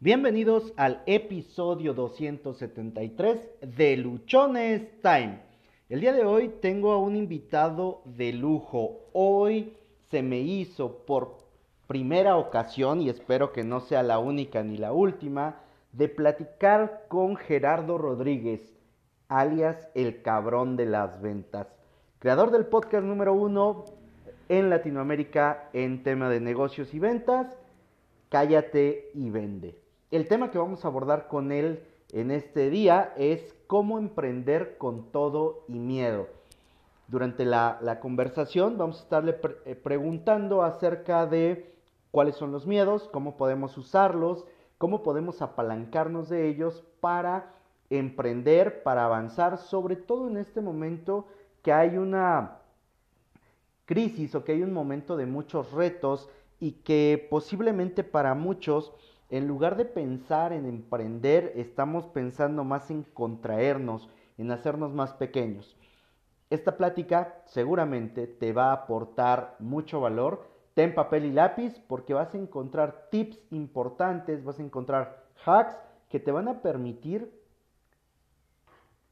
Bienvenidos 0.00 0.72
al 0.76 1.02
episodio 1.06 1.92
273 1.92 3.48
de 3.62 3.96
Luchones 3.96 4.86
Time. 5.02 5.40
El 5.88 6.00
día 6.00 6.12
de 6.12 6.24
hoy 6.24 6.54
tengo 6.62 6.92
a 6.92 6.98
un 6.98 7.16
invitado 7.16 8.02
de 8.04 8.32
lujo. 8.32 9.00
Hoy 9.12 9.76
se 10.08 10.22
me 10.22 10.38
hizo 10.38 10.98
por 11.04 11.38
primera 11.88 12.36
ocasión, 12.36 13.02
y 13.02 13.08
espero 13.08 13.52
que 13.52 13.64
no 13.64 13.80
sea 13.80 14.04
la 14.04 14.20
única 14.20 14.62
ni 14.62 14.76
la 14.76 14.92
última, 14.92 15.62
de 15.90 16.08
platicar 16.08 17.06
con 17.08 17.34
Gerardo 17.34 17.98
Rodríguez, 17.98 18.78
alias 19.26 19.88
el 19.96 20.22
cabrón 20.22 20.76
de 20.76 20.86
las 20.86 21.20
ventas, 21.20 21.66
creador 22.20 22.52
del 22.52 22.66
podcast 22.66 23.04
número 23.04 23.32
uno 23.32 23.84
en 24.48 24.70
Latinoamérica 24.70 25.70
en 25.72 26.04
tema 26.04 26.28
de 26.28 26.38
negocios 26.38 26.94
y 26.94 27.00
ventas, 27.00 27.48
Cállate 28.28 29.10
y 29.12 29.30
Vende. 29.30 29.87
El 30.10 30.26
tema 30.26 30.50
que 30.50 30.56
vamos 30.56 30.84
a 30.84 30.88
abordar 30.88 31.28
con 31.28 31.52
él 31.52 31.84
en 32.12 32.30
este 32.30 32.70
día 32.70 33.12
es 33.18 33.54
cómo 33.66 33.98
emprender 33.98 34.78
con 34.78 35.12
todo 35.12 35.64
y 35.68 35.78
miedo. 35.78 36.28
Durante 37.08 37.44
la, 37.44 37.98
conversación 38.00 38.78
vamos 38.78 39.00
a 39.00 39.02
estarle 39.02 39.36
eh, 39.66 39.74
preguntando 39.74 40.62
acerca 40.62 41.26
de 41.26 41.74
cuáles 42.10 42.36
son 42.36 42.52
los 42.52 42.66
miedos, 42.66 43.06
cómo 43.12 43.36
podemos 43.36 43.76
usarlos, 43.76 44.46
cómo 44.78 45.02
podemos 45.02 45.42
apalancarnos 45.42 46.30
de 46.30 46.48
ellos 46.48 46.82
para 47.00 47.52
emprender, 47.90 48.82
para 48.82 49.04
avanzar, 49.04 49.58
sobre 49.58 49.96
todo 49.96 50.28
en 50.28 50.38
este 50.38 50.62
momento 50.62 51.26
que 51.62 51.72
hay 51.72 51.98
una 51.98 52.60
crisis 53.84 54.34
o 54.34 54.42
que 54.42 54.52
hay 54.52 54.62
un 54.62 54.72
momento 54.72 55.18
de 55.18 55.26
muchos 55.26 55.70
retos 55.72 56.30
y 56.60 56.72
que 56.72 57.26
posiblemente 57.30 58.04
para 58.04 58.34
muchos 58.34 58.94
en 59.30 59.46
lugar 59.46 59.76
de 59.76 59.84
pensar 59.84 60.52
en 60.52 60.66
emprender, 60.66 61.52
estamos 61.56 62.06
pensando 62.06 62.64
más 62.64 62.90
en 62.90 63.02
contraernos, 63.02 64.08
en 64.38 64.50
hacernos 64.50 64.92
más 64.92 65.12
pequeños. 65.12 65.76
Esta 66.50 66.78
plática 66.78 67.42
seguramente 67.44 68.26
te 68.26 68.52
va 68.52 68.70
a 68.70 68.72
aportar 68.72 69.56
mucho 69.58 70.00
valor. 70.00 70.46
Ten 70.72 70.94
papel 70.94 71.26
y 71.26 71.32
lápiz 71.32 71.78
porque 71.80 72.14
vas 72.14 72.34
a 72.34 72.38
encontrar 72.38 73.08
tips 73.10 73.38
importantes, 73.50 74.44
vas 74.44 74.58
a 74.58 74.62
encontrar 74.62 75.24
hacks 75.44 75.76
que 76.08 76.20
te 76.20 76.32
van 76.32 76.48
a 76.48 76.62
permitir 76.62 77.30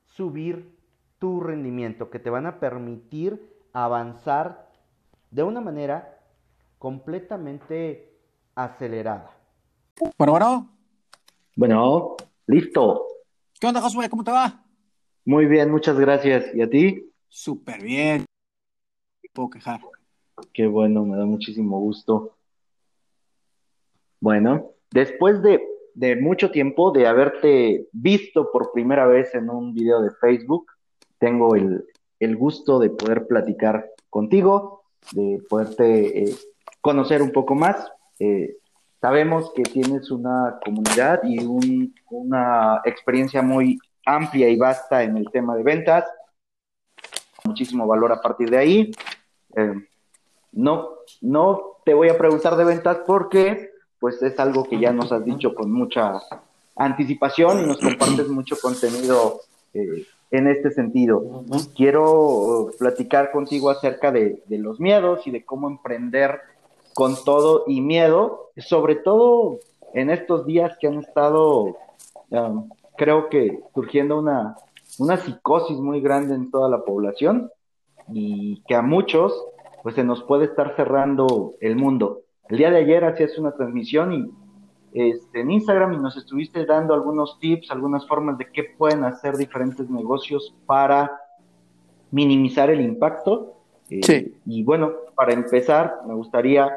subir 0.04 0.74
tu 1.18 1.40
rendimiento, 1.40 2.08
que 2.08 2.18
te 2.18 2.30
van 2.30 2.46
a 2.46 2.58
permitir 2.58 3.54
avanzar 3.74 4.70
de 5.30 5.42
una 5.42 5.60
manera 5.60 6.18
completamente 6.78 8.16
acelerada. 8.54 9.35
Bueno, 10.18 10.32
bueno. 10.32 10.70
Bueno, 11.54 12.16
listo. 12.46 13.06
¿Qué 13.58 13.66
onda, 13.66 13.80
Josué? 13.80 14.08
¿Cómo 14.10 14.22
te 14.22 14.30
va? 14.30 14.62
Muy 15.24 15.46
bien, 15.46 15.70
muchas 15.70 15.98
gracias. 15.98 16.54
¿Y 16.54 16.60
a 16.60 16.68
ti? 16.68 17.10
Súper 17.28 17.82
bien. 17.82 18.24
puedo 19.32 19.50
quejar. 19.50 19.80
Qué 20.52 20.66
bueno, 20.66 21.04
me 21.04 21.16
da 21.16 21.24
muchísimo 21.24 21.80
gusto. 21.80 22.36
Bueno, 24.20 24.72
después 24.90 25.42
de, 25.42 25.62
de 25.94 26.16
mucho 26.16 26.50
tiempo 26.50 26.90
de 26.90 27.06
haberte 27.06 27.88
visto 27.92 28.50
por 28.52 28.72
primera 28.72 29.06
vez 29.06 29.34
en 29.34 29.48
un 29.48 29.72
video 29.72 30.02
de 30.02 30.10
Facebook, 30.20 30.66
tengo 31.18 31.54
el, 31.54 31.86
el 32.20 32.36
gusto 32.36 32.78
de 32.78 32.90
poder 32.90 33.26
platicar 33.26 33.90
contigo, 34.10 34.84
de 35.12 35.42
poderte 35.48 36.24
eh, 36.24 36.34
conocer 36.82 37.22
un 37.22 37.32
poco 37.32 37.54
más. 37.54 37.90
Eh, 38.18 38.56
Sabemos 39.06 39.52
que 39.54 39.62
tienes 39.62 40.10
una 40.10 40.58
comunidad 40.64 41.20
y 41.22 41.38
una 42.10 42.80
experiencia 42.84 43.40
muy 43.40 43.78
amplia 44.04 44.48
y 44.48 44.56
vasta 44.56 45.04
en 45.04 45.16
el 45.16 45.30
tema 45.30 45.54
de 45.54 45.62
ventas. 45.62 46.04
Muchísimo 47.44 47.86
valor 47.86 48.10
a 48.10 48.20
partir 48.20 48.50
de 48.50 48.58
ahí. 48.58 48.90
Eh, 49.54 49.74
no, 50.50 50.88
no 51.20 51.76
te 51.84 51.94
voy 51.94 52.08
a 52.08 52.18
preguntar 52.18 52.56
de 52.56 52.64
ventas 52.64 52.98
porque 53.06 53.70
pues 54.00 54.20
es 54.24 54.40
algo 54.40 54.64
que 54.64 54.80
ya 54.80 54.92
nos 54.92 55.12
has 55.12 55.24
dicho 55.24 55.54
con 55.54 55.70
mucha 55.70 56.18
anticipación 56.74 57.62
y 57.62 57.66
nos 57.66 57.78
compartes 57.78 58.26
mucho 58.26 58.56
contenido 58.60 59.38
eh, 59.72 60.04
en 60.32 60.48
este 60.48 60.72
sentido. 60.72 61.44
Quiero 61.76 62.72
platicar 62.76 63.30
contigo 63.30 63.70
acerca 63.70 64.10
de 64.10 64.42
los 64.48 64.80
miedos 64.80 65.24
y 65.28 65.30
de 65.30 65.44
cómo 65.44 65.68
emprender 65.68 66.40
con 66.96 67.14
todo 67.26 67.64
y 67.66 67.82
miedo, 67.82 68.52
sobre 68.56 68.96
todo 68.96 69.58
en 69.92 70.08
estos 70.08 70.46
días 70.46 70.78
que 70.80 70.86
han 70.86 71.00
estado, 71.00 71.76
um, 72.30 72.70
creo 72.96 73.28
que 73.28 73.60
surgiendo 73.74 74.18
una, 74.18 74.56
una 74.98 75.18
psicosis 75.18 75.76
muy 75.76 76.00
grande 76.00 76.34
en 76.34 76.50
toda 76.50 76.70
la 76.70 76.86
población 76.86 77.50
y 78.08 78.62
que 78.66 78.74
a 78.74 78.80
muchos 78.80 79.34
pues 79.82 79.94
se 79.94 80.04
nos 80.04 80.22
puede 80.22 80.46
estar 80.46 80.74
cerrando 80.74 81.52
el 81.60 81.76
mundo. 81.76 82.22
El 82.48 82.56
día 82.56 82.70
de 82.70 82.78
ayer 82.78 83.04
hacías 83.04 83.36
una 83.36 83.52
transmisión 83.52 84.14
y 84.14 84.30
este, 84.94 85.42
en 85.42 85.50
Instagram 85.50 85.92
y 85.92 85.98
nos 85.98 86.16
estuviste 86.16 86.64
dando 86.64 86.94
algunos 86.94 87.38
tips, 87.40 87.70
algunas 87.72 88.08
formas 88.08 88.38
de 88.38 88.50
qué 88.50 88.64
pueden 88.64 89.04
hacer 89.04 89.36
diferentes 89.36 89.90
negocios 89.90 90.54
para 90.64 91.12
minimizar 92.10 92.70
el 92.70 92.80
impacto. 92.80 93.52
Eh, 93.90 94.00
sí. 94.02 94.34
Y 94.46 94.64
bueno, 94.64 94.92
para 95.14 95.34
empezar, 95.34 96.00
me 96.06 96.14
gustaría 96.14 96.72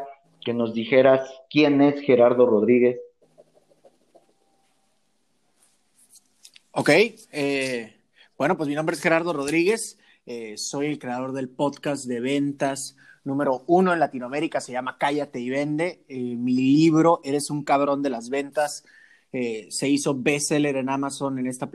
que 0.49 0.53
nos 0.55 0.73
dijeras 0.73 1.29
quién 1.47 1.79
es 1.79 2.01
Gerardo 2.01 2.47
Rodríguez. 2.47 2.99
Ok, 6.71 6.89
eh, 6.89 7.93
bueno, 8.35 8.57
pues 8.57 8.67
mi 8.67 8.73
nombre 8.73 8.95
es 8.95 9.01
Gerardo 9.03 9.31
Rodríguez, 9.31 9.99
eh, 10.25 10.57
soy 10.57 10.87
el 10.87 10.97
creador 10.97 11.33
del 11.33 11.49
podcast 11.49 12.05
de 12.05 12.19
ventas 12.19 12.97
número 13.23 13.63
uno 13.67 13.93
en 13.93 13.99
Latinoamérica, 13.99 14.59
se 14.59 14.71
llama 14.71 14.97
Cállate 14.97 15.39
y 15.39 15.51
Vende. 15.51 16.03
Eh, 16.07 16.35
mi 16.35 16.55
libro, 16.55 17.21
Eres 17.23 17.51
un 17.51 17.63
cabrón 17.63 18.01
de 18.01 18.09
las 18.09 18.31
ventas, 18.31 18.83
se 19.31 19.87
hizo 19.87 20.15
bestseller 20.15 20.77
en 20.77 20.89
Amazon 20.89 21.37
en 21.37 21.45
esta 21.45 21.69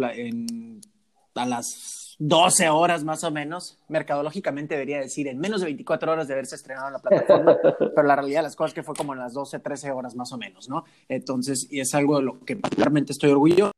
a 1.37 1.47
las 1.47 2.03
12 2.19 2.69
horas 2.69 3.05
más 3.05 3.25
o 3.25 3.31
menos, 3.31 3.79
mercadológicamente 3.89 4.75
debería 4.75 5.01
decir 5.01 5.29
en 5.29 5.39
menos 5.39 5.61
de 5.61 5.67
24 5.67 6.13
horas 6.13 6.29
de 6.29 6.35
haberse 6.35 6.57
estrenado 6.57 6.89
en 6.89 6.93
la 6.95 6.99
plataforma, 7.01 7.57
pero 7.95 8.03
la 8.03 8.17
realidad 8.17 8.41
de 8.41 8.45
las 8.45 8.57
cosas 8.57 8.75
que 8.75 8.83
fue 8.83 8.95
como 8.95 9.13
en 9.13 9.21
las 9.21 9.35
12, 9.35 9.59
13 9.59 9.91
horas 9.91 10.15
más 10.15 10.33
o 10.33 10.39
menos, 10.39 10.69
¿no? 10.69 10.85
Entonces, 11.09 11.67
y 11.71 11.81
es 11.81 11.95
algo 11.95 12.17
de 12.19 12.23
lo 12.23 12.41
que 12.41 12.57
particularmente 12.57 13.13
estoy 13.13 13.31
orgulloso 13.31 13.74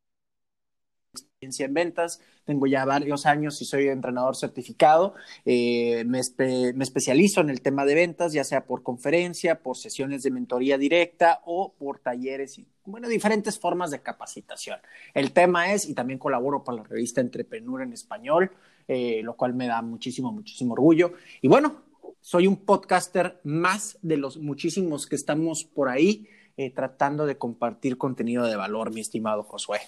en 1.39 1.73
ventas, 1.73 2.19
tengo 2.45 2.65
ya 2.65 2.83
varios 2.83 3.27
años 3.27 3.61
y 3.61 3.65
soy 3.65 3.89
entrenador 3.89 4.35
certificado, 4.35 5.13
eh, 5.45 6.03
me, 6.05 6.19
especializo 6.19 7.41
en 7.41 7.51
el 7.51 7.61
tema 7.61 7.85
de 7.85 7.93
ventas, 7.93 8.33
ya 8.33 8.43
sea 8.43 8.65
por 8.65 8.81
conferencia, 8.81 9.61
por 9.61 9.77
sesiones 9.77 10.23
de 10.23 10.31
mentoría 10.31 10.79
directa 10.79 11.41
o 11.45 11.73
por 11.77 11.99
talleres 11.99 12.57
y, 12.57 12.67
bueno, 12.85 13.07
diferentes 13.07 13.59
formas 13.59 13.91
de 13.91 14.01
capacitación. 14.01 14.79
El 15.13 15.31
tema 15.31 15.73
es, 15.73 15.87
y 15.87 15.93
también 15.93 16.17
colaboro 16.17 16.63
para 16.63 16.79
la 16.79 16.83
revista 16.83 17.21
Entrepreneur 17.21 17.83
en 17.83 17.93
español, 17.93 18.51
eh, 18.87 19.21
lo 19.23 19.35
cual 19.35 19.53
me 19.53 19.67
da 19.67 19.83
muchísimo, 19.83 20.31
muchísimo 20.31 20.73
orgullo. 20.73 21.13
Y 21.41 21.47
bueno, 21.49 21.83
soy 22.19 22.47
un 22.47 22.57
podcaster 22.57 23.39
más 23.43 23.99
de 24.01 24.17
los 24.17 24.37
muchísimos 24.37 25.05
que 25.05 25.15
estamos 25.15 25.65
por 25.65 25.89
ahí 25.89 26.27
eh, 26.55 26.71
tratando 26.71 27.27
de 27.27 27.37
compartir 27.37 27.99
contenido 27.99 28.45
de 28.45 28.55
valor, 28.55 28.91
mi 28.91 29.01
estimado 29.01 29.43
Josué. 29.43 29.81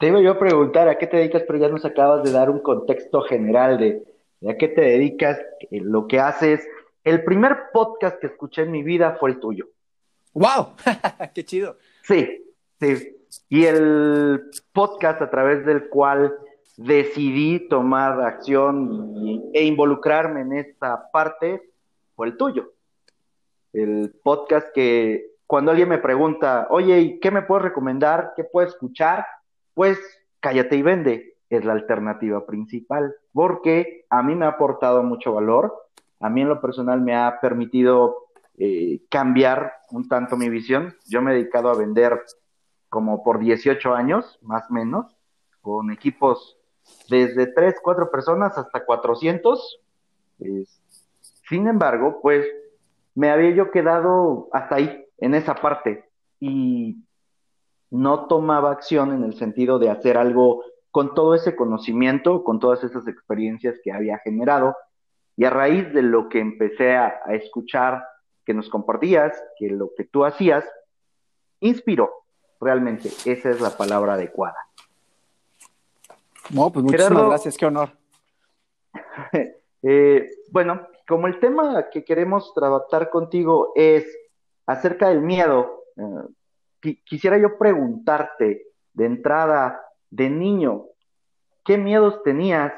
Te 0.00 0.06
iba 0.06 0.18
yo 0.22 0.30
a 0.30 0.38
preguntar 0.38 0.88
a 0.88 0.96
qué 0.96 1.06
te 1.06 1.18
dedicas, 1.18 1.42
pero 1.46 1.58
ya 1.58 1.68
nos 1.68 1.84
acabas 1.84 2.24
de 2.24 2.32
dar 2.32 2.48
un 2.48 2.60
contexto 2.60 3.20
general 3.20 3.76
de, 3.76 4.02
a 4.48 4.54
qué 4.54 4.68
te 4.68 4.80
dedicas, 4.80 5.38
eh, 5.70 5.78
lo 5.82 6.06
que 6.06 6.18
haces. 6.18 6.66
El 7.04 7.22
primer 7.22 7.64
podcast 7.70 8.18
que 8.18 8.28
escuché 8.28 8.62
en 8.62 8.70
mi 8.70 8.82
vida 8.82 9.18
fue 9.20 9.28
el 9.28 9.40
tuyo. 9.40 9.66
¡Wow! 10.32 10.68
¡Qué 11.34 11.44
chido! 11.44 11.76
Sí, 12.00 12.46
sí. 12.80 13.14
Y 13.50 13.66
el 13.66 14.50
podcast 14.72 15.20
a 15.20 15.28
través 15.28 15.66
del 15.66 15.90
cual 15.90 16.34
decidí 16.78 17.68
tomar 17.68 18.22
acción 18.22 19.50
e 19.52 19.64
involucrarme 19.64 20.40
en 20.40 20.54
esta 20.54 21.10
parte 21.10 21.70
fue 22.16 22.28
el 22.28 22.38
tuyo. 22.38 22.72
El 23.74 24.14
podcast 24.24 24.68
que 24.74 25.26
cuando 25.46 25.72
alguien 25.72 25.90
me 25.90 25.98
pregunta, 25.98 26.68
oye, 26.70 27.18
¿qué 27.20 27.30
me 27.30 27.42
puedes 27.42 27.64
recomendar? 27.64 28.32
¿Qué 28.34 28.44
puedo 28.44 28.66
escuchar? 28.66 29.26
Pues 29.80 29.98
cállate 30.40 30.76
y 30.76 30.82
vende 30.82 31.36
es 31.48 31.64
la 31.64 31.72
alternativa 31.72 32.44
principal, 32.44 33.14
porque 33.32 34.04
a 34.10 34.22
mí 34.22 34.34
me 34.34 34.44
ha 34.44 34.50
aportado 34.50 35.02
mucho 35.02 35.32
valor, 35.32 35.74
a 36.20 36.28
mí 36.28 36.42
en 36.42 36.50
lo 36.50 36.60
personal 36.60 37.00
me 37.00 37.16
ha 37.16 37.40
permitido 37.40 38.26
eh, 38.58 39.00
cambiar 39.08 39.72
un 39.90 40.06
tanto 40.06 40.36
mi 40.36 40.50
visión. 40.50 40.94
Yo 41.06 41.22
me 41.22 41.30
he 41.30 41.36
dedicado 41.36 41.70
a 41.70 41.78
vender 41.78 42.20
como 42.90 43.24
por 43.24 43.38
18 43.38 43.94
años, 43.94 44.38
más 44.42 44.70
o 44.70 44.74
menos, 44.74 45.16
con 45.62 45.90
equipos 45.90 46.58
desde 47.08 47.46
3, 47.46 47.76
4 47.82 48.10
personas 48.10 48.58
hasta 48.58 48.84
400. 48.84 49.80
sin 51.48 51.66
embargo, 51.66 52.18
pues 52.20 52.46
me 53.14 53.30
había 53.30 53.52
yo 53.52 53.70
quedado 53.70 54.50
hasta 54.52 54.74
ahí, 54.74 55.06
en 55.16 55.32
esa 55.32 55.54
parte. 55.54 56.04
y 56.38 57.02
no 57.90 58.26
tomaba 58.26 58.70
acción 58.70 59.12
en 59.12 59.24
el 59.24 59.34
sentido 59.34 59.78
de 59.78 59.90
hacer 59.90 60.16
algo 60.16 60.64
con 60.90 61.14
todo 61.14 61.34
ese 61.34 61.54
conocimiento, 61.54 62.44
con 62.44 62.58
todas 62.58 62.82
esas 62.84 63.06
experiencias 63.06 63.78
que 63.82 63.92
había 63.92 64.18
generado. 64.18 64.76
Y 65.36 65.44
a 65.44 65.50
raíz 65.50 65.92
de 65.92 66.02
lo 66.02 66.28
que 66.28 66.40
empecé 66.40 66.96
a, 66.96 67.08
escuchar 67.30 68.04
que 68.44 68.54
nos 68.54 68.68
compartías, 68.68 69.32
que 69.58 69.70
lo 69.70 69.92
que 69.96 70.04
tú 70.04 70.24
hacías, 70.24 70.64
inspiró 71.60 72.10
realmente. 72.60 73.08
Esa 73.24 73.50
es 73.50 73.60
la 73.60 73.70
palabra 73.70 74.14
adecuada. 74.14 74.56
No, 76.50 76.70
pues 76.70 76.84
muchísimas 76.84 77.26
gracias, 77.26 77.56
qué 77.56 77.66
honor. 77.66 77.90
Eh, 79.82 80.28
bueno, 80.50 80.86
como 81.08 81.26
el 81.26 81.40
tema 81.40 81.88
que 81.90 82.04
queremos 82.04 82.52
tratar 82.52 83.08
contigo 83.08 83.72
es 83.74 84.04
acerca 84.66 85.08
del 85.08 85.22
miedo, 85.22 85.84
eh, 85.96 86.02
quisiera 87.04 87.38
yo 87.38 87.58
preguntarte 87.58 88.62
de 88.92 89.04
entrada, 89.04 89.80
de 90.10 90.30
niño, 90.30 90.86
¿qué 91.64 91.78
miedos 91.78 92.22
tenías? 92.24 92.72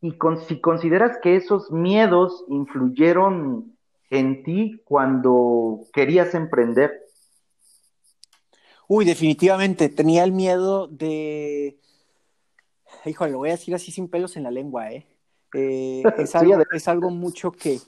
Y 0.00 0.16
si 0.48 0.60
consideras 0.60 1.18
que 1.22 1.36
esos 1.36 1.70
miedos 1.70 2.44
influyeron 2.48 3.76
en 4.10 4.42
ti 4.42 4.82
cuando 4.84 5.80
querías 5.92 6.34
emprender. 6.34 7.06
Uy, 8.88 9.04
definitivamente, 9.04 9.88
tenía 9.88 10.24
el 10.24 10.32
miedo 10.32 10.86
de... 10.88 11.78
Híjole, 13.06 13.32
lo 13.32 13.38
voy 13.38 13.48
a 13.48 13.52
decir 13.52 13.74
así 13.74 13.90
sin 13.90 14.08
pelos 14.08 14.36
en 14.36 14.42
la 14.42 14.50
lengua, 14.50 14.92
¿eh? 14.92 15.06
eh 15.54 16.02
es, 16.18 16.34
algo, 16.34 16.62
es 16.72 16.88
algo 16.88 17.10
mucho 17.10 17.52
que, 17.52 17.78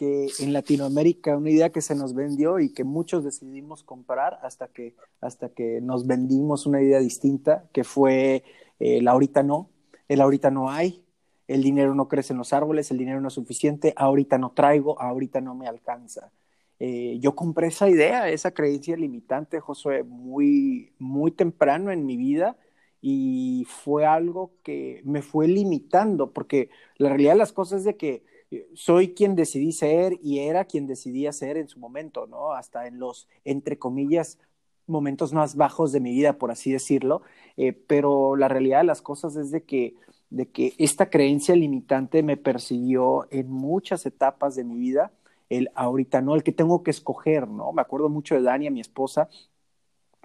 que 0.00 0.28
en 0.38 0.54
Latinoamérica, 0.54 1.36
una 1.36 1.50
idea 1.50 1.72
que 1.72 1.82
se 1.82 1.94
nos 1.94 2.14
vendió 2.14 2.58
y 2.58 2.70
que 2.72 2.84
muchos 2.84 3.22
decidimos 3.22 3.82
comprar 3.82 4.40
hasta 4.42 4.68
que, 4.68 4.94
hasta 5.20 5.50
que 5.50 5.82
nos 5.82 6.06
vendimos 6.06 6.64
una 6.64 6.80
idea 6.80 7.00
distinta, 7.00 7.68
que 7.74 7.84
fue 7.84 8.42
el 8.78 9.06
ahorita 9.06 9.42
no, 9.42 9.68
el 10.08 10.22
ahorita 10.22 10.50
no 10.50 10.70
hay, 10.70 11.04
el 11.48 11.62
dinero 11.62 11.94
no 11.94 12.08
crece 12.08 12.32
en 12.32 12.38
los 12.38 12.54
árboles, 12.54 12.90
el 12.90 12.96
dinero 12.96 13.20
no 13.20 13.28
es 13.28 13.34
suficiente, 13.34 13.92
ahorita 13.94 14.38
no 14.38 14.52
traigo, 14.52 14.98
ahorita 14.98 15.42
no 15.42 15.54
me 15.54 15.68
alcanza. 15.68 16.32
Eh, 16.78 17.18
yo 17.20 17.34
compré 17.34 17.66
esa 17.66 17.90
idea, 17.90 18.30
esa 18.30 18.52
creencia 18.52 18.96
limitante, 18.96 19.60
Josué, 19.60 20.02
muy, 20.02 20.94
muy 20.98 21.30
temprano 21.30 21.90
en 21.90 22.06
mi 22.06 22.16
vida 22.16 22.56
y 23.02 23.66
fue 23.68 24.06
algo 24.06 24.54
que 24.62 25.02
me 25.04 25.20
fue 25.20 25.46
limitando, 25.46 26.32
porque 26.32 26.70
la 26.96 27.10
realidad 27.10 27.32
de 27.32 27.38
las 27.38 27.52
cosas 27.52 27.80
es 27.80 27.84
de 27.84 27.96
que 27.98 28.30
soy 28.74 29.14
quien 29.14 29.36
decidí 29.36 29.72
ser 29.72 30.18
y 30.22 30.40
era 30.40 30.64
quien 30.64 30.86
decidía 30.86 31.32
ser 31.32 31.56
en 31.56 31.68
su 31.68 31.78
momento, 31.78 32.26
¿no? 32.26 32.52
Hasta 32.52 32.86
en 32.86 32.98
los, 32.98 33.28
entre 33.44 33.78
comillas, 33.78 34.38
momentos 34.86 35.32
más 35.32 35.56
bajos 35.56 35.92
de 35.92 36.00
mi 36.00 36.12
vida, 36.12 36.34
por 36.34 36.50
así 36.50 36.72
decirlo, 36.72 37.22
eh, 37.56 37.72
pero 37.72 38.36
la 38.36 38.48
realidad 38.48 38.78
de 38.78 38.84
las 38.84 39.02
cosas 39.02 39.36
es 39.36 39.50
de 39.50 39.62
que, 39.62 39.94
de 40.30 40.48
que 40.48 40.74
esta 40.78 41.10
creencia 41.10 41.54
limitante 41.54 42.22
me 42.22 42.36
persiguió 42.36 43.26
en 43.30 43.50
muchas 43.50 44.04
etapas 44.06 44.56
de 44.56 44.64
mi 44.64 44.76
vida 44.76 45.12
el 45.48 45.70
ahorita 45.74 46.22
no, 46.22 46.34
el 46.36 46.42
que 46.44 46.52
tengo 46.52 46.82
que 46.82 46.92
escoger, 46.92 47.48
¿no? 47.48 47.72
Me 47.72 47.82
acuerdo 47.82 48.08
mucho 48.08 48.36
de 48.36 48.42
Dani, 48.42 48.70
mi 48.70 48.80
esposa, 48.80 49.28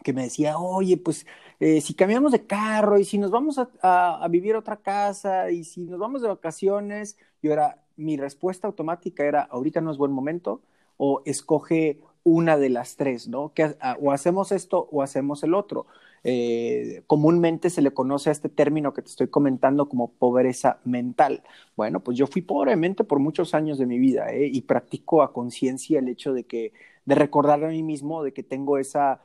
que 0.04 0.13
me 0.13 0.24
decía, 0.24 0.57
oye, 0.60 0.98
pues 0.98 1.25
eh, 1.60 1.81
si 1.81 1.95
cambiamos 1.95 2.31
de 2.31 2.45
carro 2.45 3.00
y 3.00 3.06
si 3.06 3.18
nos 3.18 3.31
vamos 3.31 3.60
a, 3.60 4.27
vivir 4.30 4.56
a 4.56 4.60
otra 4.60 4.77
casa 4.77 5.50
y 5.51 5.63
si 5.63 5.81
nos 5.81 6.00
vamos 6.00 6.22
de 6.22 6.27
vacaciones, 6.27 7.18
yo 7.42 7.51
era, 7.54 7.85
mi 7.97 8.18
respuesta 8.18 8.68
automática 8.68 9.25
era, 9.25 9.42
ahorita 9.42 9.81
no 9.81 9.92
es 9.92 9.97
buen 9.97 10.12
momento, 10.12 10.62
o 10.97 11.21
escoge 11.25 12.00
una 12.24 12.57
de 12.57 12.69
las 12.69 12.95
tres, 12.95 13.27
¿no? 13.27 13.53
Que, 13.53 13.75
ah, 13.81 13.97
o 14.01 14.12
hacemos 14.12 14.51
esto 14.51 14.88
o 14.92 15.01
hacemos 15.03 15.44
el 15.44 15.53
otro. 15.53 15.86
Eh, 16.24 17.03
comúnmente 17.06 17.69
se 17.69 17.83
le 17.83 17.92
conoce 17.92 18.30
a 18.30 18.31
este 18.31 18.50
término 18.50 18.94
que 18.94 19.03
te 19.03 19.09
estoy 19.09 19.27
comentando 19.27 19.88
como 19.88 20.12
pobreza 20.12 20.80
mental. 20.83 21.44
Bueno, 21.75 22.00
pues 22.00 22.18
yo 22.18 22.25
fui 22.25 22.42
pobremente 22.42 23.03
por 23.03 23.19
muchos 23.19 23.53
años 23.53 23.77
de 23.77 23.86
mi 23.86 24.00
vida 24.00 24.33
¿eh? 24.33 24.48
y 24.48 24.62
practico 24.62 25.21
a 25.21 25.33
conciencia 25.33 26.00
el 26.00 26.09
hecho 26.09 26.33
de 26.33 26.45
que, 26.45 26.74
de 27.06 27.15
recordar 27.15 27.63
a 27.63 27.68
mí 27.69 27.83
mismo 27.83 28.24
de 28.24 28.33
que 28.33 28.44
tengo 28.44 28.80
esa 28.80 29.21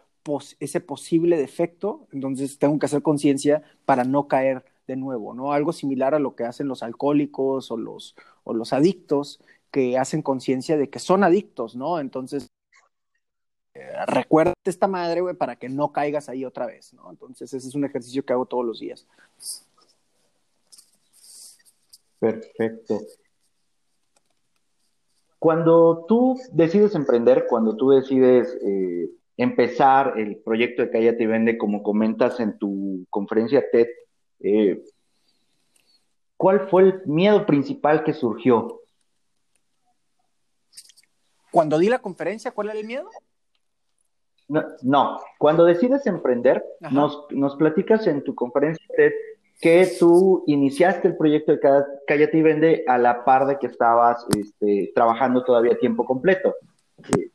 ese 0.60 0.80
posible 0.80 1.36
defecto, 1.38 2.06
entonces 2.12 2.58
tengo 2.58 2.78
que 2.78 2.86
hacer 2.86 3.02
conciencia 3.02 3.62
para 3.84 4.04
no 4.04 4.28
caer 4.28 4.64
de 4.86 4.96
nuevo, 4.96 5.34
¿no? 5.34 5.52
Algo 5.52 5.72
similar 5.72 6.14
a 6.14 6.18
lo 6.18 6.34
que 6.34 6.44
hacen 6.44 6.68
los 6.68 6.82
alcohólicos 6.82 7.70
o 7.70 7.76
los, 7.76 8.16
o 8.44 8.54
los 8.54 8.72
adictos, 8.72 9.40
que 9.70 9.96
hacen 9.98 10.22
conciencia 10.22 10.76
de 10.76 10.90
que 10.90 10.98
son 10.98 11.24
adictos, 11.24 11.76
¿no? 11.76 12.00
Entonces, 12.00 12.48
eh, 13.74 13.88
recuerda 14.06 14.52
esta 14.64 14.88
madre, 14.88 15.20
güey, 15.20 15.34
para 15.34 15.56
que 15.56 15.68
no 15.68 15.92
caigas 15.92 16.28
ahí 16.28 16.44
otra 16.44 16.66
vez, 16.66 16.92
¿no? 16.92 17.08
Entonces, 17.10 17.52
ese 17.52 17.68
es 17.68 17.74
un 17.74 17.84
ejercicio 17.84 18.24
que 18.24 18.32
hago 18.32 18.46
todos 18.46 18.64
los 18.64 18.80
días. 18.80 19.06
Perfecto. 22.18 23.00
Cuando 25.38 26.04
tú 26.06 26.38
decides 26.52 26.94
emprender, 26.94 27.46
cuando 27.48 27.76
tú 27.76 27.90
decides 27.90 28.58
eh, 28.62 29.08
empezar 29.38 30.18
el 30.18 30.36
proyecto 30.36 30.82
de 30.82 30.90
Cállate 30.90 31.22
y 31.22 31.26
Vende, 31.26 31.56
como 31.56 31.82
comentas 31.82 32.40
en 32.40 32.58
tu 32.58 33.06
conferencia 33.08 33.64
TED, 33.70 33.86
eh, 34.40 34.82
¿cuál 36.40 36.68
fue 36.70 36.82
el 36.84 37.02
miedo 37.04 37.44
principal 37.44 38.02
que 38.02 38.14
surgió? 38.14 38.80
Cuando 41.50 41.78
di 41.78 41.90
la 41.90 41.98
conferencia, 41.98 42.50
¿cuál 42.50 42.70
era 42.70 42.78
el 42.78 42.86
miedo? 42.86 43.10
No, 44.80 45.20
cuando 45.38 45.66
decides 45.66 46.06
emprender, 46.06 46.64
nos, 46.90 47.26
nos, 47.28 47.56
platicas 47.56 48.06
en 48.06 48.24
tu 48.24 48.34
conferencia 48.34 48.82
que 49.60 49.86
tú 49.98 50.42
iniciaste 50.46 51.08
el 51.08 51.16
proyecto 51.18 51.52
de 51.52 51.60
Cállate 52.06 52.38
y 52.38 52.42
Vende 52.42 52.84
a 52.88 52.96
la 52.96 53.22
par 53.22 53.46
de 53.46 53.58
que 53.58 53.66
estabas 53.66 54.24
este, 54.34 54.92
trabajando 54.94 55.44
todavía 55.44 55.74
a 55.74 55.78
tiempo 55.78 56.06
completo. 56.06 56.54
Eh, 57.18 57.30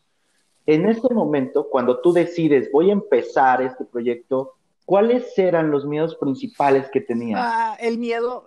en 0.65 0.87
este 0.87 1.13
momento, 1.13 1.69
cuando 1.69 2.01
tú 2.01 2.11
decides, 2.11 2.71
voy 2.71 2.89
a 2.89 2.93
empezar 2.93 3.61
este 3.61 3.85
proyecto, 3.85 4.53
¿cuáles 4.83 5.37
eran 5.37 5.69
los 5.69 5.85
miedos 5.85 6.15
principales 6.15 6.89
que 6.89 7.01
tenías? 7.01 7.39
Ah, 7.41 7.77
el 7.79 7.99
miedo, 7.99 8.45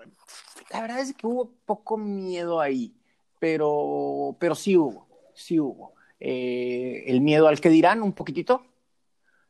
la 0.71 0.81
verdad 0.83 1.01
es 1.01 1.15
que 1.15 1.27
hubo 1.27 1.51
poco 1.65 1.97
miedo 1.97 2.61
ahí, 2.61 2.95
pero, 3.39 4.37
pero 4.39 4.55
sí 4.55 4.77
hubo, 4.77 5.07
sí 5.35 5.59
hubo. 5.59 5.95
Eh, 6.21 7.05
el 7.07 7.21
miedo 7.21 7.49
al 7.49 7.61
que 7.61 7.71
dirán 7.71 8.03
un 8.03 8.13
poquitito, 8.13 8.67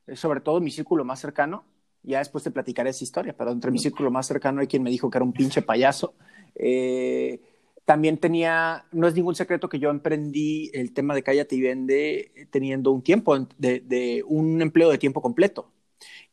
eh, 0.07 0.17
sobre 0.17 0.41
todo 0.41 0.59
en 0.59 0.65
mi 0.65 0.70
círculo 0.70 1.05
más 1.05 1.20
cercano. 1.20 1.65
Ya 2.03 2.19
después 2.19 2.44
te 2.44 2.51
platicaré 2.51 2.91
esa 2.91 3.05
historia, 3.05 3.37
pero 3.37 3.51
entre 3.51 3.70
mi 3.70 3.79
círculo 3.79 4.11
más 4.11 4.27
cercano 4.27 4.61
hay 4.61 4.67
quien 4.67 4.82
me 4.82 4.91
dijo 4.91 5.11
que 5.11 5.19
era 5.19 5.25
un 5.25 5.32
pinche 5.32 5.63
payaso. 5.63 6.15
Eh, 6.55 7.41
también 7.85 8.19
tenía, 8.19 8.85
no 8.93 9.08
es 9.08 9.15
ningún 9.15 9.35
secreto 9.35 9.69
que 9.69 9.79
yo 9.79 9.91
emprendí 9.91 10.70
el 10.75 10.93
tema 10.93 11.15
de 11.15 11.23
Cállate 11.23 11.56
y 11.56 11.63
Vende 11.63 12.49
teniendo 12.51 12.93
un 12.93 13.03
tiempo, 13.03 13.37
de, 13.56 14.23
un 14.27 14.61
empleo 14.63 14.91
de 14.91 14.99
tiempo 14.99 15.23
completo. 15.23 15.70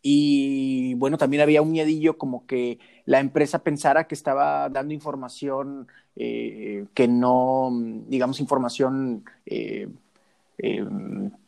Y 0.01 0.93
bueno, 0.95 1.17
también 1.17 1.41
había 1.41 1.61
un 1.61 1.71
miedillo 1.71 2.17
como 2.17 2.45
que 2.45 2.79
la 3.05 3.19
empresa 3.19 3.59
pensara 3.63 4.07
que 4.07 4.15
estaba 4.15 4.69
dando 4.69 4.93
información 4.93 5.87
eh, 6.15 6.85
que 6.93 7.07
no, 7.07 7.71
digamos, 8.07 8.39
información 8.39 9.25
eh, 9.45 9.89
eh, 10.57 10.85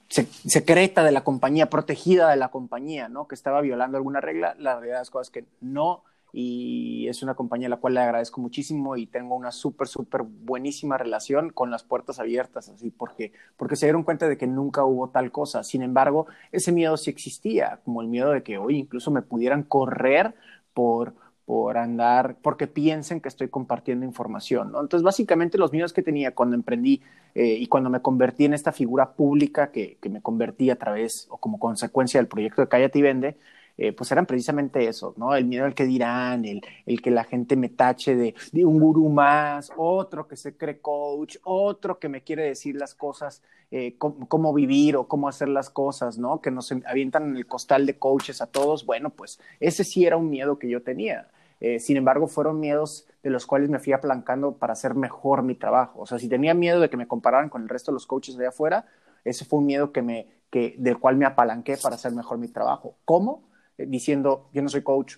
secreta 0.10 1.04
de 1.04 1.12
la 1.12 1.24
compañía, 1.24 1.70
protegida 1.70 2.30
de 2.30 2.36
la 2.38 2.50
compañía, 2.50 3.08
¿no? 3.10 3.28
Que 3.28 3.36
estaba 3.36 3.62
violando 3.62 3.98
alguna 3.98 4.20
regla. 4.22 4.56
La 4.60 4.80
realidad 4.80 5.04
es 5.22 5.30
que 5.30 5.46
no 5.62 6.04
y 6.34 7.08
es 7.08 7.24
una 7.24 7.36
compañía 7.36 7.68
a 7.68 7.70
la 7.70 7.78
cual 7.78 7.94
le 7.94 8.02
agradezco 8.02 8.42
muchísimo 8.42 8.96
y 8.98 9.08
tengo 9.08 9.36
una 9.36 9.52
súper, 9.52 9.88
súper 9.88 10.24
buenísima 10.24 10.98
relación 10.98 11.52
con 11.52 11.72
las 11.72 11.84
puertas 11.84 12.20
abiertas, 12.20 12.70
así, 12.70 12.92
porque, 12.92 13.32
porque 13.56 13.76
se 13.76 13.86
dieron 13.86 14.04
cuenta 14.04 14.28
de 14.28 14.38
que 14.38 14.48
nunca 14.48 14.84
hubo 14.84 15.10
tal 15.10 15.32
cosa. 15.32 15.64
Sin 15.64 15.82
embargo, 15.82 16.28
ese 16.52 16.72
miedo 16.72 16.98
sí 16.98 17.10
existía, 17.10 17.80
como 17.86 18.02
el 18.02 18.08
miedo 18.08 18.32
de 18.32 18.44
que 18.44 18.58
hoy 18.58 18.78
incluso 18.78 19.10
me 19.10 19.22
pudieran 19.22 19.64
correr 19.64 20.36
por, 20.74 21.14
por 21.46 21.78
andar, 21.78 22.36
porque 22.42 22.68
piensen 22.68 23.22
que 23.22 23.30
estoy 23.30 23.48
compartiendo 23.48 24.06
información, 24.06 24.74
¿no? 24.74 24.82
Entonces, 24.82 25.04
básicamente 25.04 25.58
los 25.58 25.72
miedos 25.72 25.94
que 25.94 26.04
tenía 26.04 26.36
cuando 26.36 26.56
emprendí 26.56 27.02
eh, 27.36 27.56
y 27.60 27.68
cuando 27.68 27.90
me 27.90 28.02
convertí 28.02 28.46
en 28.46 28.54
esta 28.54 28.74
figura 28.74 29.14
pública 29.14 29.72
que, 29.72 29.98
que 30.02 30.10
me 30.10 30.22
convertí 30.22 30.70
a 30.70 30.76
través 30.76 31.26
o 31.30 31.38
como 31.38 31.58
consecuencia 31.58 32.20
del 32.20 32.28
proyecto 32.28 32.62
de 32.62 32.68
Cállate 32.68 33.00
y 33.00 33.02
Vende, 33.02 33.38
eh, 33.78 33.94
pues 33.94 34.12
eran 34.12 34.26
precisamente 34.26 34.88
eso, 34.88 35.14
¿no? 35.18 35.36
El 35.36 35.46
miedo 35.46 35.66
al 35.66 35.76
que 35.76 35.86
dirán, 35.86 36.46
el, 36.46 36.62
el 36.86 37.02
que 37.02 37.12
la 37.12 37.24
gente 37.24 37.56
me 37.56 37.70
tache 37.70 38.16
de, 38.16 38.34
de, 38.52 38.66
un 38.66 38.80
gurú 38.80 39.08
más, 39.10 39.72
otro 39.78 40.28
que 40.28 40.36
se 40.36 40.58
cree 40.58 40.80
coach, 40.80 41.38
otro 41.44 42.00
que 42.00 42.10
me 42.10 42.24
quiere 42.24 42.44
decir 42.44 42.76
las 42.76 42.96
cosas, 42.96 43.44
eh, 43.70 43.96
cómo, 43.98 44.54
vivir 44.54 44.96
o 44.96 45.08
cómo 45.08 45.28
hacer 45.28 45.50
las 45.50 45.70
cosas, 45.70 46.18
¿no? 46.18 46.42
Que 46.42 46.52
nos 46.52 46.72
avientan 46.72 47.30
en 47.30 47.38
el 47.38 47.46
costal 47.46 47.86
de 47.86 48.00
coaches 48.00 48.42
a 48.42 48.48
todos. 48.48 48.86
Bueno, 48.86 49.10
pues 49.12 49.40
ese 49.60 49.84
sí 49.84 50.06
era 50.06 50.18
un 50.18 50.30
miedo 50.30 50.58
que 50.58 50.70
yo 50.70 50.82
tenía. 50.82 51.28
Eh, 51.60 51.80
sin 51.80 51.98
embargo, 51.98 52.28
fueron 52.28 52.60
miedos 52.60 53.08
de 53.24 53.30
los 53.30 53.46
cuales 53.46 53.70
me 53.70 53.80
fui 53.80 53.94
aplancando 53.94 54.54
para 54.54 54.74
hacer 54.74 54.96
mejor 54.96 55.44
mi 55.44 55.56
trabajo. 55.56 56.02
O 56.02 56.06
sea, 56.06 56.18
si 56.18 56.30
tenía 56.30 56.54
miedo 56.54 56.80
de 56.80 56.90
que 56.90 56.98
me 56.98 57.08
compararan 57.08 57.50
con 57.50 57.64
el 57.64 57.70
resto 57.70 57.92
de 57.92 57.96
los 57.96 58.08
coaches 58.08 58.38
de 58.38 58.48
afuera, 58.48 58.86
ese 59.26 59.44
fue 59.46 59.60
un 59.60 59.66
miedo 59.66 59.92
que 59.92 60.02
me, 60.02 60.28
que, 60.50 60.76
del 60.78 60.98
cual 60.98 61.18
me 61.18 61.26
apalanqué 61.26 61.78
para 61.78 61.96
hacer 61.96 62.14
mejor 62.14 62.38
mi 62.38 62.48
trabajo. 62.48 62.96
¿Cómo? 63.06 63.44
Diciendo, 63.78 64.50
yo 64.54 64.62
no 64.62 64.70
soy 64.70 64.82
coach, 64.82 65.18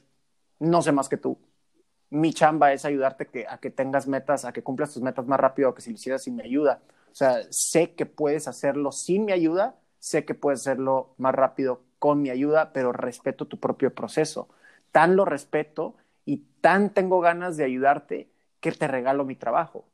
no 0.59 0.81
sé 0.81 0.91
más 0.91 1.09
que 1.09 1.17
tú. 1.17 1.37
Mi 2.09 2.33
chamba 2.33 2.73
es 2.73 2.85
ayudarte 2.85 3.27
que, 3.27 3.45
a 3.47 3.59
que 3.59 3.69
tengas 3.69 4.07
metas, 4.07 4.45
a 4.45 4.51
que 4.51 4.63
cumplas 4.63 4.93
tus 4.93 5.03
metas 5.03 5.27
más 5.27 5.39
rápido 5.39 5.73
que 5.73 5.81
si 5.81 5.91
lo 5.91 5.95
hicieras 5.95 6.23
sin 6.23 6.35
mi 6.35 6.43
ayuda. 6.43 6.81
O 7.11 7.15
sea, 7.15 7.41
sé 7.49 7.93
que 7.93 8.05
puedes 8.05 8.47
hacerlo 8.47 8.91
sin 8.91 9.25
mi 9.25 9.31
ayuda, 9.31 9.79
sé 9.99 10.25
que 10.25 10.33
puedes 10.35 10.61
hacerlo 10.61 11.13
más 11.17 11.35
rápido 11.35 11.81
con 11.99 12.21
mi 12.21 12.29
ayuda, 12.29 12.73
pero 12.73 12.91
respeto 12.91 13.47
tu 13.47 13.59
propio 13.59 13.93
proceso. 13.93 14.49
Tan 14.91 15.15
lo 15.15 15.25
respeto 15.25 15.95
y 16.25 16.37
tan 16.61 16.93
tengo 16.93 17.19
ganas 17.21 17.57
de 17.57 17.65
ayudarte 17.65 18.29
que 18.59 18.71
te 18.71 18.87
regalo 18.87 19.25
mi 19.25 19.35
trabajo. 19.35 19.85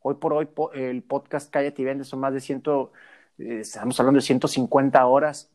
Hoy 0.00 0.16
por 0.16 0.34
hoy 0.34 0.48
el 0.74 1.02
podcast 1.02 1.50
Cállate 1.50 1.82
y 1.82 1.84
Vende 1.84 2.04
son 2.04 2.20
más 2.20 2.34
de 2.34 2.40
ciento, 2.40 2.92
eh, 3.38 3.60
estamos 3.60 3.98
hablando 3.98 4.18
de 4.18 4.26
150 4.26 5.04
horas 5.06 5.53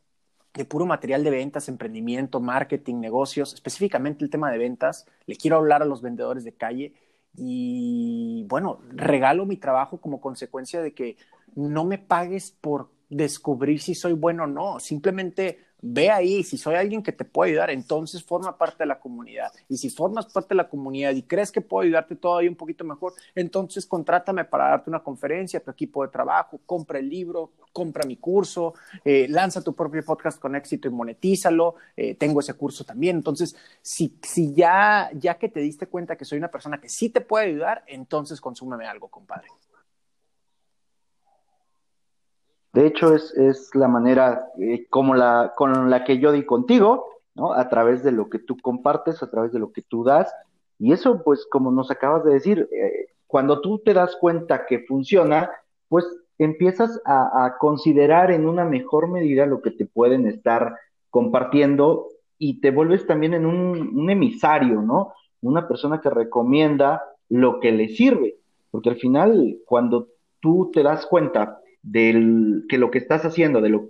de 0.54 0.64
puro 0.64 0.86
material 0.86 1.22
de 1.22 1.30
ventas, 1.30 1.68
emprendimiento, 1.68 2.40
marketing, 2.40 2.96
negocios, 2.96 3.54
específicamente 3.54 4.24
el 4.24 4.30
tema 4.30 4.50
de 4.50 4.58
ventas. 4.58 5.06
Le 5.26 5.36
quiero 5.36 5.56
hablar 5.56 5.82
a 5.82 5.86
los 5.86 6.02
vendedores 6.02 6.44
de 6.44 6.52
calle 6.52 6.94
y 7.36 8.44
bueno, 8.48 8.80
regalo 8.90 9.46
mi 9.46 9.56
trabajo 9.56 10.00
como 10.00 10.20
consecuencia 10.20 10.82
de 10.82 10.92
que 10.92 11.16
no 11.54 11.84
me 11.84 11.98
pagues 11.98 12.50
por 12.50 12.90
descubrir 13.08 13.80
si 13.80 13.94
soy 13.94 14.12
bueno 14.12 14.44
o 14.44 14.46
no, 14.46 14.80
simplemente 14.80 15.58
ve 15.82 16.10
ahí, 16.10 16.42
si 16.42 16.58
soy 16.58 16.74
alguien 16.74 17.02
que 17.02 17.12
te 17.12 17.24
puede 17.24 17.52
ayudar, 17.52 17.70
entonces 17.70 18.22
forma 18.22 18.56
parte 18.56 18.78
de 18.78 18.86
la 18.86 18.98
comunidad. 18.98 19.52
Y 19.68 19.76
si 19.76 19.90
formas 19.90 20.26
parte 20.26 20.50
de 20.50 20.56
la 20.56 20.68
comunidad 20.68 21.12
y 21.14 21.22
crees 21.22 21.50
que 21.50 21.60
puedo 21.60 21.82
ayudarte 21.82 22.16
todavía 22.16 22.50
un 22.50 22.56
poquito 22.56 22.84
mejor, 22.84 23.14
entonces 23.34 23.86
contrátame 23.86 24.44
para 24.44 24.68
darte 24.68 24.90
una 24.90 25.02
conferencia, 25.02 25.60
tu 25.60 25.70
equipo 25.70 26.02
de 26.02 26.12
trabajo, 26.12 26.60
compra 26.66 26.98
el 26.98 27.08
libro, 27.08 27.52
compra 27.72 28.04
mi 28.06 28.16
curso, 28.16 28.74
eh, 29.04 29.26
lanza 29.28 29.62
tu 29.62 29.74
propio 29.74 30.04
podcast 30.04 30.38
con 30.38 30.54
éxito 30.56 30.88
y 30.88 30.90
monetízalo. 30.90 31.76
Eh, 31.96 32.14
tengo 32.14 32.40
ese 32.40 32.54
curso 32.54 32.84
también. 32.84 33.16
Entonces, 33.16 33.56
si, 33.82 34.18
si 34.22 34.52
ya, 34.54 35.10
ya 35.14 35.38
que 35.38 35.48
te 35.48 35.60
diste 35.60 35.86
cuenta 35.86 36.16
que 36.16 36.24
soy 36.24 36.38
una 36.38 36.50
persona 36.50 36.80
que 36.80 36.88
sí 36.88 37.10
te 37.10 37.20
puede 37.20 37.46
ayudar, 37.46 37.84
entonces 37.86 38.40
consúmeme 38.40 38.86
algo, 38.86 39.08
compadre. 39.08 39.48
De 42.72 42.86
hecho, 42.86 43.14
es, 43.14 43.34
es 43.36 43.74
la 43.74 43.88
manera 43.88 44.46
eh, 44.58 44.86
como 44.88 45.14
la, 45.14 45.52
con 45.56 45.90
la 45.90 46.04
que 46.04 46.18
yo 46.18 46.30
di 46.30 46.44
contigo, 46.44 47.06
¿no? 47.34 47.52
A 47.52 47.68
través 47.68 48.04
de 48.04 48.12
lo 48.12 48.28
que 48.28 48.38
tú 48.38 48.56
compartes, 48.60 49.22
a 49.22 49.30
través 49.30 49.52
de 49.52 49.58
lo 49.58 49.72
que 49.72 49.82
tú 49.82 50.04
das. 50.04 50.32
Y 50.78 50.92
eso, 50.92 51.22
pues, 51.24 51.46
como 51.50 51.70
nos 51.72 51.90
acabas 51.90 52.24
de 52.24 52.32
decir, 52.32 52.68
eh, 52.72 53.08
cuando 53.26 53.60
tú 53.60 53.80
te 53.80 53.92
das 53.92 54.16
cuenta 54.16 54.66
que 54.66 54.80
funciona, 54.80 55.50
pues 55.88 56.06
empiezas 56.38 57.00
a, 57.04 57.56
considerar 57.58 58.30
en 58.30 58.46
una 58.46 58.64
mejor 58.64 59.08
medida 59.08 59.44
lo 59.46 59.60
que 59.60 59.70
te 59.70 59.84
pueden 59.84 60.26
estar 60.26 60.74
compartiendo 61.10 62.08
y 62.38 62.60
te 62.60 62.70
vuelves 62.70 63.06
también 63.06 63.34
en 63.34 63.44
un, 63.44 63.98
un 63.98 64.10
emisario, 64.10 64.80
¿no? 64.80 65.12
Una 65.42 65.68
persona 65.68 66.00
que 66.00 66.08
recomienda 66.08 67.02
lo 67.28 67.60
que 67.60 67.72
le 67.72 67.88
sirve. 67.88 68.36
Porque 68.70 68.88
al 68.88 68.96
final, 68.96 69.58
cuando 69.66 70.08
tú 70.40 70.70
te 70.72 70.82
das 70.82 71.04
cuenta 71.06 71.60
del 71.82 72.66
que 72.68 72.78
lo 72.78 72.90
que 72.90 72.98
estás 72.98 73.24
haciendo, 73.24 73.60
de 73.60 73.70
lo, 73.70 73.88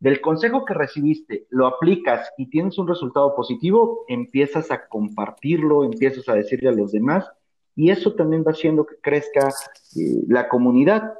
del 0.00 0.20
consejo 0.20 0.64
que 0.64 0.74
recibiste, 0.74 1.46
lo 1.50 1.66
aplicas 1.66 2.30
y 2.36 2.50
tienes 2.50 2.78
un 2.78 2.88
resultado 2.88 3.34
positivo, 3.34 4.04
empiezas 4.08 4.70
a 4.70 4.86
compartirlo, 4.86 5.84
empiezas 5.84 6.28
a 6.28 6.34
decirle 6.34 6.68
a 6.68 6.72
los 6.72 6.92
demás 6.92 7.26
y 7.74 7.90
eso 7.90 8.14
también 8.14 8.44
va 8.46 8.52
haciendo 8.52 8.86
que 8.86 8.96
crezca 8.96 9.48
eh, 9.96 10.22
la 10.28 10.48
comunidad. 10.48 11.14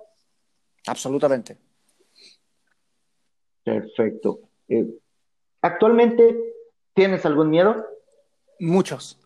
Absolutamente. 0.87 1.57
Perfecto. 3.65 4.41
Eh, 4.69 4.87
¿Actualmente 5.63 6.37
tienes 6.93 7.25
algún 7.25 7.51
miedo? 7.51 7.87
Muchos. 8.61 9.19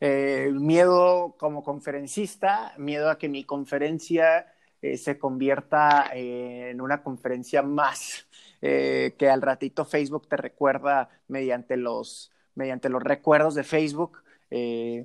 Eh, 0.00 0.50
miedo 0.52 1.36
como 1.38 1.62
conferencista, 1.62 2.74
miedo 2.78 3.10
a 3.10 3.18
que 3.18 3.28
mi 3.28 3.44
conferencia 3.44 4.51
eh, 4.82 4.96
se 4.96 5.16
convierta 5.16 6.10
en 6.12 6.80
una 6.80 7.02
conferencia 7.04 7.62
más, 7.62 8.26
eh, 8.60 9.14
que 9.16 9.30
al 9.30 9.40
ratito 9.40 9.84
Facebook 9.84 10.28
te 10.28 10.36
recuerda 10.36 11.08
mediante 11.28 11.76
los, 11.76 12.32
mediante 12.56 12.88
los 12.88 13.02
recuerdos 13.02 13.54
de 13.54 13.62
Facebook. 13.62 14.18
Eh, 14.54 15.02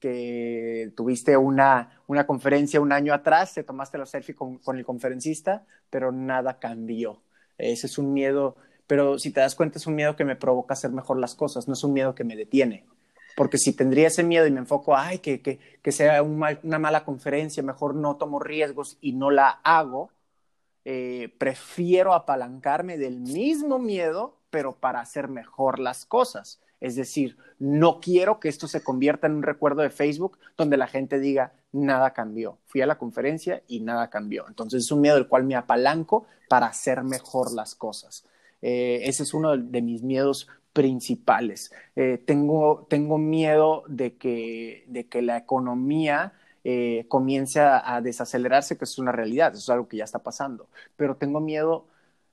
que 0.00 0.92
tuviste 0.96 1.36
una, 1.36 2.02
una, 2.08 2.26
conferencia 2.26 2.80
un 2.80 2.90
año 2.90 3.14
atrás, 3.14 3.54
te 3.54 3.62
tomaste 3.62 3.96
la 3.96 4.06
selfie 4.06 4.34
con, 4.34 4.58
con 4.58 4.76
el 4.76 4.84
conferencista, 4.84 5.64
pero 5.88 6.10
nada 6.10 6.58
cambió. 6.58 7.22
Ese 7.58 7.86
es 7.86 7.96
un 7.98 8.12
miedo, 8.12 8.56
pero 8.88 9.20
si 9.20 9.30
te 9.30 9.38
das 9.38 9.54
cuenta 9.54 9.78
es 9.78 9.86
un 9.86 9.94
miedo 9.94 10.16
que 10.16 10.24
me 10.24 10.34
provoca 10.34 10.72
hacer 10.74 10.90
mejor 10.90 11.20
las 11.20 11.36
cosas, 11.36 11.68
no 11.68 11.74
es 11.74 11.84
un 11.84 11.92
miedo 11.92 12.16
que 12.16 12.24
me 12.24 12.34
detiene 12.34 12.86
porque 13.38 13.56
si 13.56 13.72
tendría 13.72 14.08
ese 14.08 14.24
miedo 14.24 14.48
y 14.48 14.50
me 14.50 14.58
enfoco, 14.58 14.96
ay, 14.96 15.20
que, 15.20 15.40
que, 15.40 15.60
que 15.80 15.92
sea 15.92 16.24
una 16.24 16.78
mala 16.80 17.04
conferencia, 17.04 17.62
mejor 17.62 17.94
no 17.94 18.16
tomo 18.16 18.40
riesgos 18.40 18.98
y 19.00 19.12
no 19.12 19.30
la 19.30 19.60
hago, 19.62 20.10
eh, 20.84 21.32
prefiero 21.38 22.14
apalancarme 22.14 22.98
del 22.98 23.20
mismo 23.20 23.78
miedo, 23.78 24.34
pero 24.50 24.74
para 24.80 24.98
hacer 24.98 25.28
mejor 25.28 25.78
las 25.78 26.04
cosas. 26.04 26.60
Es 26.80 26.96
decir, 26.96 27.36
no 27.60 28.00
quiero 28.00 28.40
que 28.40 28.48
esto 28.48 28.66
se 28.66 28.82
convierta 28.82 29.28
en 29.28 29.34
un 29.34 29.44
recuerdo 29.44 29.82
de 29.82 29.90
Facebook 29.90 30.36
donde 30.56 30.76
la 30.76 30.88
gente 30.88 31.20
diga, 31.20 31.52
nada 31.70 32.14
cambió. 32.14 32.58
Fui 32.66 32.80
a 32.80 32.86
la 32.86 32.98
conferencia 32.98 33.62
y 33.68 33.78
nada 33.78 34.10
cambió. 34.10 34.48
Entonces 34.48 34.82
es 34.82 34.90
un 34.90 35.00
miedo 35.00 35.14
del 35.14 35.28
cual 35.28 35.44
me 35.44 35.54
apalanco 35.54 36.26
para 36.48 36.66
hacer 36.66 37.04
mejor 37.04 37.52
las 37.52 37.76
cosas. 37.76 38.24
Eh, 38.62 39.02
ese 39.04 39.22
es 39.22 39.32
uno 39.32 39.56
de 39.56 39.80
mis 39.80 40.02
miedos 40.02 40.48
principales. 40.72 41.72
Eh, 41.96 42.22
tengo, 42.24 42.86
tengo 42.88 43.18
miedo 43.18 43.84
de 43.88 44.16
que, 44.16 44.84
de 44.88 45.08
que 45.08 45.22
la 45.22 45.36
economía 45.38 46.34
eh, 46.64 47.06
comience 47.08 47.60
a, 47.60 48.00
desacelerarse, 48.02 48.76
que 48.76 48.84
es 48.84 48.98
una 48.98 49.12
realidad, 49.12 49.52
eso 49.52 49.60
es 49.60 49.70
algo 49.70 49.88
que 49.88 49.96
ya 49.96 50.04
está 50.04 50.20
pasando. 50.20 50.68
Pero 50.96 51.16
tengo 51.16 51.40
miedo, 51.40 51.86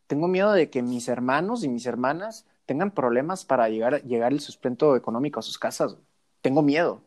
tengo 0.07 0.27
miedo 0.27 0.51
de 0.51 0.69
que 0.69 0.81
mis 0.81 1.07
hermanos 1.07 1.63
y 1.63 1.69
mis 1.69 1.85
hermanas 1.85 2.45
tengan 2.65 2.91
problemas 2.91 3.45
para 3.45 3.69
llegar, 3.69 4.03
llegar 4.03 4.33
el 4.33 4.39
sustento 4.41 4.95
económico 4.95 5.39
a 5.39 5.43
sus 5.43 5.57
casas. 5.57 5.97
Tengo 6.41 6.61
miedo. 6.61 7.01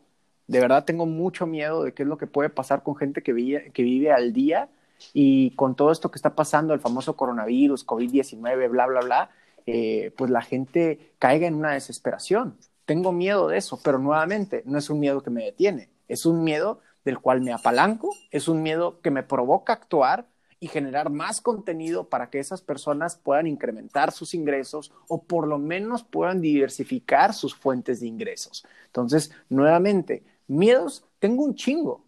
De 0.46 0.60
verdad 0.60 0.84
tengo 0.84 1.06
mucho 1.06 1.46
miedo 1.46 1.84
de 1.84 1.92
qué 1.92 2.02
es 2.04 2.08
lo 2.08 2.18
que 2.18 2.26
puede 2.26 2.48
pasar 2.48 2.82
con 2.82 2.96
gente 2.96 3.22
que 3.22 3.32
vive, 3.32 3.70
que 3.72 3.82
vive 3.82 4.12
al 4.12 4.32
día 4.32 4.70
y 5.12 5.50
con 5.52 5.74
todo 5.76 5.92
esto 5.92 6.10
que 6.10 6.16
está 6.18 6.34
pasando, 6.34 6.74
el 6.74 6.80
famoso 6.80 7.16
coronavirus, 7.16 7.86
COVID-19, 7.86 8.70
bla, 8.70 8.86
bla, 8.86 9.00
bla, 9.00 9.30
eh, 9.70 10.14
pues 10.16 10.30
la 10.30 10.40
gente 10.40 11.12
caiga 11.18 11.46
en 11.46 11.54
una 11.54 11.72
desesperación. 11.72 12.56
Tengo 12.86 13.12
miedo 13.12 13.48
de 13.48 13.58
eso, 13.58 13.78
pero 13.84 13.98
nuevamente 13.98 14.62
no 14.64 14.78
es 14.78 14.88
un 14.88 14.98
miedo 14.98 15.22
que 15.22 15.28
me 15.28 15.44
detiene, 15.44 15.90
es 16.08 16.24
un 16.24 16.42
miedo 16.42 16.80
del 17.04 17.18
cual 17.18 17.42
me 17.42 17.52
apalanco, 17.52 18.08
es 18.30 18.48
un 18.48 18.62
miedo 18.62 19.02
que 19.02 19.10
me 19.10 19.22
provoca 19.22 19.74
actuar 19.74 20.26
y 20.58 20.68
generar 20.68 21.10
más 21.10 21.42
contenido 21.42 22.08
para 22.08 22.30
que 22.30 22.38
esas 22.38 22.62
personas 22.62 23.16
puedan 23.16 23.46
incrementar 23.46 24.10
sus 24.10 24.32
ingresos 24.32 24.90
o 25.06 25.22
por 25.24 25.46
lo 25.46 25.58
menos 25.58 26.02
puedan 26.02 26.40
diversificar 26.40 27.34
sus 27.34 27.54
fuentes 27.54 28.00
de 28.00 28.06
ingresos. 28.06 28.64
Entonces, 28.86 29.32
nuevamente, 29.50 30.24
miedos, 30.46 31.04
tengo 31.18 31.44
un 31.44 31.54
chingo, 31.54 32.06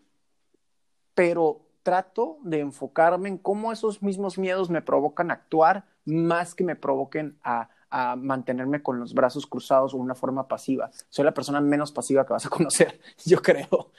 pero 1.12 1.60
trato 1.82 2.38
de 2.42 2.60
enfocarme 2.60 3.28
en 3.28 3.36
cómo 3.36 3.70
esos 3.70 4.02
mismos 4.02 4.38
miedos 4.38 4.70
me 4.70 4.80
provocan 4.80 5.30
actuar 5.30 5.84
más 6.10 6.54
que 6.54 6.64
me 6.64 6.76
provoquen 6.76 7.38
a, 7.42 7.68
mantenerme 8.16 8.84
con 8.84 9.00
los 9.00 9.14
brazos 9.14 9.48
cruzados 9.48 9.94
o 9.94 9.96
una 9.96 10.14
forma 10.14 10.46
pasiva. 10.46 10.92
Soy 11.08 11.24
la 11.24 11.34
persona 11.34 11.60
menos 11.60 11.90
pasiva 11.90 12.24
que 12.24 12.32
vas 12.32 12.46
a 12.46 12.48
conocer, 12.48 13.00
yo 13.24 13.42
creo. 13.42 13.90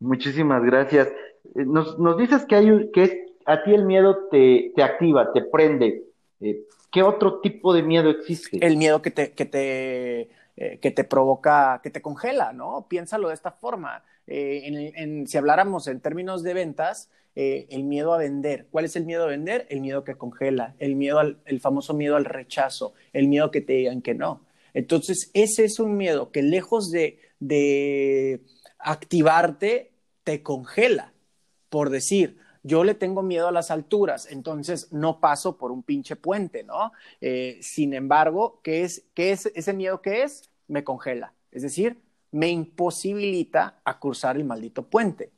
Muchísimas 0.00 0.64
gracias. 0.64 1.08
Eh, 1.54 1.64
nos, 1.66 1.98
nos 1.98 2.16
dices 2.16 2.44
que, 2.46 2.56
hay, 2.56 2.90
que 2.92 3.36
a 3.46 3.62
ti 3.62 3.74
el 3.74 3.84
miedo 3.84 4.28
te, 4.30 4.72
te 4.74 4.82
activa, 4.82 5.32
te 5.32 5.42
prende. 5.42 6.04
Eh, 6.40 6.62
¿Qué 6.90 7.02
otro 7.02 7.40
tipo 7.40 7.72
de 7.72 7.82
miedo 7.82 8.10
existe? 8.10 8.64
El 8.64 8.76
miedo 8.76 9.00
que 9.00 9.10
te, 9.10 9.32
que 9.32 9.44
te, 9.44 10.30
eh, 10.56 10.78
que 10.80 10.90
te 10.90 11.04
provoca, 11.04 11.80
que 11.82 11.90
te 11.90 12.02
congela, 12.02 12.52
¿no? 12.52 12.86
Piénsalo 12.88 13.28
de 13.28 13.34
esta 13.34 13.50
forma. 13.50 14.02
en, 14.26 15.26
si 15.26 15.38
habláramos 15.38 15.88
en 15.88 16.00
términos 16.00 16.42
de 16.42 16.54
ventas, 16.54 17.10
eh, 17.34 17.66
el 17.70 17.84
miedo 17.84 18.12
a 18.14 18.18
vender. 18.18 18.66
¿Cuál 18.70 18.84
es 18.84 18.96
el 18.96 19.04
miedo 19.04 19.24
a 19.24 19.28
vender? 19.28 19.66
El 19.70 19.80
miedo 19.80 20.04
que 20.04 20.14
congela, 20.14 20.74
el 20.78 20.96
miedo 20.96 21.18
al, 21.18 21.40
el 21.46 21.60
famoso 21.60 21.94
miedo 21.94 22.16
al 22.16 22.24
rechazo, 22.24 22.94
el 23.12 23.28
miedo 23.28 23.50
que 23.50 23.60
te 23.60 23.74
digan 23.74 24.02
que 24.02 24.14
no. 24.14 24.44
Entonces, 24.74 25.30
ese 25.34 25.64
es 25.64 25.78
un 25.78 25.96
miedo 25.96 26.30
que 26.30 26.42
lejos 26.42 26.90
de, 26.90 27.20
de 27.40 28.42
activarte, 28.78 29.92
te 30.24 30.42
congela. 30.42 31.12
Por 31.68 31.90
decir, 31.90 32.38
yo 32.62 32.84
le 32.84 32.94
tengo 32.94 33.22
miedo 33.22 33.48
a 33.48 33.52
las 33.52 33.70
alturas, 33.70 34.28
entonces 34.30 34.92
no 34.92 35.20
paso 35.20 35.58
por 35.58 35.72
un 35.72 35.82
pinche 35.82 36.16
puente, 36.16 36.62
¿no? 36.62 36.92
Eh, 37.20 37.58
sin 37.60 37.92
embargo, 37.92 38.60
¿qué 38.62 38.82
es, 38.82 39.04
¿qué 39.14 39.32
es 39.32 39.46
ese 39.54 39.72
miedo 39.72 40.00
que 40.00 40.22
es? 40.22 40.50
Me 40.68 40.84
congela. 40.84 41.34
Es 41.50 41.62
decir, 41.62 42.00
me 42.30 42.48
imposibilita 42.48 43.80
a 43.84 43.98
cruzar 43.98 44.36
el 44.36 44.44
maldito 44.44 44.84
puente. 44.84 45.32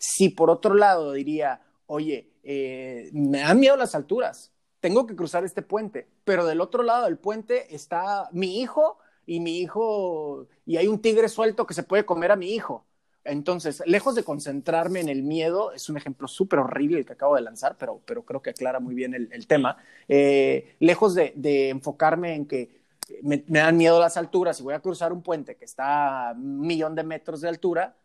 Si 0.00 0.30
por 0.30 0.48
otro 0.48 0.74
lado 0.74 1.12
diría, 1.12 1.60
oye, 1.84 2.32
eh, 2.42 3.10
me 3.12 3.40
dan 3.40 3.60
miedo 3.60 3.76
las 3.76 3.94
alturas, 3.94 4.50
tengo 4.80 5.06
que 5.06 5.14
cruzar 5.14 5.44
este 5.44 5.60
puente, 5.60 6.08
pero 6.24 6.46
del 6.46 6.62
otro 6.62 6.82
lado 6.82 7.04
del 7.04 7.18
puente 7.18 7.74
está 7.74 8.30
mi 8.32 8.60
hijo 8.62 8.98
y 9.26 9.40
mi 9.40 9.58
hijo, 9.58 10.48
y 10.64 10.78
hay 10.78 10.88
un 10.88 11.02
tigre 11.02 11.28
suelto 11.28 11.66
que 11.66 11.74
se 11.74 11.82
puede 11.82 12.06
comer 12.06 12.32
a 12.32 12.36
mi 12.36 12.54
hijo. 12.54 12.86
Entonces, 13.24 13.82
lejos 13.84 14.14
de 14.14 14.24
concentrarme 14.24 15.00
en 15.00 15.10
el 15.10 15.22
miedo, 15.22 15.72
es 15.72 15.90
un 15.90 15.98
ejemplo 15.98 16.26
súper 16.28 16.60
horrible 16.60 17.00
el 17.00 17.04
que 17.04 17.12
acabo 17.12 17.36
de 17.36 17.42
lanzar, 17.42 17.76
pero, 17.78 18.00
pero 18.06 18.24
creo 18.24 18.40
que 18.40 18.50
aclara 18.50 18.80
muy 18.80 18.94
bien 18.94 19.12
el, 19.12 19.46
tema, 19.46 19.76
eh, 20.08 20.76
lejos 20.80 21.14
de, 21.14 21.68
enfocarme 21.68 22.34
en 22.36 22.46
que 22.46 22.80
me, 23.22 23.44
me, 23.48 23.58
dan 23.58 23.76
miedo 23.76 24.00
las 24.00 24.16
alturas 24.16 24.58
y 24.60 24.62
voy 24.62 24.72
a 24.72 24.80
cruzar 24.80 25.12
un 25.12 25.22
puente 25.22 25.56
que 25.56 25.66
está 25.66 26.30
a 26.30 26.32
un 26.32 26.62
millón 26.62 26.94
de 26.94 27.02
metros 27.02 27.42
de 27.42 27.50
altura, 27.50 27.96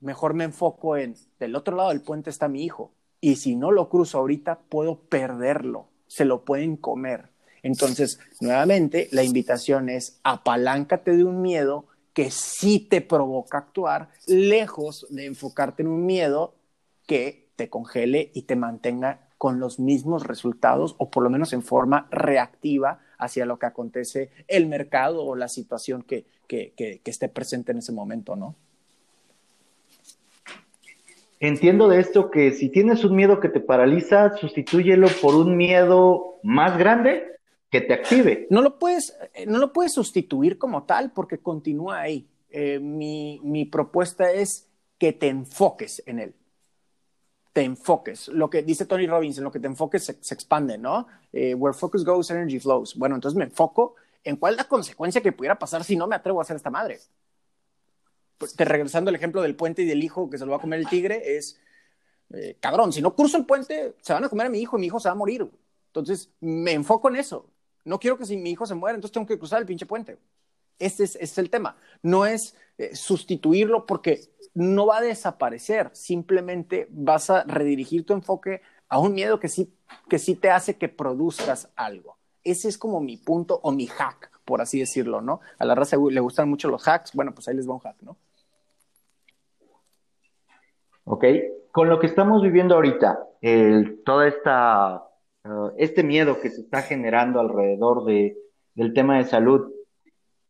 mejor 0.00 0.34
me 0.34 0.44
enfoco 0.44 0.96
en, 0.96 1.14
del 1.38 1.56
otro 1.56 1.76
lado 1.76 1.90
del 1.90 2.02
puente 2.02 2.30
está 2.30 2.48
mi 2.48 2.64
hijo, 2.64 2.92
y 3.20 3.36
si 3.36 3.56
no 3.56 3.72
lo 3.72 3.88
cruzo 3.88 4.18
ahorita, 4.18 4.60
puedo 4.68 5.00
perderlo, 5.00 5.88
se 6.06 6.24
lo 6.24 6.44
pueden 6.44 6.76
comer. 6.76 7.30
Entonces, 7.62 8.20
nuevamente, 8.40 9.08
la 9.10 9.24
invitación 9.24 9.88
es 9.88 10.20
apaláncate 10.22 11.16
de 11.16 11.24
un 11.24 11.42
miedo 11.42 11.86
que 12.12 12.30
sí 12.30 12.80
te 12.80 13.00
provoca 13.00 13.58
actuar, 13.58 14.10
lejos 14.26 15.06
de 15.10 15.26
enfocarte 15.26 15.82
en 15.82 15.88
un 15.88 16.06
miedo 16.06 16.54
que 17.06 17.50
te 17.56 17.68
congele 17.68 18.30
y 18.34 18.42
te 18.42 18.56
mantenga 18.56 19.28
con 19.38 19.60
los 19.60 19.78
mismos 19.78 20.26
resultados 20.26 20.96
o 20.98 21.10
por 21.10 21.22
lo 21.22 21.30
menos 21.30 21.52
en 21.52 21.62
forma 21.62 22.08
reactiva 22.10 23.00
hacia 23.18 23.46
lo 23.46 23.58
que 23.58 23.66
acontece 23.66 24.30
el 24.46 24.66
mercado 24.66 25.24
o 25.24 25.36
la 25.36 25.48
situación 25.48 26.02
que, 26.02 26.26
que, 26.46 26.72
que, 26.76 27.00
que 27.00 27.10
esté 27.10 27.28
presente 27.28 27.72
en 27.72 27.78
ese 27.78 27.92
momento, 27.92 28.36
¿no? 28.36 28.56
Entiendo 31.40 31.88
de 31.88 32.00
esto 32.00 32.30
que 32.30 32.52
si 32.52 32.68
tienes 32.68 33.04
un 33.04 33.14
miedo 33.14 33.38
que 33.38 33.48
te 33.48 33.60
paraliza, 33.60 34.36
sustitúyelo 34.36 35.08
por 35.22 35.36
un 35.36 35.56
miedo 35.56 36.40
más 36.42 36.76
grande 36.76 37.38
que 37.70 37.80
te 37.80 37.94
active. 37.94 38.46
No 38.50 38.60
lo 38.60 38.78
puedes, 38.78 39.16
eh, 39.34 39.46
no 39.46 39.58
lo 39.58 39.72
puedes 39.72 39.92
sustituir 39.92 40.58
como 40.58 40.84
tal 40.84 41.12
porque 41.12 41.38
continúa 41.38 42.00
ahí. 42.00 42.26
Eh, 42.50 42.78
mi, 42.80 43.40
mi 43.44 43.66
propuesta 43.66 44.32
es 44.32 44.68
que 44.98 45.12
te 45.12 45.28
enfoques 45.28 46.02
en 46.06 46.18
él. 46.18 46.34
Te 47.52 47.62
enfoques. 47.62 48.28
Lo 48.28 48.50
que 48.50 48.62
dice 48.62 48.86
Tony 48.86 49.06
Robbins, 49.06 49.38
en 49.38 49.44
lo 49.44 49.52
que 49.52 49.60
te 49.60 49.66
enfoques 49.66 50.04
se, 50.04 50.34
expande, 50.34 50.76
¿no? 50.76 51.06
Eh, 51.32 51.54
where 51.54 51.76
focus 51.76 52.04
goes, 52.04 52.30
energy 52.30 52.58
flows. 52.58 52.96
Bueno, 52.96 53.14
entonces 53.14 53.36
me 53.36 53.44
enfoco 53.44 53.94
en 54.24 54.36
cuál 54.36 54.54
es 54.54 54.58
la 54.58 54.64
consecuencia 54.64 55.20
que 55.20 55.32
pudiera 55.32 55.58
pasar 55.58 55.84
si 55.84 55.94
no 55.96 56.06
me 56.06 56.16
atrevo 56.16 56.40
a 56.40 56.42
hacer 56.42 56.56
esta 56.56 56.70
madre. 56.70 56.98
Pues, 58.38 58.54
te 58.54 58.64
regresando 58.64 59.10
al 59.10 59.16
ejemplo 59.16 59.42
del 59.42 59.56
puente 59.56 59.82
y 59.82 59.86
del 59.86 60.02
hijo 60.02 60.30
que 60.30 60.38
se 60.38 60.44
lo 60.44 60.52
va 60.52 60.58
a 60.58 60.60
comer 60.60 60.78
el 60.78 60.88
tigre, 60.88 61.36
es, 61.36 61.60
cabrón, 62.60 62.92
si 62.92 63.02
no 63.02 63.14
cruzo 63.14 63.36
el 63.36 63.46
puente, 63.46 63.94
se 64.00 64.12
van 64.12 64.24
a 64.24 64.28
comer 64.28 64.46
a 64.46 64.50
mi 64.50 64.60
hijo 64.60 64.78
y 64.78 64.80
mi 64.80 64.86
hijo 64.86 65.00
se 65.00 65.08
va 65.08 65.12
a 65.12 65.16
morir. 65.16 65.50
Entonces, 65.88 66.30
me 66.40 66.72
enfoco 66.72 67.08
en 67.08 67.16
eso. 67.16 67.50
No 67.84 67.98
quiero 67.98 68.18
que 68.18 68.26
si 68.26 68.36
mi 68.36 68.50
hijo 68.50 68.66
se 68.66 68.74
muere, 68.74 68.96
entonces 68.96 69.12
tengo 69.12 69.26
que 69.26 69.38
cruzar 69.38 69.60
el 69.60 69.66
pinche 69.66 69.86
puente. 69.86 70.18
Ese 70.78 71.04
es, 71.04 71.38
el 71.38 71.50
tema. 71.50 71.76
No 72.02 72.26
es 72.26 72.54
eh, 72.76 72.94
sustituirlo 72.94 73.86
porque 73.86 74.30
no 74.54 74.86
va 74.86 74.98
a 74.98 75.02
desaparecer. 75.02 75.90
Simplemente 75.92 76.86
vas 76.90 77.30
a 77.30 77.44
redirigir 77.44 78.04
tu 78.06 78.12
enfoque 78.12 78.62
a 78.88 78.98
un 78.98 79.14
miedo 79.14 79.40
que 79.40 79.48
sí, 79.48 79.74
que 80.08 80.18
sí 80.18 80.34
te 80.36 80.50
hace 80.50 80.76
que 80.76 80.88
produzcas 80.88 81.70
algo. 81.74 82.18
Ese 82.44 82.68
es 82.68 82.78
como 82.78 83.00
mi 83.00 83.16
punto 83.16 83.58
o 83.62 83.72
mi 83.72 83.86
hack, 83.86 84.30
por 84.44 84.60
así 84.60 84.78
decirlo, 84.78 85.20
¿no? 85.20 85.40
A 85.58 85.64
la 85.64 85.74
raza 85.74 85.96
le 85.96 86.20
gustan 86.20 86.48
mucho 86.48 86.68
los 86.68 86.86
hacks. 86.86 87.12
Bueno, 87.12 87.34
pues 87.34 87.48
ahí 87.48 87.56
les 87.56 87.68
va 87.68 87.74
un 87.74 87.80
hack, 87.80 87.96
¿no? 88.02 88.16
Ok. 91.08 91.24
Con 91.72 91.88
lo 91.88 91.98
que 92.00 92.06
estamos 92.06 92.42
viviendo 92.42 92.74
ahorita, 92.74 93.18
el, 93.40 94.02
toda 94.04 94.26
esta 94.28 95.08
Ah, 95.48 95.72
este 95.78 96.02
miedo 96.02 96.40
que 96.40 96.50
se 96.50 96.60
está 96.60 96.82
generando 96.82 97.40
alrededor 97.40 98.04
de, 98.04 98.36
del 98.74 98.92
tema 98.92 99.16
de 99.16 99.24
salud. 99.24 99.72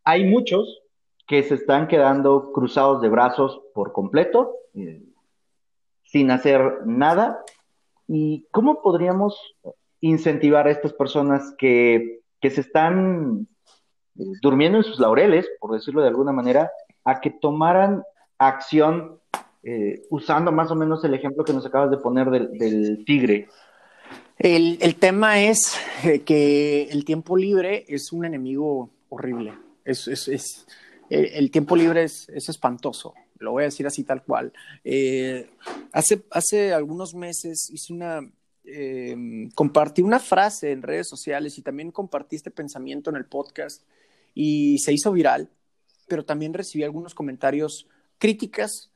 Hay 0.03 0.25
muchos 0.25 0.83
que 1.27 1.43
se 1.43 1.55
están 1.55 1.87
quedando 1.87 2.53
cruzados 2.53 3.01
de 3.01 3.09
brazos 3.09 3.61
por 3.75 3.93
completo, 3.93 4.55
eh, 4.75 5.03
sin 6.03 6.31
hacer 6.33 6.87
nada. 6.87 7.45
¿Y 8.09 8.47
cómo 8.51 8.83
podríamos 8.83 9.39
incentivar 10.01 10.67
a 10.67 10.71
estas 10.71 10.95
personas 10.95 11.55
que, 11.59 12.21
que 12.41 12.51
se 12.51 12.63
están 12.63 13.47
eh, 14.19 14.25
durmiendo 14.43 14.79
en 14.79 14.85
sus 14.85 14.99
laureles, 14.99 15.49
por 15.61 15.73
decirlo 15.73 16.01
de 16.01 16.09
alguna 16.09 16.33
manera, 16.33 16.73
a 17.05 17.21
que 17.21 17.31
tomaran 17.31 18.03
acción 18.39 19.21
eh, 19.71 20.07
usando 20.09 20.51
más 20.51 20.71
o 20.71 20.75
menos 20.75 21.05
el 21.05 21.13
ejemplo 21.13 21.45
que 21.45 21.53
nos 21.53 21.67
acabas 21.67 21.91
de 21.91 21.99
poner 21.99 22.31
del 22.31 23.05
tigre? 23.05 23.49
El, 24.39 24.79
el, 24.81 24.95
tema 24.97 25.43
es 25.43 25.77
eh, 26.05 26.21
que 26.21 26.85
el 26.85 27.05
tiempo 27.05 27.37
libre 27.37 27.85
es 27.87 28.11
un 28.13 28.25
enemigo 28.25 28.89
horrible. 29.11 29.53
Es, 29.85 30.09
es, 30.09 30.29
es 30.29 30.67
el, 31.11 31.51
tiempo 31.51 31.77
libre 31.77 32.05
es, 32.05 32.31
espantoso. 32.31 33.13
Lo 33.39 33.53
voy 33.53 33.65
a 33.65 33.67
decir 33.67 33.87
así 33.87 34.05
tal 34.05 34.23
cual. 34.23 34.55
Eh, 34.85 35.51
hace, 35.93 36.23
hace 36.31 36.73
algunos 36.73 37.15
meses 37.15 37.69
hice 37.71 37.93
una, 37.93 38.21
eh, 38.65 39.51
compartí 39.55 40.01
una 40.01 40.19
frase 40.19 40.73
en 40.73 40.81
redes 40.81 41.09
sociales 41.09 41.59
y 41.59 41.63
también 41.63 41.91
compartí 41.91 42.37
este 42.37 42.51
pensamiento 42.51 43.11
en 43.11 43.17
el 43.17 43.27
podcast 43.27 43.83
y 44.35 44.79
se 44.79 44.95
hizo 44.95 45.13
viral, 45.13 45.51
pero 46.07 46.25
también 46.25 46.55
recibí 46.55 46.85
algunos 46.85 47.15
comentarios, 47.15 47.87
críticas 48.19 48.93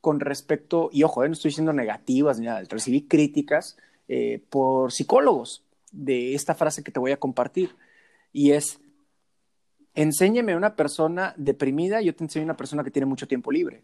con 0.00 0.20
respecto, 0.20 0.88
y 0.92 1.02
ojo, 1.02 1.26
no 1.26 1.32
estoy 1.32 1.48
diciendo 1.48 1.72
negativas 1.72 2.38
ni 2.38 2.46
nada, 2.46 2.62
recibí 2.68 3.02
críticas 3.08 3.76
eh, 4.06 4.40
por 4.50 4.92
psicólogos 4.92 5.64
de 5.90 6.34
esta 6.34 6.54
frase 6.54 6.84
que 6.84 6.92
te 6.92 7.00
voy 7.00 7.10
a 7.10 7.16
compartir. 7.16 7.74
Y 8.32 8.52
es, 8.52 8.78
enséñeme 9.94 10.52
a 10.52 10.56
una 10.56 10.76
persona 10.76 11.34
deprimida, 11.36 12.00
yo 12.02 12.14
te 12.14 12.22
enseño 12.22 12.44
a 12.44 12.46
una 12.46 12.56
persona 12.56 12.84
que 12.84 12.92
tiene 12.92 13.06
mucho 13.06 13.26
tiempo 13.26 13.50
libre. 13.50 13.82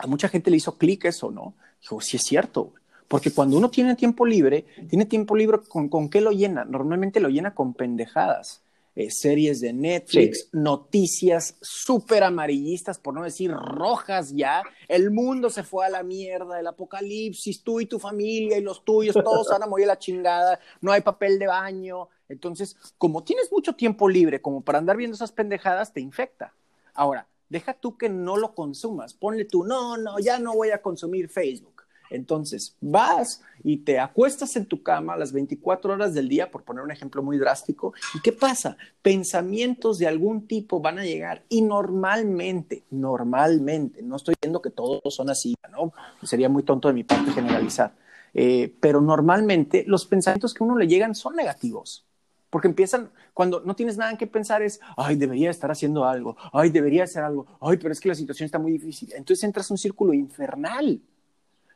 A 0.00 0.06
mucha 0.06 0.28
gente 0.28 0.50
le 0.50 0.58
hizo 0.58 0.76
clic 0.76 1.06
eso, 1.06 1.30
¿no? 1.30 1.54
Dijo, 1.80 2.00
sí 2.02 2.18
es 2.18 2.22
cierto, 2.22 2.74
porque 3.08 3.30
cuando 3.30 3.56
uno 3.56 3.70
tiene 3.70 3.96
tiempo 3.96 4.26
libre, 4.26 4.66
tiene 4.88 5.06
tiempo 5.06 5.34
libre, 5.34 5.60
¿con, 5.66 5.88
¿con 5.88 6.10
qué 6.10 6.20
lo 6.20 6.30
llena? 6.30 6.66
Normalmente 6.66 7.20
lo 7.20 7.30
llena 7.30 7.54
con 7.54 7.72
pendejadas. 7.72 8.62
Eh, 8.96 9.08
series 9.08 9.60
de 9.60 9.72
Netflix, 9.72 10.48
noticias 10.52 11.56
súper 11.60 12.24
amarillistas, 12.24 12.98
por 12.98 13.14
no 13.14 13.22
decir 13.22 13.52
rojas 13.52 14.32
ya. 14.34 14.64
El 14.88 15.12
mundo 15.12 15.48
se 15.48 15.62
fue 15.62 15.86
a 15.86 15.90
la 15.90 16.02
mierda, 16.02 16.58
el 16.58 16.66
apocalipsis, 16.66 17.62
tú 17.62 17.80
y 17.80 17.86
tu 17.86 18.00
familia 18.00 18.58
y 18.58 18.62
los 18.62 18.84
tuyos, 18.84 19.14
todos 19.14 19.48
van 19.48 19.62
a 19.62 19.66
morir 19.68 19.84
a 19.84 19.94
la 19.94 19.98
chingada, 19.98 20.58
no 20.80 20.90
hay 20.90 21.02
papel 21.02 21.38
de 21.38 21.46
baño. 21.46 22.08
Entonces, 22.28 22.76
como 22.98 23.22
tienes 23.22 23.52
mucho 23.52 23.76
tiempo 23.76 24.08
libre 24.08 24.42
como 24.42 24.60
para 24.62 24.78
andar 24.78 24.96
viendo 24.96 25.14
esas 25.14 25.30
pendejadas, 25.30 25.92
te 25.92 26.00
infecta. 26.00 26.54
Ahora, 26.92 27.28
deja 27.48 27.74
tú 27.74 27.96
que 27.96 28.08
no 28.08 28.36
lo 28.36 28.56
consumas, 28.56 29.14
ponle 29.14 29.44
tú, 29.44 29.64
no, 29.64 29.98
no, 29.98 30.18
ya 30.18 30.40
no 30.40 30.54
voy 30.54 30.70
a 30.70 30.82
consumir 30.82 31.28
Facebook 31.28 31.79
entonces, 32.10 32.76
vas 32.80 33.42
y 33.62 33.78
te 33.78 33.98
acuestas 33.98 34.56
en 34.56 34.66
tu 34.66 34.82
cama 34.82 35.16
las 35.16 35.32
24 35.32 35.92
horas 35.94 36.12
del 36.14 36.28
día, 36.28 36.50
por 36.50 36.64
poner 36.64 36.82
un 36.82 36.90
ejemplo 36.90 37.22
muy 37.22 37.38
drástico, 37.38 37.94
¿y 38.14 38.20
qué 38.20 38.32
pasa? 38.32 38.76
Pensamientos 39.02 39.98
de 39.98 40.08
algún 40.08 40.46
tipo 40.46 40.80
van 40.80 40.98
a 40.98 41.04
llegar 41.04 41.44
y 41.48 41.62
normalmente, 41.62 42.84
normalmente, 42.90 44.02
no 44.02 44.16
estoy 44.16 44.34
diciendo 44.34 44.60
que 44.60 44.70
todos 44.70 45.14
son 45.14 45.30
así, 45.30 45.54
¿no? 45.70 45.92
Sería 46.22 46.48
muy 46.48 46.62
tonto 46.62 46.88
de 46.88 46.94
mi 46.94 47.04
parte 47.04 47.30
generalizar, 47.32 47.94
eh, 48.34 48.74
pero 48.80 49.00
normalmente 49.00 49.84
los 49.86 50.06
pensamientos 50.06 50.52
que 50.52 50.64
uno 50.64 50.76
le 50.76 50.88
llegan 50.88 51.14
son 51.14 51.36
negativos. 51.36 52.04
Porque 52.50 52.66
empiezan, 52.66 53.10
cuando 53.32 53.60
no 53.60 53.76
tienes 53.76 53.96
nada 53.96 54.10
en 54.10 54.16
que 54.16 54.26
pensar, 54.26 54.60
es, 54.60 54.80
ay, 54.96 55.14
debería 55.14 55.50
estar 55.50 55.70
haciendo 55.70 56.04
algo, 56.04 56.36
ay, 56.52 56.70
debería 56.70 57.04
hacer 57.04 57.22
algo, 57.22 57.46
ay, 57.60 57.76
pero 57.76 57.92
es 57.92 58.00
que 58.00 58.08
la 58.08 58.16
situación 58.16 58.46
está 58.46 58.58
muy 58.58 58.72
difícil. 58.72 59.12
Entonces 59.14 59.44
entras 59.44 59.70
en 59.70 59.74
un 59.74 59.78
círculo 59.78 60.12
infernal 60.12 61.00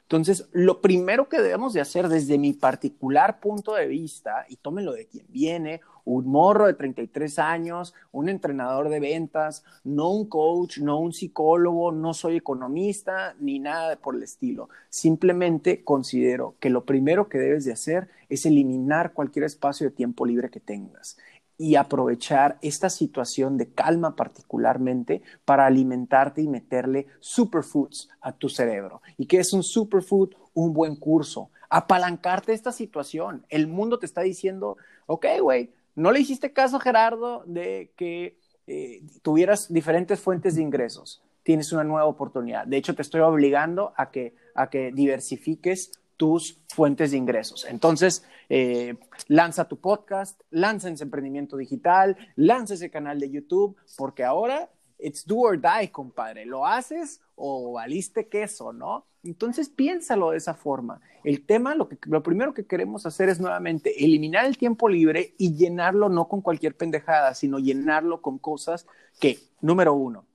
entonces, 0.04 0.48
lo 0.52 0.82
primero 0.82 1.30
que 1.30 1.40
debemos 1.40 1.72
de 1.72 1.80
hacer 1.80 2.08
desde 2.08 2.36
mi 2.36 2.52
particular 2.52 3.40
punto 3.40 3.74
de 3.74 3.86
vista, 3.86 4.44
y 4.50 4.56
tómenlo 4.56 4.92
de 4.92 5.06
quien 5.06 5.26
viene, 5.30 5.80
un 6.04 6.26
morro 6.26 6.66
de 6.66 6.74
33 6.74 7.38
años, 7.38 7.94
un 8.12 8.28
entrenador 8.28 8.90
de 8.90 9.00
ventas, 9.00 9.64
no 9.82 10.10
un 10.10 10.28
coach, 10.28 10.78
no 10.78 10.98
un 10.98 11.14
psicólogo, 11.14 11.90
no 11.90 12.12
soy 12.12 12.36
economista, 12.36 13.34
ni 13.40 13.58
nada 13.58 13.96
por 13.96 14.14
el 14.14 14.22
estilo. 14.22 14.68
Simplemente 14.90 15.82
considero 15.82 16.56
que 16.60 16.68
lo 16.68 16.84
primero 16.84 17.30
que 17.30 17.38
debes 17.38 17.64
de 17.64 17.72
hacer 17.72 18.10
es 18.28 18.44
eliminar 18.44 19.14
cualquier 19.14 19.46
espacio 19.46 19.88
de 19.88 19.96
tiempo 19.96 20.26
libre 20.26 20.50
que 20.50 20.60
tengas 20.60 21.16
y 21.56 21.76
aprovechar 21.76 22.58
esta 22.62 22.90
situación 22.90 23.56
de 23.56 23.72
calma 23.72 24.16
particularmente 24.16 25.22
para 25.44 25.66
alimentarte 25.66 26.42
y 26.42 26.48
meterle 26.48 27.06
superfoods 27.20 28.08
a 28.20 28.32
tu 28.32 28.48
cerebro. 28.48 29.02
¿Y 29.16 29.26
qué 29.26 29.38
es 29.38 29.52
un 29.52 29.62
superfood? 29.62 30.34
Un 30.52 30.72
buen 30.72 30.96
curso. 30.96 31.50
Apalancarte 31.68 32.52
esta 32.52 32.72
situación. 32.72 33.44
El 33.48 33.66
mundo 33.66 33.98
te 33.98 34.06
está 34.06 34.22
diciendo, 34.22 34.76
ok, 35.06 35.26
güey, 35.40 35.72
no 35.94 36.12
le 36.12 36.20
hiciste 36.20 36.52
caso, 36.52 36.80
Gerardo, 36.80 37.44
de 37.46 37.92
que 37.96 38.38
eh, 38.66 39.02
tuvieras 39.22 39.72
diferentes 39.72 40.20
fuentes 40.20 40.56
de 40.56 40.62
ingresos. 40.62 41.22
Tienes 41.42 41.72
una 41.72 41.84
nueva 41.84 42.06
oportunidad. 42.06 42.66
De 42.66 42.76
hecho, 42.76 42.94
te 42.94 43.02
estoy 43.02 43.20
obligando 43.20 43.92
a 43.96 44.10
que 44.10 44.34
a 44.54 44.70
que 44.70 44.92
diversifiques 44.92 45.92
tus 46.16 46.60
fuentes 46.68 47.10
de 47.10 47.16
ingresos. 47.16 47.66
Entonces, 47.68 48.24
eh, 48.48 48.96
lanza 49.28 49.66
tu 49.66 49.80
podcast, 49.80 50.40
lanza 50.50 50.88
ese 50.88 51.04
emprendimiento 51.04 51.56
digital, 51.56 52.16
lanza 52.36 52.74
ese 52.74 52.90
canal 52.90 53.18
de 53.20 53.30
YouTube, 53.30 53.76
porque 53.96 54.24
ahora 54.24 54.70
it's 54.98 55.26
do 55.26 55.38
or 55.38 55.60
die, 55.60 55.90
compadre. 55.90 56.46
¿Lo 56.46 56.66
haces 56.66 57.20
o 57.34 57.72
valiste 57.72 58.28
queso, 58.28 58.72
no? 58.72 59.06
Entonces, 59.22 59.68
piénsalo 59.68 60.30
de 60.30 60.36
esa 60.36 60.54
forma. 60.54 61.00
El 61.24 61.46
tema, 61.46 61.74
lo, 61.74 61.88
que, 61.88 61.98
lo 62.04 62.22
primero 62.22 62.52
que 62.52 62.66
queremos 62.66 63.06
hacer 63.06 63.28
es 63.28 63.40
nuevamente 63.40 64.04
eliminar 64.04 64.44
el 64.44 64.58
tiempo 64.58 64.88
libre 64.88 65.34
y 65.38 65.54
llenarlo 65.56 66.08
no 66.08 66.28
con 66.28 66.42
cualquier 66.42 66.76
pendejada, 66.76 67.34
sino 67.34 67.58
llenarlo 67.58 68.20
con 68.20 68.38
cosas 68.38 68.86
que, 69.20 69.38
número 69.60 69.94
uno, 69.94 70.26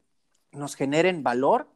nos 0.51 0.75
generen 0.75 1.21
valor, 1.21 1.67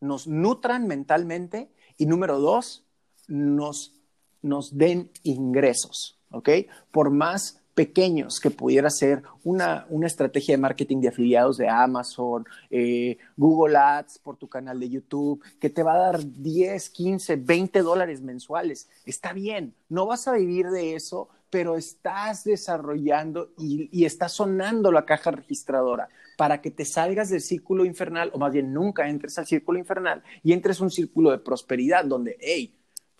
nos 0.00 0.26
nutran 0.26 0.86
mentalmente 0.86 1.70
y 1.98 2.06
número 2.06 2.38
dos, 2.38 2.86
nos, 3.28 3.94
nos 4.42 4.76
den 4.76 5.10
ingresos, 5.22 6.18
¿ok? 6.30 6.50
Por 6.90 7.10
más 7.10 7.60
pequeños 7.74 8.38
que 8.40 8.50
pudiera 8.50 8.88
ser 8.88 9.22
una, 9.42 9.86
una 9.90 10.06
estrategia 10.06 10.54
de 10.54 10.62
marketing 10.62 11.00
de 11.00 11.08
afiliados 11.08 11.56
de 11.56 11.68
Amazon, 11.68 12.46
eh, 12.70 13.18
Google 13.36 13.76
Ads 13.76 14.18
por 14.18 14.36
tu 14.36 14.48
canal 14.48 14.78
de 14.78 14.88
YouTube, 14.88 15.42
que 15.60 15.70
te 15.70 15.82
va 15.82 15.94
a 15.94 16.12
dar 16.12 16.20
10, 16.24 16.90
15, 16.90 17.36
20 17.36 17.82
dólares 17.82 18.22
mensuales. 18.22 18.88
Está 19.04 19.32
bien, 19.32 19.74
no 19.88 20.06
vas 20.06 20.28
a 20.28 20.34
vivir 20.34 20.70
de 20.70 20.94
eso, 20.94 21.28
pero 21.50 21.76
estás 21.76 22.44
desarrollando 22.44 23.50
y, 23.58 23.88
y 23.92 24.04
está 24.04 24.28
sonando 24.28 24.90
la 24.92 25.04
caja 25.04 25.32
registradora 25.32 26.08
para 26.36 26.60
que 26.60 26.70
te 26.70 26.84
salgas 26.84 27.28
del 27.28 27.40
círculo 27.40 27.84
infernal, 27.84 28.30
o 28.34 28.38
más 28.38 28.52
bien 28.52 28.72
nunca 28.72 29.08
entres 29.08 29.38
al 29.38 29.46
círculo 29.46 29.78
infernal 29.78 30.22
y 30.42 30.52
entres 30.52 30.80
un 30.80 30.90
círculo 30.90 31.30
de 31.30 31.38
prosperidad 31.38 32.04
donde, 32.04 32.36
hey, 32.40 32.74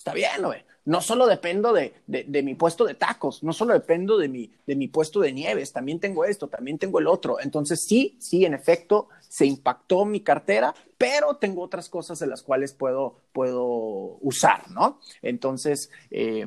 está 0.04 0.12
bien, 0.12 0.42
güey 0.42 0.62
no 0.84 1.00
solo 1.00 1.26
dependo 1.26 1.72
de, 1.72 1.94
mi 2.42 2.54
puesto 2.54 2.84
de 2.84 2.94
tacos, 2.94 3.42
no 3.42 3.52
solo 3.52 3.72
dependo 3.72 4.18
de 4.18 4.28
mi, 4.28 4.52
de 4.66 4.76
mi 4.76 4.88
puesto 4.88 5.20
de 5.20 5.32
nieves, 5.32 5.72
también 5.72 5.98
tengo 5.98 6.24
esto, 6.24 6.48
también 6.48 6.78
tengo 6.78 6.98
el 6.98 7.06
otro. 7.06 7.40
Entonces, 7.40 7.84
sí, 7.86 8.16
sí, 8.20 8.44
en 8.44 8.54
efecto, 8.54 9.08
se 9.20 9.46
impactó 9.46 10.04
mi 10.04 10.20
cartera, 10.20 10.74
pero 10.98 11.36
tengo 11.36 11.62
otras 11.62 11.88
cosas 11.88 12.18
de 12.18 12.26
las 12.26 12.42
cuales 12.42 12.74
puedo, 12.74 13.16
puedo 13.32 14.18
usar, 14.20 14.70
¿no? 14.70 15.00
Entonces, 15.22 15.90
eh, 16.10 16.46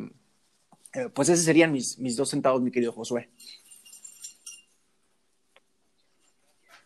eh, 0.93 1.09
pues 1.13 1.29
esos 1.29 1.45
serían 1.45 1.71
mis, 1.71 1.97
mis 1.97 2.15
dos 2.15 2.29
centavos, 2.29 2.61
mi 2.61 2.71
querido 2.71 2.91
Josué. 2.91 3.29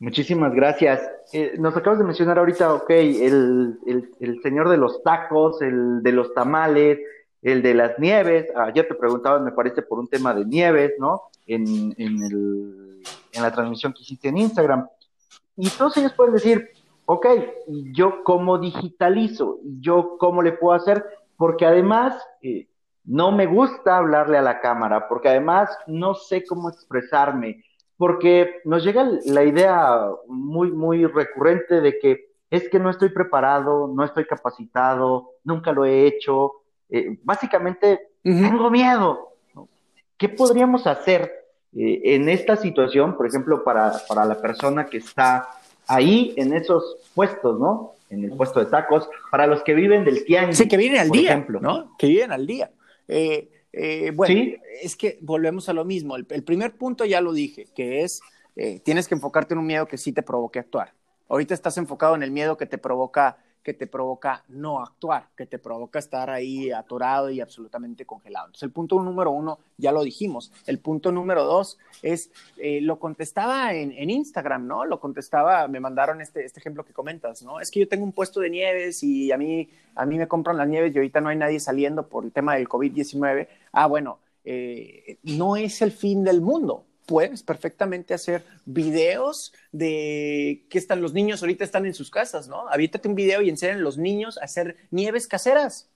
Muchísimas 0.01 0.51
gracias. 0.55 0.99
Eh, 1.31 1.53
nos 1.59 1.77
acabas 1.77 1.99
de 1.99 2.05
mencionar 2.05 2.39
ahorita, 2.39 2.73
ok, 2.73 2.89
el, 2.89 3.77
el, 4.19 4.41
señor 4.41 4.67
de 4.67 4.77
los 4.77 5.03
tacos, 5.03 5.61
el 5.61 6.01
de 6.01 6.11
los 6.11 6.33
tamales, 6.33 6.97
el 7.43 7.61
de 7.61 7.75
las 7.75 7.99
nieves, 7.99 8.47
ayer 8.55 8.87
te 8.87 8.95
preguntaban, 8.95 9.43
me 9.43 9.51
parece, 9.51 9.83
por 9.83 9.99
un 9.99 10.07
tema 10.07 10.33
de 10.33 10.43
nieves, 10.43 10.93
¿no? 10.97 11.21
En, 11.45 11.93
en, 11.99 12.23
el, 12.23 13.03
en 13.31 13.43
la 13.43 13.51
transmisión 13.51 13.93
que 13.93 14.01
hiciste 14.01 14.29
en 14.29 14.39
Instagram. 14.39 14.87
Y 15.55 15.69
todos 15.69 15.95
ellos 15.97 16.13
pueden 16.13 16.33
decir, 16.33 16.71
ok, 17.05 17.27
¿yo 17.93 18.23
cómo 18.23 18.57
digitalizo? 18.57 19.59
¿Yo 19.81 20.17
cómo 20.17 20.41
le 20.41 20.53
puedo 20.53 20.73
hacer? 20.73 21.05
Porque 21.37 21.67
además 21.67 22.15
eh, 22.41 22.67
no 23.03 23.31
me 23.31 23.45
gusta 23.45 23.97
hablarle 23.97 24.39
a 24.39 24.41
la 24.41 24.61
cámara, 24.61 25.07
porque 25.07 25.29
además 25.29 25.69
no 25.85 26.15
sé 26.15 26.43
cómo 26.43 26.69
expresarme, 26.69 27.63
porque 28.01 28.61
nos 28.65 28.83
llega 28.83 29.07
la 29.25 29.43
idea 29.43 30.09
muy, 30.25 30.71
muy 30.71 31.05
recurrente 31.05 31.81
de 31.81 31.99
que 31.99 32.31
es 32.49 32.67
que 32.67 32.79
no 32.79 32.89
estoy 32.89 33.09
preparado, 33.09 33.87
no 33.95 34.03
estoy 34.03 34.25
capacitado, 34.25 35.33
nunca 35.43 35.71
lo 35.71 35.85
he 35.85 36.07
hecho, 36.07 36.63
eh, 36.89 37.19
básicamente, 37.21 37.99
tengo 38.23 38.71
miedo. 38.71 39.35
¿Qué 40.17 40.29
podríamos 40.29 40.87
hacer 40.87 41.31
eh, 41.75 42.01
en 42.15 42.27
esta 42.27 42.55
situación, 42.55 43.15
por 43.15 43.27
ejemplo, 43.27 43.63
para, 43.63 43.93
para 44.07 44.25
la 44.25 44.41
persona 44.41 44.87
que 44.87 44.97
está 44.97 45.49
ahí 45.85 46.33
en 46.37 46.53
esos 46.55 47.11
puestos, 47.13 47.59
¿no? 47.59 47.91
En 48.09 48.23
el 48.23 48.31
puesto 48.31 48.61
de 48.61 48.65
tacos, 48.65 49.07
para 49.29 49.45
los 49.45 49.61
que 49.61 49.75
viven 49.75 50.05
del 50.05 50.25
tianguis. 50.25 50.57
Sí, 50.57 50.67
que 50.67 50.77
viven 50.77 51.01
al 51.01 51.11
día, 51.11 51.29
ejemplo. 51.29 51.59
¿no? 51.59 51.95
Que 51.99 52.07
viven 52.07 52.31
al 52.31 52.47
día. 52.47 52.71
Eh, 53.07 53.47
bueno, 54.13 54.57
es 54.81 54.95
que 54.95 55.17
volvemos 55.21 55.69
a 55.69 55.73
lo 55.73 55.85
mismo. 55.85 56.15
El, 56.15 56.43
primer 56.43 56.75
punto 56.77 57.05
ya 57.05 57.21
lo 57.21 57.33
dije, 57.33 57.67
que 57.75 58.03
es, 58.03 58.21
tienes 58.83 59.07
que 59.07 59.15
enfocarte 59.15 59.53
en 59.53 59.59
un 59.59 59.65
miedo 59.65 59.87
que 59.87 59.97
sí 59.97 60.11
te 60.11 60.23
provoque 60.23 60.59
actuar. 60.59 60.93
Ahorita 61.29 61.53
estás 61.53 61.77
enfocado 61.77 62.15
en 62.15 62.23
el 62.23 62.31
miedo 62.31 62.57
que 62.57 62.65
te 62.65 62.77
provoca 62.77 63.37
que 63.63 63.73
te 63.73 63.87
provoca 63.87 64.43
no 64.49 64.81
actuar, 64.81 65.27
que 65.35 65.45
te 65.45 65.59
provoca 65.59 65.99
estar 65.99 66.29
ahí 66.29 66.71
atorado 66.71 67.29
y 67.29 67.41
absolutamente 67.41 68.05
congelado. 68.05 68.47
Entonces, 68.47 68.63
el 68.63 68.71
punto 68.71 69.01
número 69.01 69.31
uno, 69.31 69.59
ya 69.77 69.91
lo 69.91 70.03
dijimos. 70.03 70.51
El 70.65 70.79
punto 70.79 71.11
número 71.11 71.43
dos 71.43 71.77
es, 72.01 72.31
eh, 72.57 72.81
lo 72.81 72.99
contestaba 72.99 73.73
en, 73.73 74.09
Instagram, 74.09 74.67
¿no? 74.67 74.85
Lo 74.85 74.99
contestaba, 74.99 75.67
me 75.67 75.79
mandaron 75.79 76.21
este, 76.21 76.43
este 76.43 76.59
ejemplo 76.59 76.83
que 76.83 76.93
comentas, 76.93 77.43
¿no? 77.43 77.59
Es 77.59 77.71
que 77.71 77.79
yo 77.79 77.87
tengo 77.87 78.03
un 78.03 78.11
puesto 78.11 78.39
de 78.39 78.49
nieves 78.49 79.03
y 79.03 79.31
a 79.31 79.37
mí, 79.37 79.69
a 79.95 80.05
mí 80.05 80.17
me 80.17 80.27
compran 80.27 80.57
las 80.57 80.67
nieves 80.67 80.93
y 80.93 80.97
ahorita 80.97 81.21
no 81.21 81.29
hay 81.29 81.37
nadie 81.37 81.59
saliendo 81.59 82.07
por 82.07 82.25
el 82.25 82.31
tema 82.31 82.55
del 82.55 82.67
COVID-19. 82.67 83.47
Ah, 83.71 83.87
bueno, 83.87 84.19
eh, 84.43 85.17
no 85.23 85.55
es 85.55 85.81
el 85.81 85.91
fin 85.91 86.23
del 86.23 86.41
mundo 86.41 86.85
puedes 87.11 87.43
perfectamente 87.43 88.13
hacer 88.13 88.45
videos 88.63 89.51
de 89.73 90.65
que 90.69 90.77
están 90.77 91.01
los 91.01 91.11
niños 91.11 91.41
ahorita 91.41 91.65
están 91.65 91.85
en 91.85 91.93
sus 91.93 92.09
casas, 92.09 92.47
¿no? 92.47 92.69
Avítate 92.69 93.09
un 93.09 93.15
video 93.15 93.41
y 93.41 93.49
enseñan 93.49 93.79
a 93.79 93.81
los 93.81 93.97
niños 93.97 94.37
a 94.37 94.45
hacer 94.45 94.77
nieves 94.91 95.27
caseras. 95.27 95.89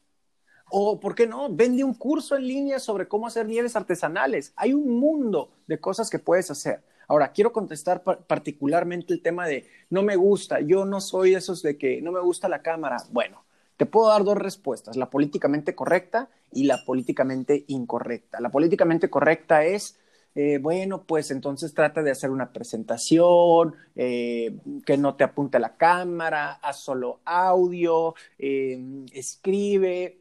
O, 0.70 1.00
¿por 1.00 1.16
qué 1.16 1.26
no? 1.26 1.48
Vende 1.50 1.86
un 1.86 1.94
curso 1.94 2.36
en 2.36 2.46
línea 2.46 2.80
sobre 2.80 3.08
cómo 3.08 3.28
hacer 3.28 3.46
nieves 3.46 3.78
artesanales. 3.78 4.52
Hay 4.58 4.74
un 4.74 5.00
mundo 5.00 5.54
de 5.68 5.80
cosas 5.80 6.10
que 6.10 6.20
puedes 6.20 6.52
hacer. 6.52 6.84
Ahora, 7.08 7.32
quiero 7.32 7.54
contestar 7.54 8.04
particularmente 8.04 9.14
el 9.14 9.22
tema 9.22 9.48
de 9.48 9.70
no 9.90 10.04
me 10.04 10.18
gusta, 10.18 10.60
yo 10.60 10.84
no 10.84 11.00
soy 11.00 11.32
de 11.32 11.38
esos 11.38 11.62
de 11.62 11.78
que 11.78 12.02
no 12.02 12.12
me 12.12 12.20
gusta 12.20 12.50
la 12.50 12.62
cámara. 12.62 12.98
Bueno, 13.12 13.46
te 13.78 13.86
puedo 13.86 14.10
dar 14.10 14.26
dos 14.26 14.38
respuestas, 14.38 14.98
la 14.98 15.10
políticamente 15.10 15.76
correcta 15.76 16.28
y 16.52 16.66
la 16.66 16.84
políticamente 16.84 17.64
incorrecta. 17.68 18.42
La 18.42 18.50
políticamente 18.50 19.10
correcta 19.10 19.64
es 19.64 19.98
eh, 20.36 20.58
bueno, 20.58 21.04
pues 21.04 21.32
entonces 21.32 21.74
trata 21.74 22.04
de 22.04 22.12
hacer 22.12 22.30
una 22.30 22.52
presentación, 22.52 23.74
eh, 23.96 24.58
que 24.86 24.98
no 24.98 25.16
te 25.16 25.24
apunte 25.24 25.60
la 25.60 25.78
cámara, 25.78 26.60
haz 26.62 26.82
solo 26.82 27.22
audio, 27.24 28.16
eh, 28.38 29.06
escribe 29.14 30.20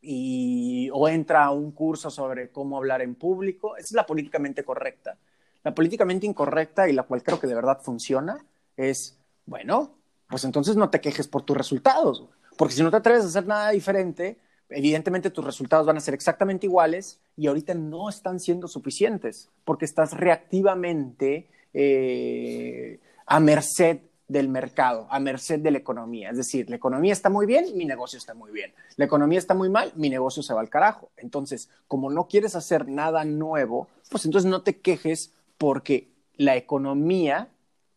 y, 0.00 0.88
o 0.94 1.08
entra 1.08 1.44
a 1.44 1.50
un 1.50 1.72
curso 1.72 2.10
sobre 2.10 2.50
cómo 2.50 2.78
hablar 2.78 3.02
en 3.02 3.14
público. 3.14 3.76
Esa 3.76 3.86
es 3.86 3.92
la 3.92 4.06
políticamente 4.06 4.64
correcta. 4.64 5.18
La 5.62 5.74
políticamente 5.74 6.26
incorrecta 6.26 6.88
y 6.88 6.94
la 6.94 7.02
cual 7.02 7.22
creo 7.22 7.38
que 7.38 7.46
de 7.46 7.54
verdad 7.54 7.80
funciona 7.82 8.42
es, 8.78 9.18
bueno, 9.44 9.98
pues 10.26 10.44
entonces 10.44 10.76
no 10.76 10.88
te 10.88 11.02
quejes 11.02 11.28
por 11.28 11.42
tus 11.42 11.56
resultados, 11.56 12.26
porque 12.56 12.72
si 12.72 12.82
no 12.82 12.90
te 12.90 12.96
atreves 12.96 13.24
a 13.24 13.28
hacer 13.28 13.46
nada 13.46 13.70
diferente, 13.70 14.38
evidentemente 14.70 15.30
tus 15.30 15.44
resultados 15.44 15.86
van 15.86 15.96
a 15.96 16.00
ser 16.00 16.14
exactamente 16.14 16.66
iguales 16.66 17.20
y 17.36 17.46
ahorita 17.46 17.74
no 17.74 18.08
están 18.08 18.40
siendo 18.40 18.68
suficientes 18.68 19.48
porque 19.64 19.84
estás 19.84 20.12
reactivamente 20.12 21.48
eh, 21.74 23.00
a 23.26 23.40
merced 23.40 24.00
del 24.28 24.48
mercado, 24.48 25.08
a 25.10 25.18
merced 25.18 25.58
de 25.58 25.72
la 25.72 25.78
economía. 25.78 26.30
Es 26.30 26.36
decir, 26.36 26.70
la 26.70 26.76
economía 26.76 27.12
está 27.12 27.28
muy 27.28 27.46
bien, 27.46 27.76
mi 27.76 27.84
negocio 27.84 28.16
está 28.16 28.32
muy 28.32 28.52
bien. 28.52 28.72
La 28.96 29.04
economía 29.04 29.40
está 29.40 29.54
muy 29.54 29.68
mal, 29.68 29.92
mi 29.96 30.08
negocio 30.08 30.42
se 30.42 30.54
va 30.54 30.60
al 30.60 30.70
carajo. 30.70 31.10
Entonces, 31.16 31.68
como 31.88 32.10
no 32.10 32.28
quieres 32.28 32.54
hacer 32.54 32.88
nada 32.88 33.24
nuevo, 33.24 33.88
pues 34.08 34.24
entonces 34.24 34.48
no 34.48 34.62
te 34.62 34.78
quejes 34.78 35.32
porque 35.58 36.08
la 36.36 36.56
economía 36.56 37.48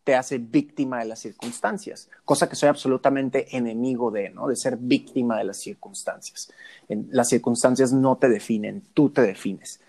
te 0.03 0.15
hace 0.15 0.37
víctima 0.37 0.99
de 0.99 1.05
las 1.05 1.19
circunstancias, 1.19 2.09
cosa 2.25 2.49
que 2.49 2.55
soy 2.55 2.69
absolutamente 2.69 3.55
enemigo 3.55 4.11
de, 4.11 4.29
¿no? 4.29 4.47
De 4.47 4.55
ser 4.55 4.77
víctima 4.77 5.37
de 5.37 5.45
las 5.45 5.57
circunstancias. 5.57 6.51
las 6.87 7.29
circunstancias 7.29 7.93
no 7.93 8.17
te 8.17 8.29
definen, 8.29 8.83
tú 8.93 9.09
te 9.09 9.21
defines. 9.21 9.79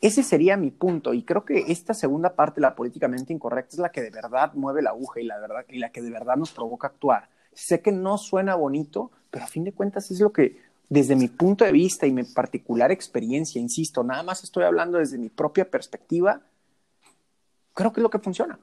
Ese 0.00 0.22
sería 0.22 0.56
mi 0.56 0.70
punto 0.70 1.12
y 1.12 1.22
creo 1.22 1.44
que 1.44 1.66
esta 1.68 1.94
segunda 1.94 2.34
parte, 2.34 2.60
la 2.60 2.74
políticamente 2.74 3.32
incorrecta, 3.32 3.76
es 3.76 3.78
la 3.78 3.92
que 3.92 4.00
de 4.00 4.10
verdad 4.10 4.52
mueve 4.54 4.82
la 4.82 4.90
aguja 4.90 5.20
y 5.20 5.24
la, 5.24 5.38
verdad, 5.38 5.64
y 5.68 5.78
la 5.78 5.90
que 5.90 6.00
de 6.00 6.10
verdad 6.10 6.36
nos 6.36 6.52
provoca 6.52 6.88
actuar. 6.88 7.28
Sé 7.52 7.80
que 7.80 7.92
no 7.92 8.16
suena 8.16 8.54
bonito, 8.54 9.10
pero 9.30 9.44
a 9.44 9.48
fin 9.48 9.64
de 9.64 9.72
cuentas 9.72 10.10
es 10.10 10.20
lo 10.20 10.32
que, 10.32 10.58
desde 10.88 11.16
mi 11.16 11.28
punto 11.28 11.64
de 11.64 11.72
vista 11.72 12.06
y 12.06 12.12
mi 12.12 12.24
particular 12.24 12.90
experiencia, 12.90 13.60
insisto, 13.60 14.02
nada 14.02 14.22
más 14.22 14.42
estoy 14.42 14.64
hablando 14.64 14.98
desde 14.98 15.18
mi 15.18 15.28
propia 15.28 15.70
perspectiva, 15.70 16.40
creo 17.74 17.92
que 17.92 18.00
es 18.00 18.02
lo 18.02 18.10
que 18.10 18.18
funciona. 18.18 18.58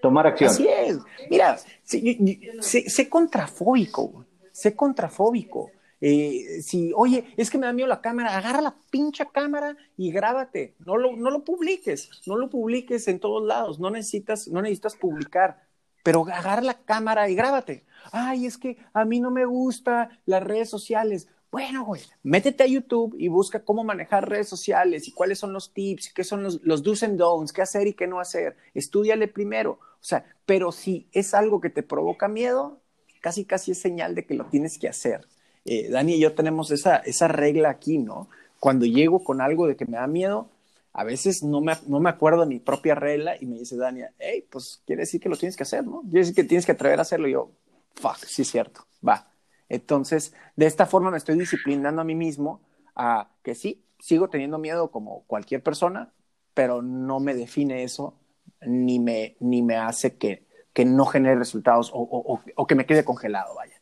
Tomar 0.00 0.26
acción. 0.26 0.50
Así 0.50 0.68
es. 0.68 0.98
Mira, 1.30 1.58
sé, 1.82 3.08
contrafóbico, 3.08 4.24
sé 4.52 4.74
contrafóbico. 4.76 5.70
Eh, 6.00 6.60
si, 6.62 6.92
oye, 6.94 7.32
es 7.36 7.50
que 7.50 7.58
me 7.58 7.66
da 7.66 7.72
miedo 7.72 7.88
la 7.88 8.02
cámara, 8.02 8.36
agarra 8.36 8.60
la 8.60 8.76
pincha 8.90 9.26
cámara 9.26 9.76
y 9.96 10.12
grábate. 10.12 10.74
No 10.84 10.96
lo, 10.96 11.16
no 11.16 11.30
lo 11.30 11.42
publiques, 11.44 12.10
no 12.26 12.36
lo 12.36 12.50
publiques 12.50 13.08
en 13.08 13.18
todos 13.18 13.46
lados. 13.46 13.80
No 13.80 13.90
necesitas, 13.90 14.46
no 14.48 14.60
necesitas 14.62 14.94
publicar. 14.96 15.66
pero 16.02 16.22
agarra 16.22 16.62
la 16.62 16.74
cámara 16.84 17.28
y 17.28 17.34
grábate. 17.34 17.84
Ay, 18.12 18.46
es 18.46 18.58
que 18.58 18.76
a 18.92 19.04
mí 19.04 19.18
no 19.20 19.30
me 19.32 19.44
gusta 19.44 20.10
las 20.24 20.42
redes 20.42 20.70
sociales. 20.70 21.28
Bueno, 21.50 21.84
güey, 21.84 22.02
métete 22.22 22.64
a 22.64 22.66
YouTube 22.66 23.14
y 23.18 23.28
busca 23.28 23.64
cómo 23.64 23.84
manejar 23.84 24.28
redes 24.28 24.48
sociales 24.48 25.08
y 25.08 25.12
cuáles 25.12 25.38
son 25.38 25.52
los 25.52 25.72
tips, 25.72 26.12
qué 26.12 26.24
son 26.24 26.42
los, 26.42 26.82
do's 26.82 27.02
and 27.02 27.18
don'ts, 27.18 27.52
qué 27.52 27.62
hacer 27.62 27.86
y 27.86 27.94
qué 27.94 28.06
no 28.06 28.20
hacer. 28.20 28.56
Estúdiale 28.74 29.28
primero. 29.28 29.72
O 29.72 30.04
sea, 30.04 30.24
pero 30.44 30.72
si 30.72 31.08
es 31.12 31.34
algo 31.34 31.60
que 31.60 31.70
te 31.70 31.82
provoca 31.82 32.28
miedo, 32.28 32.80
casi 33.20 33.44
casi 33.44 33.72
es 33.72 33.78
señal 33.78 34.14
de 34.14 34.26
que 34.26 34.34
lo 34.34 34.46
tienes 34.46 34.78
que 34.78 34.88
hacer. 34.88 35.26
Eh, 35.64 35.88
Dani 35.90 36.14
y 36.14 36.20
yo 36.20 36.34
tenemos 36.34 36.70
esa, 36.70 36.96
esa 36.98 37.28
regla 37.28 37.70
aquí, 37.70 37.98
¿no? 37.98 38.28
Cuando 38.60 38.86
llego 38.86 39.24
con 39.24 39.40
algo 39.40 39.66
de 39.66 39.76
que 39.76 39.86
me 39.86 39.96
da 39.96 40.06
miedo, 40.06 40.50
a 40.92 41.04
veces 41.04 41.42
no 41.42 41.60
me, 41.60 41.74
no 41.86 42.00
me 42.00 42.10
acuerdo 42.10 42.40
de 42.40 42.46
mi 42.46 42.58
propia 42.58 42.94
regla 42.94 43.36
y 43.40 43.46
me 43.46 43.58
dice 43.58 43.76
Dani, 43.76 44.02
hey, 44.18 44.44
pues 44.50 44.82
quiere 44.86 45.02
decir 45.02 45.20
que 45.20 45.28
lo 45.28 45.36
tienes 45.36 45.56
que 45.56 45.62
hacer, 45.62 45.84
¿no? 45.84 46.02
Quiere 46.02 46.20
decir 46.20 46.34
que 46.34 46.44
tienes 46.44 46.66
que 46.66 46.72
atrever 46.72 46.98
a 46.98 47.02
hacerlo. 47.02 47.28
Y 47.28 47.32
yo, 47.32 47.50
fuck, 47.94 48.16
sí 48.24 48.42
es 48.42 48.50
cierto, 48.50 48.86
va. 49.06 49.30
Entonces, 49.68 50.34
de 50.54 50.66
esta 50.66 50.86
forma 50.86 51.10
me 51.10 51.16
estoy 51.16 51.38
disciplinando 51.38 52.00
a 52.00 52.04
mí 52.04 52.14
mismo 52.14 52.60
a 52.94 53.28
que 53.42 53.54
sí, 53.54 53.84
sigo 53.98 54.28
teniendo 54.28 54.58
miedo 54.58 54.90
como 54.90 55.24
cualquier 55.26 55.62
persona, 55.62 56.12
pero 56.54 56.82
no 56.82 57.20
me 57.20 57.34
define 57.34 57.82
eso 57.82 58.14
ni 58.60 58.98
me, 58.98 59.36
ni 59.40 59.62
me 59.62 59.76
hace 59.76 60.16
que, 60.16 60.46
que 60.72 60.84
no 60.84 61.04
genere 61.06 61.36
resultados 61.36 61.90
o, 61.92 61.98
o, 61.98 62.40
o 62.54 62.66
que 62.66 62.74
me 62.74 62.86
quede 62.86 63.04
congelado, 63.04 63.54
vaya. 63.54 63.74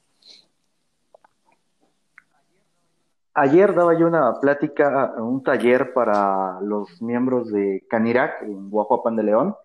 Ayer 3.36 3.74
daba 3.74 3.98
yo 3.98 4.06
una 4.06 4.38
plática, 4.40 5.14
un 5.18 5.42
taller 5.42 5.92
para 5.92 6.60
los 6.60 7.02
miembros 7.02 7.50
de 7.50 7.84
Canirac 7.90 8.42
en 8.42 8.70
Guajuapan 8.70 9.16
de 9.16 9.24
León, 9.24 9.56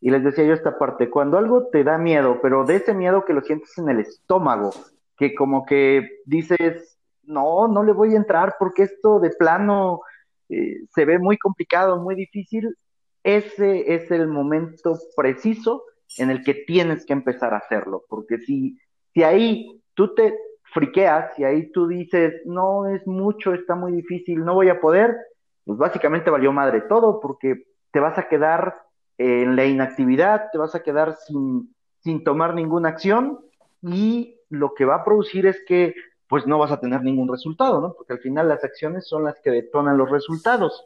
y 0.00 0.10
les 0.10 0.24
decía 0.24 0.44
yo 0.44 0.54
esta 0.54 0.78
parte, 0.78 1.10
cuando 1.10 1.36
algo 1.36 1.66
te 1.66 1.84
da 1.84 1.98
miedo, 1.98 2.38
pero 2.40 2.64
de 2.64 2.76
ese 2.76 2.94
miedo 2.94 3.24
que 3.26 3.34
lo 3.34 3.42
sientes 3.42 3.76
en 3.76 3.90
el 3.90 4.00
estómago, 4.00 4.70
que 5.18 5.34
como 5.34 5.66
que 5.66 6.20
dices, 6.24 6.98
no, 7.24 7.68
no 7.68 7.82
le 7.82 7.92
voy 7.92 8.14
a 8.14 8.16
entrar 8.16 8.54
porque 8.58 8.84
esto 8.84 9.20
de 9.20 9.30
plano 9.30 10.00
eh, 10.48 10.86
se 10.94 11.04
ve 11.04 11.18
muy 11.18 11.36
complicado, 11.36 12.00
muy 12.00 12.14
difícil, 12.14 12.74
ese 13.22 13.94
es 13.94 14.10
el 14.10 14.28
momento 14.28 14.96
preciso 15.16 15.82
en 16.16 16.30
el 16.30 16.42
que 16.42 16.54
tienes 16.54 17.04
que 17.04 17.12
empezar 17.12 17.52
a 17.52 17.58
hacerlo, 17.58 18.04
porque 18.08 18.38
si, 18.38 18.78
si 19.12 19.22
ahí 19.22 19.82
tú 19.94 20.14
te 20.14 20.38
friqueas 20.72 21.38
y 21.38 21.44
ahí 21.44 21.70
tú 21.72 21.88
dices, 21.88 22.34
no, 22.46 22.86
es 22.86 23.06
mucho, 23.06 23.52
está 23.52 23.74
muy 23.74 23.92
difícil, 23.92 24.44
no 24.44 24.54
voy 24.54 24.68
a 24.68 24.80
poder, 24.80 25.16
pues 25.64 25.78
básicamente 25.78 26.30
valió 26.30 26.52
madre 26.52 26.82
todo, 26.82 27.20
porque 27.20 27.64
te 27.90 28.00
vas 28.00 28.16
a 28.18 28.28
quedar 28.28 28.80
en 29.18 29.56
la 29.56 29.66
inactividad, 29.66 30.50
te 30.52 30.58
vas 30.58 30.74
a 30.74 30.82
quedar 30.82 31.16
sin, 31.16 31.74
sin 31.98 32.22
tomar 32.22 32.54
ninguna 32.54 32.90
acción 32.90 33.40
y 33.82 34.37
lo 34.50 34.74
que 34.74 34.84
va 34.84 34.96
a 34.96 35.04
producir 35.04 35.46
es 35.46 35.62
que 35.66 35.94
pues 36.28 36.46
no 36.46 36.58
vas 36.58 36.70
a 36.70 36.80
tener 36.80 37.02
ningún 37.02 37.28
resultado, 37.28 37.80
¿no? 37.80 37.94
Porque 37.94 38.12
al 38.12 38.20
final 38.20 38.48
las 38.48 38.62
acciones 38.62 39.08
son 39.08 39.24
las 39.24 39.40
que 39.40 39.50
detonan 39.50 39.96
los 39.96 40.10
resultados. 40.10 40.84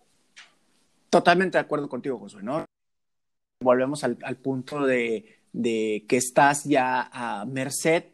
Totalmente 1.10 1.58
de 1.58 1.62
acuerdo 1.62 1.88
contigo, 1.88 2.18
Josué, 2.18 2.42
¿no? 2.42 2.64
Volvemos 3.60 4.04
al, 4.04 4.18
al 4.22 4.36
punto 4.36 4.86
de, 4.86 5.40
de, 5.52 6.04
que 6.08 6.16
estás 6.16 6.64
ya 6.64 7.10
a 7.12 7.44
merced 7.44 8.04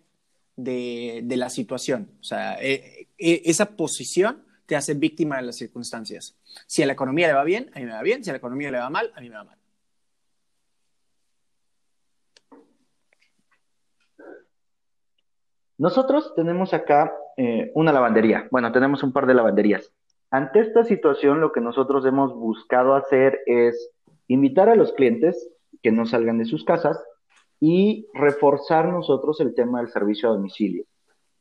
de, 0.56 1.20
de 1.22 1.36
la 1.36 1.50
situación. 1.50 2.10
O 2.20 2.24
sea, 2.24 2.60
eh, 2.60 3.08
eh, 3.18 3.42
esa 3.44 3.76
posición 3.76 4.44
te 4.66 4.76
hace 4.76 4.94
víctima 4.94 5.36
de 5.36 5.42
las 5.42 5.56
circunstancias. 5.56 6.36
Si 6.66 6.82
a 6.82 6.86
la 6.86 6.94
economía 6.94 7.28
le 7.28 7.34
va 7.34 7.44
bien, 7.44 7.70
a 7.74 7.78
mí 7.78 7.86
me 7.86 7.92
va 7.92 8.02
bien. 8.02 8.24
Si 8.24 8.30
a 8.30 8.32
la 8.32 8.38
economía 8.38 8.70
le 8.70 8.78
va 8.78 8.90
mal, 8.90 9.12
a 9.14 9.20
mí 9.20 9.28
me 9.28 9.36
va 9.36 9.44
mal. 9.44 9.57
Nosotros 15.78 16.34
tenemos 16.34 16.74
acá 16.74 17.14
eh, 17.36 17.70
una 17.74 17.92
lavandería. 17.92 18.48
Bueno, 18.50 18.72
tenemos 18.72 19.04
un 19.04 19.12
par 19.12 19.26
de 19.26 19.34
lavanderías. 19.34 19.92
Ante 20.30 20.58
esta 20.60 20.82
situación, 20.82 21.40
lo 21.40 21.52
que 21.52 21.60
nosotros 21.60 22.04
hemos 22.04 22.34
buscado 22.34 22.94
hacer 22.94 23.40
es 23.46 23.90
invitar 24.26 24.68
a 24.68 24.74
los 24.74 24.92
clientes 24.92 25.48
que 25.80 25.92
no 25.92 26.04
salgan 26.04 26.38
de 26.38 26.46
sus 26.46 26.64
casas 26.64 27.00
y 27.60 28.06
reforzar 28.12 28.88
nosotros 28.88 29.40
el 29.40 29.54
tema 29.54 29.78
del 29.78 29.88
servicio 29.88 30.28
a 30.28 30.32
domicilio. 30.32 30.84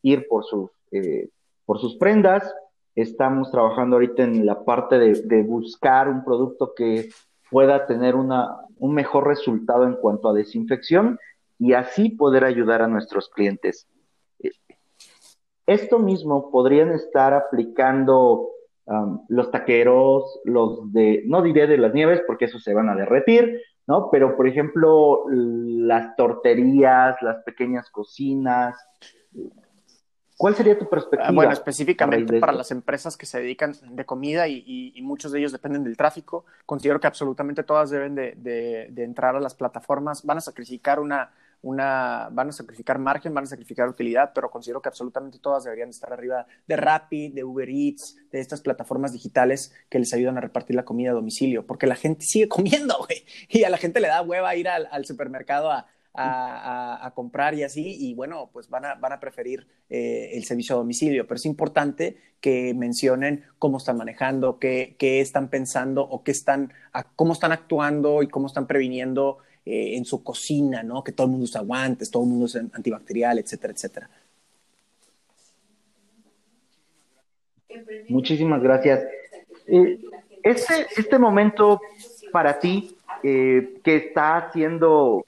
Ir 0.03 0.27
por 0.27 0.45
sus, 0.45 0.69
eh, 0.91 1.29
por 1.65 1.79
sus 1.79 1.97
prendas. 1.97 2.53
Estamos 2.95 3.51
trabajando 3.51 3.95
ahorita 3.95 4.23
en 4.23 4.45
la 4.45 4.63
parte 4.63 4.99
de, 4.99 5.13
de 5.23 5.41
buscar 5.41 6.07
un 6.07 6.23
producto 6.23 6.73
que 6.75 7.09
pueda 7.49 7.87
tener 7.87 8.15
una, 8.15 8.55
un 8.77 8.93
mejor 8.93 9.27
resultado 9.27 9.85
en 9.85 9.95
cuanto 9.95 10.29
a 10.29 10.33
desinfección 10.33 11.17
y 11.57 11.73
así 11.73 12.09
poder 12.09 12.43
ayudar 12.43 12.83
a 12.83 12.87
nuestros 12.87 13.29
clientes. 13.29 13.87
Esto 15.67 15.99
mismo 15.99 16.49
podrían 16.49 16.93
estar 16.93 17.33
aplicando 17.33 18.51
um, 18.85 19.25
los 19.27 19.51
taqueros, 19.51 20.39
los 20.45 20.93
de, 20.93 21.23
no 21.25 21.41
diré 21.41 21.67
de 21.67 21.77
las 21.77 21.93
nieves 21.93 22.21
porque 22.25 22.45
esos 22.45 22.63
se 22.63 22.73
van 22.73 22.87
a 22.87 22.95
derretir, 22.95 23.61
¿no? 23.85 24.09
Pero, 24.09 24.37
por 24.37 24.47
ejemplo, 24.47 25.25
las 25.29 26.15
torterías, 26.15 27.21
las 27.21 27.43
pequeñas 27.43 27.89
cocinas. 27.89 28.77
¿Cuál 30.37 30.55
sería 30.55 30.79
tu 30.79 30.87
perspectiva? 30.87 31.31
Bueno, 31.33 31.51
específicamente 31.51 32.39
para 32.39 32.53
las 32.53 32.71
empresas 32.71 33.17
que 33.17 33.25
se 33.25 33.39
dedican 33.39 33.73
de 33.91 34.05
comida 34.05 34.47
y, 34.47 34.63
y, 34.65 34.93
y, 34.95 35.01
muchos 35.01 35.33
de 35.33 35.39
ellos 35.39 35.51
dependen 35.51 35.83
del 35.83 35.97
tráfico, 35.97 36.45
considero 36.65 37.01
que 37.01 37.07
absolutamente 37.07 37.63
todas 37.63 37.89
deben 37.89 38.15
de, 38.15 38.35
de, 38.37 38.87
de 38.89 39.03
entrar 39.03 39.35
a 39.35 39.41
las 39.41 39.55
plataformas, 39.55 40.23
van 40.23 40.37
a 40.37 40.41
sacrificar 40.41 40.99
una, 40.99 41.31
una, 41.61 42.29
van 42.31 42.49
a 42.49 42.51
sacrificar 42.51 42.99
margen, 42.99 43.33
van 43.33 43.45
a 43.45 43.47
sacrificar 43.47 43.89
utilidad, 43.89 44.31
pero 44.33 44.49
considero 44.49 44.81
que 44.81 44.89
absolutamente 44.89 45.39
todas 45.39 45.63
deberían 45.63 45.89
estar 45.89 46.13
arriba 46.13 46.45
de 46.67 46.75
Rappi, 46.75 47.29
de 47.29 47.43
Uber 47.43 47.69
Eats, 47.69 48.17
de 48.31 48.39
estas 48.39 48.61
plataformas 48.61 49.11
digitales 49.11 49.73
que 49.89 49.99
les 49.99 50.13
ayudan 50.13 50.37
a 50.37 50.41
repartir 50.41 50.75
la 50.75 50.85
comida 50.85 51.11
a 51.11 51.13
domicilio, 51.13 51.65
porque 51.65 51.87
la 51.87 51.95
gente 51.95 52.25
sigue 52.25 52.47
comiendo, 52.49 52.97
güey, 52.99 53.25
y 53.49 53.63
a 53.63 53.69
la 53.69 53.77
gente 53.77 53.99
le 53.99 54.07
da 54.07 54.21
hueva 54.21 54.55
ir 54.55 54.67
al, 54.69 55.05
supermercado 55.05 55.71
a, 55.71 55.85
comprar 57.13 57.53
y 57.53 57.63
así, 57.63 57.95
y 57.99 58.15
bueno, 58.15 58.49
pues 58.51 58.69
van 58.69 58.85
a, 58.85 58.95
van 58.95 59.13
a 59.13 59.19
preferir 59.19 59.67
eh, 59.89 60.31
el 60.33 60.45
servicio 60.45 60.75
a 60.75 60.79
domicilio, 60.79 61.27
pero 61.27 61.35
es 61.35 61.45
importante 61.45 62.17
que 62.41 62.73
mencionen 62.73 63.43
cómo 63.59 63.77
están 63.77 63.97
manejando, 63.97 64.57
qué, 64.57 64.95
qué 64.97 65.21
están 65.21 65.49
pensando 65.49 66.01
o 66.03 66.23
qué 66.23 66.31
están, 66.31 66.73
cómo 67.15 67.33
están 67.33 67.51
actuando 67.51 68.23
y 68.23 68.27
cómo 68.27 68.47
están 68.47 68.65
previniendo 68.65 69.39
eh, 69.67 69.97
en 69.97 70.05
su 70.05 70.23
cocina, 70.23 70.81
¿no? 70.83 71.03
Que 71.03 71.11
todo 71.11 71.27
el 71.27 71.31
mundo 71.31 71.43
usa 71.43 71.61
guantes, 71.61 72.09
todo 72.09 72.23
el 72.23 72.29
mundo 72.29 72.45
usa 72.45 72.61
antibacterial, 72.73 73.37
etcétera, 73.39 73.73
etcétera. 73.73 74.09
Muchísimas 78.07 78.61
gracias. 78.61 79.03
Eh, 79.67 79.99
este, 80.43 80.87
este 80.95 81.19
momento 81.19 81.81
para 82.31 82.59
ti, 82.59 82.95
eh, 83.23 83.79
que 83.83 83.97
está 83.97 84.49
siendo 84.53 85.25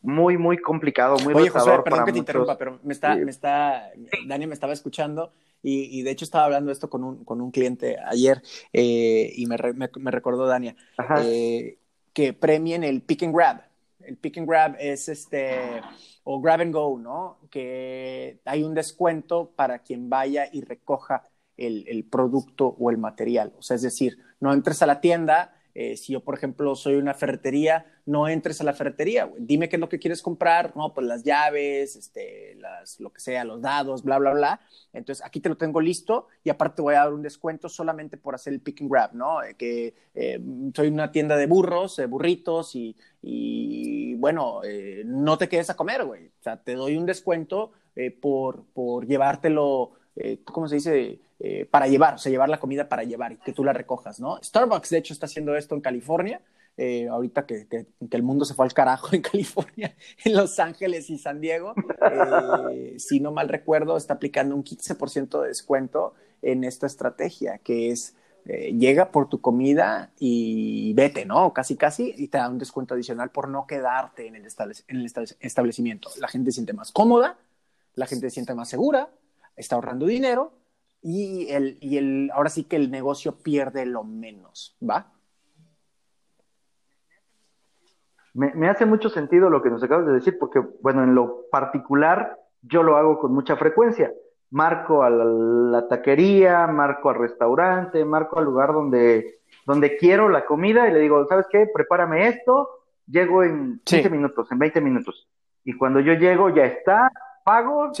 muy, 0.00 0.38
muy 0.38 0.58
complicado, 0.58 1.18
muy 1.18 1.34
Oye, 1.34 1.50
José, 1.50 1.70
perdón 1.70 1.84
para 1.84 1.96
que 2.04 2.12
te 2.12 2.12
muchos... 2.12 2.16
interrumpa, 2.16 2.58
pero 2.58 2.78
me 2.82 2.92
está, 2.92 3.16
me 3.16 3.30
está, 3.30 3.90
Dani 4.26 4.46
me 4.46 4.54
estaba 4.54 4.72
escuchando 4.72 5.32
y, 5.62 5.98
y, 5.98 6.02
de 6.02 6.10
hecho 6.10 6.24
estaba 6.24 6.44
hablando 6.44 6.70
esto 6.70 6.90
con 6.90 7.04
un, 7.04 7.24
con 7.24 7.40
un 7.40 7.50
cliente 7.50 7.96
ayer 8.06 8.42
eh, 8.72 9.32
y 9.34 9.46
me, 9.46 9.56
me, 9.74 9.90
me, 9.94 10.10
recordó 10.10 10.46
Dania 10.46 10.76
eh, 11.22 11.78
que 12.12 12.34
premien 12.34 12.84
el 12.84 13.00
pick 13.00 13.22
and 13.22 13.34
grab. 13.34 13.62
El 14.06 14.16
pick 14.16 14.38
and 14.38 14.48
grab 14.48 14.76
es 14.78 15.08
este, 15.08 15.82
o 16.24 16.40
grab 16.40 16.60
and 16.60 16.72
go, 16.72 16.98
¿no? 16.98 17.38
Que 17.50 18.40
hay 18.44 18.62
un 18.62 18.74
descuento 18.74 19.50
para 19.56 19.80
quien 19.80 20.08
vaya 20.08 20.48
y 20.52 20.62
recoja 20.62 21.22
el, 21.56 22.04
producto 22.10 22.74
o 22.78 22.90
el 22.90 22.98
material. 22.98 23.52
O 23.58 23.62
sea, 23.62 23.76
es 23.76 23.82
decir, 23.82 24.18
no 24.40 24.52
entres 24.52 24.82
a 24.82 24.86
la 24.86 25.00
tienda, 25.00 25.54
eh, 25.74 25.96
si 25.96 26.12
yo, 26.12 26.20
por 26.20 26.36
ejemplo, 26.36 26.76
soy 26.76 26.94
una 26.94 27.14
ferretería, 27.14 27.84
no 28.06 28.28
entres 28.28 28.60
a 28.60 28.64
la 28.64 28.74
ferretería, 28.74 29.24
güey. 29.24 29.42
Dime 29.44 29.68
qué 29.68 29.76
es 29.76 29.80
lo 29.80 29.88
que 29.88 29.98
quieres 29.98 30.22
comprar, 30.22 30.76
no, 30.76 30.94
pues 30.94 31.06
las 31.06 31.24
llaves, 31.24 31.96
este, 31.96 32.54
las, 32.56 33.00
lo 33.00 33.12
que 33.12 33.20
sea, 33.20 33.44
los 33.44 33.60
dados, 33.60 34.04
bla, 34.04 34.18
bla, 34.18 34.32
bla. 34.32 34.60
Entonces, 34.92 35.24
aquí 35.24 35.40
te 35.40 35.48
lo 35.48 35.56
tengo 35.56 35.80
listo 35.80 36.28
y 36.44 36.50
aparte 36.50 36.76
te 36.76 36.82
voy 36.82 36.94
a 36.94 36.98
dar 36.98 37.12
un 37.12 37.22
descuento 37.22 37.68
solamente 37.68 38.16
por 38.16 38.34
hacer 38.34 38.52
el 38.52 38.60
pick 38.60 38.82
and 38.82 38.90
grab, 38.90 39.14
¿no? 39.14 39.42
Eh, 39.42 39.54
que 39.54 39.94
eh, 40.14 40.40
soy 40.74 40.88
una 40.88 41.10
tienda 41.10 41.36
de 41.36 41.46
burros, 41.46 41.96
de 41.96 42.06
burritos 42.06 42.76
y, 42.76 42.96
y 43.20 44.14
bueno, 44.14 44.60
eh, 44.64 45.02
no 45.04 45.36
te 45.38 45.48
quedes 45.48 45.70
a 45.70 45.76
comer, 45.76 46.04
güey. 46.04 46.26
O 46.28 46.42
sea, 46.42 46.62
te 46.62 46.74
doy 46.74 46.96
un 46.96 47.06
descuento 47.06 47.72
por, 48.20 48.64
por 48.74 49.06
llevártelo, 49.06 49.92
¿cómo 50.44 50.66
se 50.66 50.74
dice? 50.74 51.20
Eh, 51.46 51.66
para 51.70 51.86
llevar, 51.88 52.14
o 52.14 52.18
sea, 52.18 52.32
llevar 52.32 52.48
la 52.48 52.58
comida 52.58 52.88
para 52.88 53.02
llevar 53.02 53.32
y 53.32 53.36
que 53.36 53.52
tú 53.52 53.64
la 53.64 53.74
recojas, 53.74 54.18
¿no? 54.18 54.38
Starbucks, 54.42 54.88
de 54.88 54.96
hecho, 54.96 55.12
está 55.12 55.26
haciendo 55.26 55.54
esto 55.54 55.74
en 55.74 55.82
California, 55.82 56.40
eh, 56.78 57.06
ahorita 57.06 57.44
que, 57.44 57.66
que, 57.68 57.86
que, 58.08 58.16
el 58.16 58.22
mundo 58.22 58.46
se 58.46 58.54
fue 58.54 58.64
al 58.64 58.72
carajo 58.72 59.08
en 59.12 59.20
California, 59.20 59.94
en 60.24 60.34
Los 60.34 60.58
Ángeles 60.58 61.10
y 61.10 61.18
San 61.18 61.42
Diego, 61.42 61.74
eh, 62.72 62.94
si 62.96 63.20
no 63.20 63.30
mal 63.30 63.50
recuerdo, 63.50 63.98
está 63.98 64.14
aplicando 64.14 64.56
un 64.56 64.64
15% 64.64 65.42
de 65.42 65.48
descuento 65.48 66.14
en 66.40 66.64
esta 66.64 66.86
estrategia, 66.86 67.58
que 67.58 67.90
es 67.90 68.16
eh, 68.46 68.74
llega 68.78 69.10
por 69.10 69.28
tu 69.28 69.42
comida 69.42 70.12
y 70.18 70.94
vete, 70.94 71.26
¿no? 71.26 71.52
Casi, 71.52 71.76
casi, 71.76 72.14
y 72.16 72.28
te 72.28 72.38
da 72.38 72.48
un 72.48 72.58
descuento 72.58 72.94
adicional 72.94 73.30
por 73.30 73.50
no 73.50 73.66
quedarte 73.66 74.28
en 74.28 74.36
el, 74.36 74.46
en 74.88 74.96
el 74.96 75.12
establecimiento. 75.40 76.08
La 76.18 76.28
gente 76.28 76.52
se 76.52 76.54
siente 76.54 76.72
más 76.72 76.90
cómoda, 76.90 77.36
la 77.96 78.06
gente 78.06 78.30
se 78.30 78.34
siente 78.34 78.54
más 78.54 78.70
segura, 78.70 79.10
está 79.56 79.74
ahorrando 79.74 80.06
dinero 80.06 80.63
y, 81.06 81.50
el, 81.50 81.76
y 81.80 81.98
el, 81.98 82.30
ahora 82.32 82.48
sí 82.48 82.64
que 82.64 82.76
el 82.76 82.90
negocio 82.90 83.36
pierde 83.36 83.84
lo 83.84 84.04
menos, 84.04 84.74
¿va? 84.80 85.12
Me, 88.32 88.68
hace 88.68 88.86
mucho 88.86 89.10
sentido 89.10 89.50
lo 89.50 89.62
que 89.62 89.68
nos 89.68 89.82
acabas 89.82 90.06
de 90.06 90.14
decir, 90.14 90.38
porque, 90.40 90.60
bueno, 90.80 91.04
en 91.04 91.14
lo 91.14 91.42
particular, 91.50 92.38
yo 92.62 92.82
lo 92.82 92.96
hago 92.96 93.18
con 93.18 93.34
mucha 93.34 93.54
frecuencia. 93.54 94.12
Marco 94.50 95.02
a 95.02 95.10
la, 95.10 95.86
taquería, 95.88 96.66
marco 96.68 97.10
al 97.10 97.16
restaurante, 97.16 98.04
marco 98.06 98.38
al 98.38 98.46
lugar 98.46 98.72
donde, 98.72 99.40
donde 99.66 99.96
quiero 99.98 100.30
la 100.30 100.46
comida 100.46 100.88
y 100.88 100.92
le 100.92 101.00
digo, 101.00 101.26
¿sabes 101.28 101.46
qué? 101.50 101.68
Prepárame 101.72 102.28
esto, 102.28 102.68
llego 103.06 103.44
en 103.44 103.80
15 103.84 104.08
minutos, 104.08 104.50
en 104.50 104.58
20 104.58 104.80
minutos. 104.80 105.28
Y 105.64 105.74
cuando 105.74 106.00
yo 106.00 106.14
llego 106.14 106.48
ya 106.48 106.64
está, 106.64 107.12
pago 107.44 107.92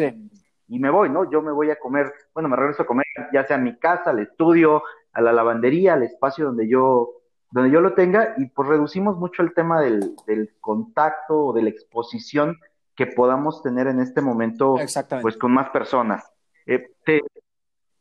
y 0.68 0.78
me 0.78 0.90
voy, 0.90 1.10
¿no? 1.10 1.30
Yo 1.30 1.42
me 1.42 1.52
voy 1.52 1.70
a 1.70 1.78
comer, 1.78 2.12
bueno, 2.32 2.48
me 2.48 2.56
regreso 2.56 2.82
a 2.82 2.86
comer 2.86 3.04
ya 3.32 3.44
sea 3.46 3.56
a 3.56 3.60
mi 3.60 3.78
casa, 3.78 4.10
al 4.10 4.20
estudio, 4.20 4.82
a 5.12 5.20
la 5.20 5.32
lavandería, 5.32 5.94
al 5.94 6.02
espacio 6.02 6.46
donde 6.46 6.68
yo 6.68 7.20
donde 7.54 7.70
yo 7.70 7.80
lo 7.80 7.94
tenga 7.94 8.34
y 8.36 8.46
pues 8.46 8.68
reducimos 8.68 9.16
mucho 9.16 9.42
el 9.42 9.54
tema 9.54 9.80
del, 9.80 10.16
contacto 10.60 11.46
o 11.46 11.52
de 11.52 11.62
la 11.62 11.68
exposición 11.68 12.58
que 12.96 13.06
podamos 13.06 13.62
tener 13.62 13.86
en 13.86 14.00
este 14.00 14.20
momento 14.20 14.74
pues 15.22 15.36
con 15.36 15.52
más 15.52 15.70
personas. 15.70 16.28
Eh, 16.66 16.90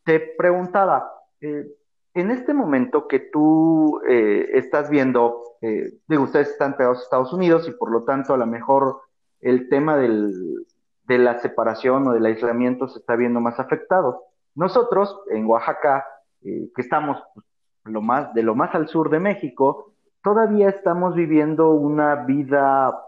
te, 0.04 0.20
preguntaba, 0.40 1.08
eh, 1.40 1.68
en 2.16 2.32
este 2.32 2.52
momento 2.52 3.08
que 3.08 3.20
tú 3.20 4.02
eh, 4.10 4.50
estás 4.54 4.90
viendo, 4.90 5.58
digo, 5.62 6.24
ustedes 6.24 6.50
están 6.50 6.76
pegados 6.76 7.02
a 7.02 7.04
Estados 7.04 7.32
Unidos 7.32 7.68
y 7.70 7.74
por 7.74 7.92
lo 7.92 8.04
tanto 8.06 8.34
a 8.34 8.38
lo 8.38 8.48
mejor 8.48 9.02
el 9.40 9.70
tema 9.70 9.98
del, 9.98 10.66
de 11.14 11.20
la 11.20 11.40
separación 11.40 12.08
o 12.08 12.14
del 12.14 12.26
aislamiento 12.26 12.88
se 12.88 13.00
está 13.00 13.16
viendo 13.16 13.40
más 13.40 13.60
afectado. 13.60 14.24
Nosotros 14.56 15.22
en 15.30 15.46
Oaxaca, 15.46 16.06
que 16.42 16.72
estamos 16.78 17.18
pues, 17.34 17.46
lo 17.86 18.02
más, 18.02 18.34
de 18.34 18.44
lo 18.44 18.56
más 18.56 18.74
al 18.74 18.88
sur 18.88 19.10
de 19.10 19.20
México, 19.20 19.94
todavía 20.24 20.70
estamos 20.70 21.16
viviendo 21.16 21.72
una 21.72 22.16
vida 22.26 23.00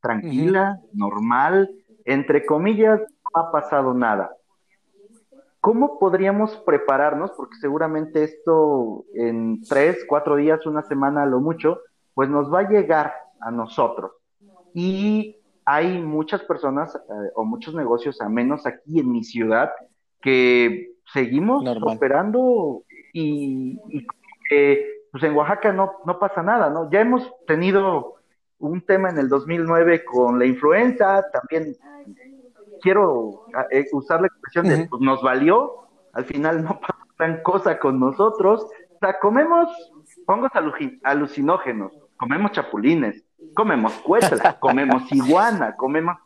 tranquila, 0.00 0.80
normal, 0.92 1.70
entre 2.04 2.46
comillas, 2.46 3.00
no 3.00 3.40
ha 3.40 3.52
pasado 3.52 3.92
nada. 3.92 4.30
¿Cómo 5.60 5.98
podríamos 5.98 6.56
prepararnos? 6.58 7.32
Porque 7.32 7.56
seguramente 7.60 8.22
esto 8.22 9.04
en 9.14 9.62
tres, 9.62 10.04
cuatro 10.08 10.36
días, 10.36 10.64
una 10.64 10.82
semana 10.82 11.24
a 11.24 11.26
lo 11.26 11.40
mucho, 11.40 11.80
pues 12.14 12.30
nos 12.30 12.52
va 12.52 12.60
a 12.60 12.68
llegar 12.68 13.12
a 13.40 13.50
nosotros. 13.50 14.12
Y 14.72 15.36
hay 15.66 16.00
muchas 16.00 16.42
personas 16.42 16.94
eh, 16.94 17.30
o 17.34 17.44
muchos 17.44 17.74
negocios, 17.74 18.20
a 18.20 18.28
menos 18.28 18.66
aquí 18.66 19.00
en 19.00 19.10
mi 19.10 19.24
ciudad, 19.24 19.72
que 20.22 20.92
seguimos 21.12 21.64
operando 21.82 22.84
y, 23.12 23.78
pues 25.10 25.24
en 25.24 25.34
Oaxaca 25.34 25.72
no, 25.72 25.92
no 26.04 26.18
pasa 26.18 26.42
nada, 26.42 26.70
¿no? 26.70 26.88
Ya 26.90 27.00
hemos 27.00 27.32
tenido 27.46 28.14
un 28.58 28.80
tema 28.82 29.10
en 29.10 29.18
el 29.18 29.28
2009 29.28 30.04
con 30.04 30.38
la 30.38 30.46
influenza, 30.46 31.24
también 31.32 31.76
quiero 32.80 33.46
eh, 33.70 33.86
usar 33.92 34.20
la 34.20 34.28
expresión 34.28 34.68
de 34.68 34.86
pues 34.86 35.02
nos 35.02 35.20
valió, 35.22 35.88
al 36.12 36.24
final 36.24 36.62
no 36.62 36.78
pasa 36.80 36.96
gran 37.18 37.42
cosa 37.42 37.78
con 37.78 37.98
nosotros, 37.98 38.64
o 38.64 38.98
sea, 39.00 39.18
comemos 39.18 39.68
hongos 40.26 40.52
alucinógenos, 41.02 41.92
comemos 42.16 42.52
chapulines, 42.52 43.24
comemos 43.54 43.92
cuetla, 43.94 44.58
comemos 44.58 45.02
iguana, 45.12 45.76
comemos... 45.76 46.16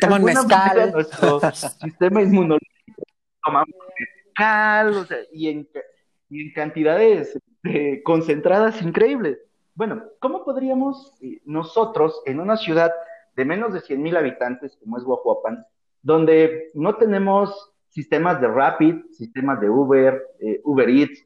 Toman 0.00 0.24
mezcal. 0.24 0.92
Nuestro 0.92 1.40
sistema 1.52 2.22
inmunológico 2.22 2.78
tomamos 3.44 3.68
y 5.32 5.48
en, 5.48 5.68
en 6.30 6.52
cantidades 6.52 7.38
eh, 7.64 8.02
concentradas 8.04 8.80
increíbles. 8.82 9.38
Bueno, 9.74 10.02
¿cómo 10.20 10.44
podríamos 10.44 11.14
eh, 11.20 11.40
nosotros 11.44 12.22
en 12.24 12.40
una 12.40 12.56
ciudad 12.56 12.92
de 13.34 13.44
menos 13.44 13.72
de 13.72 13.80
100 13.80 14.02
mil 14.02 14.16
habitantes 14.16 14.76
como 14.76 14.96
es 14.96 15.04
Guajuapan, 15.04 15.64
donde 16.02 16.70
no 16.74 16.96
tenemos 16.96 17.72
sistemas 17.88 18.40
de 18.40 18.48
Rapid, 18.48 18.96
sistemas 19.12 19.60
de 19.60 19.70
Uber, 19.70 20.22
eh, 20.40 20.60
Uber 20.64 20.88
Eats, 20.88 21.24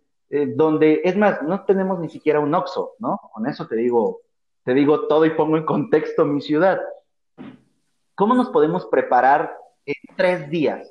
donde 0.57 1.03
es 1.05 1.15
más, 1.15 1.43
no 1.43 1.63
tenemos 1.67 2.01
ni 2.01 2.09
siquiera 2.09 2.41
un 2.41 2.55
Oxxo, 2.55 2.95
¿no? 3.01 3.21
Con 3.35 3.47
eso 3.47 3.67
te 3.67 3.77
digo, 3.77 4.21
te 4.65 4.75
digo 4.75 5.07
todo 5.07 5.25
y 5.25 5.31
pongo 5.31 5.57
en 5.57 5.65
contexto 5.65 6.25
mi 6.25 6.41
ciudad. 6.41 6.81
¿Cómo 8.15 8.35
nos 8.35 8.51
podemos 8.51 8.87
preparar 8.87 9.57
en 9.87 10.17
tres 10.17 10.49
días 10.51 10.91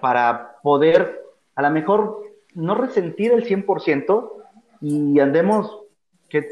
para 0.00 0.56
poder 0.62 1.20
a 1.54 1.62
lo 1.62 1.70
mejor 1.70 2.22
no 2.54 2.76
resentir 2.76 3.32
el 3.32 3.44
100% 3.44 4.30
y 4.80 5.18
andemos 5.18 5.80
que 6.28 6.46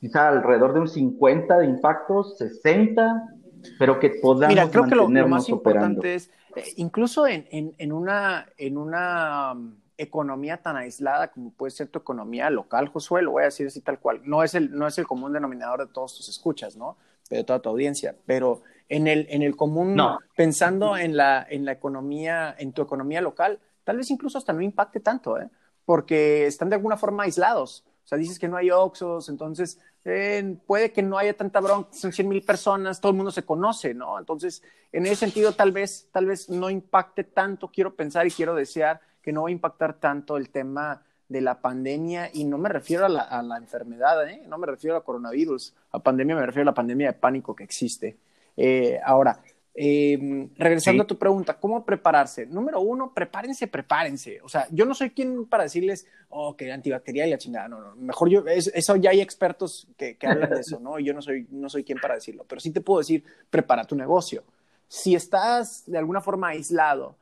quizá 0.00 0.28
alrededor 0.28 0.74
de 0.74 0.80
un 0.80 0.88
50 0.88 1.58
de 1.58 1.66
impactos, 1.66 2.36
60, 2.36 3.34
pero 3.78 3.98
que 3.98 4.10
podamos 4.20 4.54
Mira, 4.54 4.68
creo 4.70 4.84
que 4.84 4.94
lo, 4.94 5.08
más 5.28 5.48
importante 5.48 6.16
es, 6.16 6.30
eh, 6.56 6.64
incluso 6.76 7.26
en, 7.26 7.46
en, 7.50 7.92
una, 7.92 8.46
en 8.58 8.76
una 8.76 9.52
um, 9.52 9.74
economía 9.98 10.62
tan 10.62 10.76
aislada 10.76 11.30
como 11.30 11.50
puede 11.50 11.70
ser 11.70 11.88
tu 11.88 11.98
economía 11.98 12.50
local, 12.50 12.88
Josué, 12.88 13.22
lo 13.22 13.32
voy 13.32 13.42
a 13.42 13.46
decir 13.46 13.66
así 13.66 13.80
tal 13.80 13.98
cual, 13.98 14.20
no 14.24 14.42
es 14.42 14.54
el, 14.54 14.72
no 14.72 14.86
es 14.86 14.98
el 14.98 15.06
común 15.06 15.32
denominador 15.32 15.86
de 15.86 15.92
todos 15.92 16.16
tus 16.16 16.28
escuchas, 16.28 16.76
¿no? 16.76 16.96
De 17.30 17.44
toda 17.44 17.60
tu 17.60 17.68
audiencia, 17.68 18.16
pero 18.26 18.62
en 18.88 19.06
el, 19.06 19.26
en 19.30 19.42
el 19.42 19.56
común, 19.56 20.00
pensando 20.36 20.96
en 20.96 21.16
la, 21.16 21.46
en 21.48 21.64
la 21.64 21.72
economía, 21.72 22.54
en 22.58 22.72
tu 22.72 22.82
economía 22.82 23.20
local, 23.20 23.58
tal 23.84 23.96
vez 23.96 24.10
incluso 24.10 24.38
hasta 24.38 24.52
no 24.52 24.60
impacte 24.60 25.00
tanto, 25.00 25.38
¿eh? 25.38 25.48
Porque 25.84 26.46
están 26.46 26.68
de 26.68 26.76
alguna 26.76 26.96
forma 26.96 27.24
aislados. 27.24 27.84
O 28.04 28.08
sea, 28.08 28.18
dices 28.18 28.38
que 28.38 28.48
no 28.48 28.56
hay 28.56 28.70
Oxos, 28.70 29.28
entonces 29.28 29.78
eh, 30.04 30.56
puede 30.66 30.92
que 30.92 31.02
no 31.02 31.16
haya 31.16 31.34
tanta 31.34 31.60
bronca, 31.60 31.92
son 31.92 32.12
100 32.12 32.28
mil 32.28 32.42
personas, 32.42 33.00
todo 33.00 33.10
el 33.10 33.16
mundo 33.16 33.30
se 33.30 33.44
conoce, 33.44 33.94
¿no? 33.94 34.18
Entonces, 34.18 34.62
en 34.90 35.06
ese 35.06 35.16
sentido, 35.16 35.52
tal 35.52 35.72
vez, 35.72 36.08
tal 36.12 36.26
vez 36.26 36.50
no 36.50 36.68
impacte 36.68 37.24
tanto, 37.24 37.68
quiero 37.68 37.94
pensar 37.94 38.26
y 38.26 38.30
quiero 38.30 38.54
desear 38.54 39.00
que 39.22 39.32
no 39.32 39.42
va 39.42 39.48
a 39.48 39.52
impactar 39.52 39.94
tanto 40.00 40.36
el 40.36 40.50
tema 40.50 41.02
de 41.28 41.40
la 41.40 41.60
pandemia, 41.60 42.30
y 42.32 42.44
no 42.44 42.58
me 42.58 42.68
refiero 42.68 43.06
a 43.06 43.08
la, 43.08 43.22
a 43.22 43.42
la 43.42 43.56
enfermedad, 43.56 44.28
¿eh? 44.28 44.42
no 44.46 44.58
me 44.58 44.66
refiero 44.66 44.96
a 44.96 45.04
coronavirus, 45.04 45.74
a 45.92 45.98
pandemia 45.98 46.34
me 46.34 46.44
refiero 46.44 46.62
a 46.62 46.72
la 46.72 46.74
pandemia 46.74 47.06
de 47.08 47.12
pánico 47.14 47.56
que 47.56 47.64
existe. 47.64 48.18
Eh, 48.56 49.00
ahora, 49.02 49.40
eh, 49.74 50.48
regresando 50.56 51.04
a 51.04 51.06
tu 51.06 51.16
pregunta, 51.16 51.58
¿cómo 51.58 51.84
prepararse? 51.84 52.44
Número 52.46 52.80
uno, 52.80 53.12
prepárense, 53.14 53.66
prepárense. 53.66 54.40
O 54.42 54.48
sea, 54.48 54.66
yo 54.70 54.84
no 54.84 54.94
soy 54.94 55.10
quien 55.10 55.46
para 55.46 55.62
decirles, 55.62 56.06
oh, 56.28 56.54
que 56.56 56.70
antibacterial 56.70 57.28
y 57.28 57.30
la 57.30 57.38
chingada. 57.38 57.68
No, 57.68 57.80
no. 57.80 57.96
Mejor 57.96 58.28
yo, 58.28 58.44
eso 58.46 58.96
ya 58.96 59.10
hay 59.10 59.20
expertos 59.20 59.88
que, 59.96 60.18
hablan 60.22 60.50
de 60.50 60.60
eso, 60.60 60.78
¿no? 60.78 60.98
Y 60.98 61.04
yo 61.04 61.14
no 61.14 61.22
soy, 61.22 61.46
no 61.50 61.68
soy 61.70 61.84
quien 61.84 61.98
para 61.98 62.14
decirlo. 62.14 62.44
Pero 62.46 62.60
sí 62.60 62.70
te 62.70 62.82
puedo 62.82 62.98
decir, 62.98 63.24
prepara 63.48 63.84
tu 63.84 63.96
negocio. 63.96 64.44
Si 64.88 65.14
estás 65.14 65.84
de 65.86 65.96
alguna 65.96 66.20
forma 66.20 66.48
aislado 66.48 67.16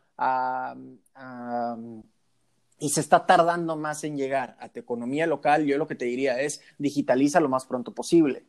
y 2.78 2.88
se 2.88 3.00
está 3.00 3.26
tardando 3.26 3.76
más 3.76 4.04
en 4.04 4.16
llegar 4.16 4.56
a 4.60 4.68
tu 4.68 4.80
economía 4.80 5.26
local, 5.26 5.64
yo 5.64 5.78
lo 5.78 5.86
que 5.86 5.94
te 5.94 6.04
diría 6.04 6.40
es 6.40 6.60
digitaliza 6.78 7.40
lo 7.40 7.48
más 7.48 7.66
pronto 7.66 7.94
posible. 7.94 8.44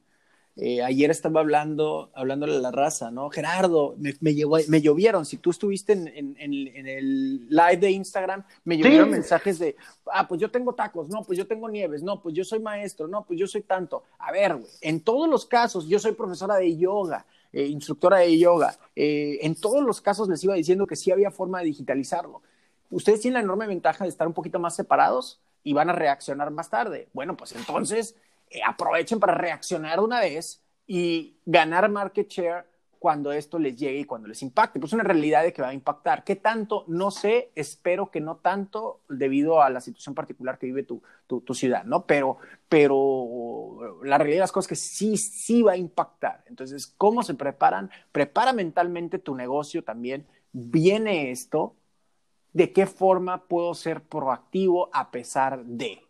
Eh, 0.58 0.84
ayer 0.84 1.10
estaba 1.10 1.40
hablando, 1.40 2.12
hablándole 2.14 2.58
a 2.58 2.60
la 2.60 2.72
raza, 2.72 3.10
¿no? 3.10 3.30
Gerardo, 3.30 3.96
me, 3.98 4.14
me, 4.20 4.36
me 4.68 4.82
llovieron. 4.82 5.26
Si 5.26 5.38
tú 5.38 5.52
estuviste 5.52 5.94
en, 5.94 6.08
en, 6.08 6.36
en, 6.38 6.88
el 6.88 7.48
live 7.50 7.78
de 7.78 7.92
Instagram, 7.92 8.44
me 8.66 8.78
llovieron 8.78 9.10
mensajes 9.10 9.60
de, 9.60 9.78
ah, 10.12 10.28
pues 10.28 10.42
yo 10.42 10.52
tengo 10.52 10.76
tacos, 10.76 11.08
no, 11.08 11.24
pues 11.24 11.38
yo 11.38 11.48
tengo 11.48 11.70
nieves, 11.70 12.04
no, 12.04 12.22
pues 12.22 12.36
yo 12.36 12.44
soy 12.44 12.60
maestro, 12.60 13.08
no, 13.08 13.26
pues 13.26 13.40
yo 13.40 13.48
soy 13.48 13.62
tanto. 13.62 14.04
A 14.20 14.32
ver, 14.32 14.56
güey, 14.56 14.72
en 14.82 15.02
todos 15.02 15.30
los 15.30 15.46
casos, 15.46 15.88
yo 15.88 16.00
soy 16.00 16.12
profesora 16.12 16.58
de 16.58 16.76
yoga, 16.76 17.26
eh, 17.54 17.66
instructora 17.66 18.20
de 18.20 18.38
yoga. 18.38 18.78
Eh, 18.96 19.40
en 19.42 19.56
todos 19.56 19.84
los 19.84 20.02
casos 20.02 20.30
les 20.30 20.44
iba 20.44 20.54
diciendo 20.54 20.88
que 20.88 20.96
sí 20.96 21.12
había 21.12 21.32
forma 21.32 21.60
de 21.60 21.66
digitalizarlo. 21.66 22.42
Ustedes 22.90 23.22
tienen 23.22 23.36
la 23.36 23.40
enorme 23.42 23.68
ventaja 23.68 24.04
de 24.04 24.10
estar 24.10 24.28
un 24.28 24.34
poquito 24.34 24.60
más 24.60 24.76
separados 24.76 25.40
y 25.64 25.74
van 25.74 25.90
a 25.90 25.94
reaccionar 25.94 26.52
más 26.52 26.70
tarde. 26.70 27.08
Bueno, 27.14 27.38
pues 27.38 27.54
entonces 27.54 28.16
eh, 28.50 28.62
aprovechen 28.66 29.20
para 29.20 29.34
reaccionar 29.36 30.00
una 30.00 30.20
vez 30.20 30.62
y 30.88 31.36
ganar 31.46 31.90
market 31.90 32.28
share 32.30 32.66
cuando 33.02 33.32
esto 33.32 33.58
les 33.58 33.76
llegue 33.78 34.02
y 34.02 34.04
cuando 34.04 34.28
les 34.28 34.44
impacte. 34.44 34.80
Pues 34.80 34.94
una 34.94 35.04
realidad 35.04 35.42
de 35.42 35.52
que 35.52 35.64
va 35.64 35.70
a 35.70 35.74
impactar. 35.74 36.24
¿Qué 36.24 36.36
tanto? 36.36 36.86
No 36.88 37.10
sé, 37.10 37.50
espero 37.56 38.12
que 38.12 38.22
no 38.22 38.36
tanto 38.36 39.02
debido 39.10 39.64
a 39.64 39.72
la 39.72 39.82
situación 39.82 40.14
particular 40.14 40.60
que 40.60 40.68
vive 40.68 40.84
tu, 40.84 41.02
tu, 41.26 41.54
ciudad, 41.56 41.84
¿no? 41.84 42.06
Pero, 42.06 42.38
pero 42.70 43.98
la 44.04 44.20
realidad 44.20 44.36
de 44.36 44.42
las 44.42 44.52
cosas 44.52 44.72
es 44.72 44.78
que 44.78 44.88
sí, 44.88 45.18
sí 45.18 45.64
va 45.64 45.72
a 45.72 45.78
impactar. 45.78 46.44
Entonces, 46.46 46.86
¿cómo 46.86 47.24
se 47.24 47.34
preparan? 47.34 47.90
Prepara 48.12 48.54
mentalmente 48.54 49.18
tu 49.18 49.34
negocio 49.34 49.84
también. 49.84 50.28
Viene 50.52 51.32
esto, 51.32 51.76
¿De 52.54 52.72
qué 52.72 52.86
forma 52.86 53.48
puedo 53.48 53.74
ser 53.74 54.04
proactivo 54.04 54.90
a 54.94 55.10
pesar 55.10 55.66
de? 55.66 56.04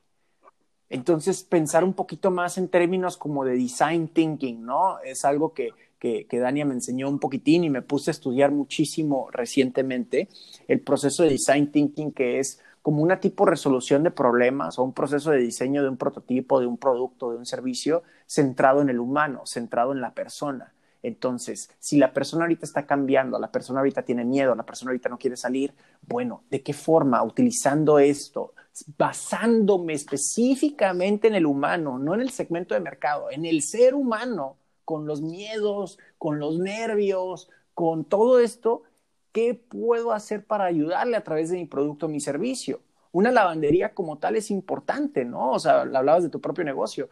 Entonces, 0.89 1.43
pensar 1.43 1.85
un 1.85 1.93
poquito 1.93 2.31
más 2.31 2.57
en 2.57 2.67
términos 2.67 3.15
como 3.15 3.45
de 3.45 3.53
design 3.53 4.09
thinking, 4.09 4.65
¿no? 4.65 4.99
Es 4.99 5.23
algo 5.23 5.53
que, 5.53 5.69
que, 6.01 6.25
que 6.25 6.39
Dania 6.39 6.65
me 6.65 6.73
enseñó 6.73 7.07
un 7.07 7.19
poquitín 7.19 7.63
y 7.63 7.69
me 7.69 7.83
puse 7.83 8.09
a 8.09 8.13
estudiar 8.13 8.51
muchísimo 8.51 9.29
recientemente, 9.31 10.29
el 10.67 10.81
proceso 10.81 11.21
de 11.21 11.29
design 11.29 11.71
thinking 11.71 12.11
que 12.11 12.39
es 12.39 12.59
como 12.81 13.03
una 13.03 13.19
tipo 13.19 13.45
de 13.45 13.51
resolución 13.51 14.01
de 14.01 14.09
problemas 14.09 14.79
o 14.79 14.83
un 14.83 14.93
proceso 14.93 15.29
de 15.29 15.37
diseño 15.37 15.83
de 15.83 15.89
un 15.89 15.97
prototipo, 15.97 16.59
de 16.59 16.65
un 16.65 16.79
producto, 16.79 17.29
de 17.29 17.37
un 17.37 17.45
servicio 17.45 18.01
centrado 18.25 18.81
en 18.81 18.89
el 18.89 18.99
humano, 18.99 19.43
centrado 19.45 19.91
en 19.91 20.01
la 20.01 20.15
persona. 20.15 20.73
Entonces, 21.03 21.69
si 21.79 21.97
la 21.97 22.13
persona 22.13 22.45
ahorita 22.45 22.65
está 22.65 22.87
cambiando, 22.87 23.37
la 23.37 23.51
persona 23.51 23.79
ahorita 23.79 24.01
tiene 24.01 24.25
miedo, 24.25 24.55
la 24.55 24.65
persona 24.65 24.89
ahorita 24.89 25.09
no 25.09 25.19
quiere 25.19 25.37
salir, 25.37 25.73
bueno, 26.01 26.43
¿de 26.49 26.63
qué 26.63 26.73
forma? 26.73 27.23
Utilizando 27.23 27.99
esto, 27.99 28.53
basándome 28.97 29.93
específicamente 29.93 31.27
en 31.27 31.35
el 31.35 31.45
humano, 31.45 31.99
no 31.99 32.15
en 32.15 32.21
el 32.21 32.31
segmento 32.31 32.73
de 32.73 32.81
mercado, 32.81 33.29
en 33.29 33.45
el 33.45 33.61
ser 33.61 33.93
humano, 33.93 34.57
con 34.85 35.05
los 35.05 35.21
miedos, 35.21 35.99
con 36.17 36.39
los 36.39 36.59
nervios, 36.59 37.49
con 37.73 38.05
todo 38.05 38.39
esto, 38.39 38.83
¿qué 39.31 39.53
puedo 39.53 40.11
hacer 40.11 40.45
para 40.45 40.65
ayudarle 40.65 41.17
a 41.17 41.23
través 41.23 41.49
de 41.49 41.57
mi 41.57 41.65
producto 41.65 42.07
mi 42.07 42.19
servicio? 42.19 42.81
Una 43.11 43.31
lavandería 43.31 43.93
como 43.93 44.17
tal 44.17 44.35
es 44.35 44.51
importante, 44.51 45.25
¿no? 45.25 45.51
O 45.51 45.59
sea, 45.59 45.81
hablabas 45.81 46.23
de 46.23 46.29
tu 46.29 46.39
propio 46.39 46.63
negocio. 46.63 47.09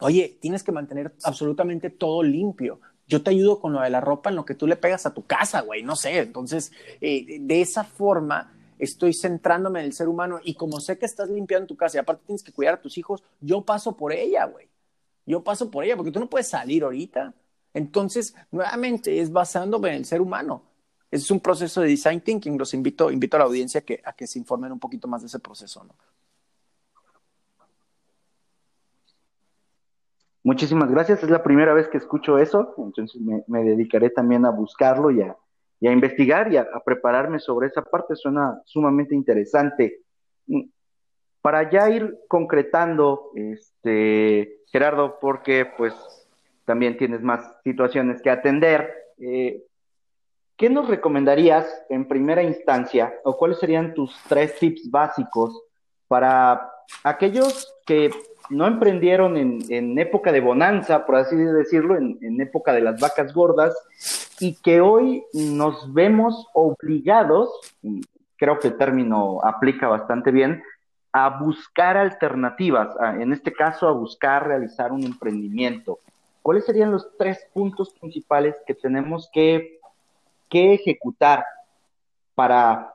Oye, 0.00 0.38
tienes 0.40 0.62
que 0.62 0.72
mantener 0.72 1.14
absolutamente 1.24 1.90
todo 1.90 2.22
limpio 2.22 2.80
yo 3.08 3.22
te 3.22 3.30
ayudo 3.30 3.58
con 3.58 3.72
lo 3.72 3.80
de 3.80 3.90
la 3.90 4.00
ropa 4.00 4.30
en 4.30 4.36
lo 4.36 4.44
que 4.44 4.54
tú 4.54 4.66
le 4.66 4.76
pegas 4.76 5.06
a 5.06 5.14
tu 5.14 5.24
casa, 5.24 5.62
güey, 5.62 5.82
no 5.82 5.96
sé. 5.96 6.18
Entonces, 6.18 6.70
eh, 7.00 7.38
de 7.40 7.60
esa 7.62 7.82
forma 7.82 8.52
estoy 8.78 9.12
centrándome 9.14 9.80
en 9.80 9.86
el 9.86 9.92
ser 9.94 10.08
humano 10.08 10.38
y 10.44 10.54
como 10.54 10.78
sé 10.78 10.98
que 10.98 11.06
estás 11.06 11.28
limpiando 11.30 11.66
tu 11.66 11.76
casa 11.76 11.96
y 11.96 12.00
aparte 12.00 12.26
tienes 12.26 12.42
que 12.42 12.52
cuidar 12.52 12.74
a 12.74 12.80
tus 12.80 12.96
hijos, 12.98 13.24
yo 13.40 13.62
paso 13.62 13.96
por 13.96 14.12
ella, 14.12 14.44
güey. 14.44 14.68
Yo 15.28 15.44
paso 15.44 15.70
por 15.70 15.84
ella 15.84 15.94
porque 15.94 16.10
tú 16.10 16.20
no 16.20 16.28
puedes 16.28 16.48
salir 16.48 16.82
ahorita. 16.82 17.34
Entonces, 17.74 18.34
nuevamente, 18.50 19.20
es 19.20 19.30
basándome 19.30 19.90
en 19.90 19.96
el 19.96 20.04
ser 20.06 20.22
humano. 20.22 20.62
Es 21.10 21.30
un 21.30 21.38
proceso 21.38 21.82
de 21.82 21.88
design 21.88 22.22
thinking. 22.22 22.56
Los 22.56 22.72
invito, 22.72 23.10
invito 23.10 23.36
a 23.36 23.40
la 23.40 23.44
audiencia 23.44 23.84
a 24.04 24.12
que 24.14 24.26
se 24.26 24.38
informen 24.38 24.72
un 24.72 24.78
poquito 24.78 25.06
más 25.06 25.20
de 25.20 25.26
ese 25.26 25.38
proceso. 25.38 25.86
Muchísimas 30.42 30.90
gracias. 30.90 31.22
Es 31.22 31.28
la 31.28 31.42
primera 31.42 31.74
vez 31.74 31.88
que 31.88 31.98
escucho 31.98 32.38
eso, 32.38 32.74
entonces 32.78 33.20
me, 33.20 33.64
dedicaré 33.64 34.08
también 34.08 34.46
a 34.46 34.50
buscarlo 34.50 35.10
y 35.10 35.20
a, 35.20 35.36
investigar 35.92 36.50
y 36.50 36.56
a, 36.56 36.66
prepararme 36.86 37.38
sobre 37.38 37.66
esa 37.66 37.82
parte. 37.82 38.16
Suena 38.16 38.62
sumamente 38.64 39.14
interesante. 39.14 40.04
Para 41.40 41.70
ya 41.70 41.88
ir 41.90 42.18
concretando, 42.28 43.30
este, 43.34 44.58
Gerardo, 44.70 45.18
porque 45.20 45.66
pues 45.76 45.94
también 46.64 46.96
tienes 46.96 47.22
más 47.22 47.40
situaciones 47.64 48.20
que 48.20 48.30
atender, 48.30 48.92
eh, 49.18 49.62
¿qué 50.56 50.68
nos 50.68 50.88
recomendarías 50.88 51.66
en 51.88 52.06
primera 52.06 52.42
instancia 52.42 53.14
o 53.24 53.36
cuáles 53.36 53.58
serían 53.58 53.94
tus 53.94 54.14
tres 54.28 54.58
tips 54.58 54.90
básicos 54.90 55.62
para 56.08 56.70
aquellos 57.04 57.74
que 57.86 58.10
no 58.50 58.66
emprendieron 58.66 59.36
en, 59.36 59.98
época 59.98 60.32
de 60.32 60.40
bonanza, 60.40 61.04
por 61.04 61.16
así 61.16 61.36
decirlo, 61.36 61.96
en, 61.96 62.40
época 62.40 62.72
de 62.72 62.80
las 62.80 63.00
vacas 63.00 63.32
gordas, 63.32 63.74
y 64.40 64.54
que 64.54 64.80
hoy 64.80 65.24
nos 65.32 65.92
vemos 65.92 66.46
obligados, 66.54 67.50
creo 68.36 68.58
que 68.58 68.68
el 68.68 68.76
término 68.78 69.40
aplica 69.42 69.88
bastante 69.88 70.30
bien, 70.30 70.62
a 71.12 71.38
buscar 71.40 71.96
alternativas, 71.96 72.94
en 73.18 73.32
este 73.32 73.52
caso 73.52 73.88
a 73.88 73.92
buscar 73.92 74.46
realizar 74.46 74.92
un 74.92 75.04
emprendimiento. 75.04 76.00
¿Cuáles 76.42 76.64
serían 76.64 76.92
los 76.92 77.16
tres 77.16 77.46
puntos 77.52 77.90
principales 77.90 78.54
que 78.66 78.74
tenemos 78.74 79.28
que, 79.32 79.80
que 80.48 80.74
ejecutar 80.74 81.44
para 82.34 82.94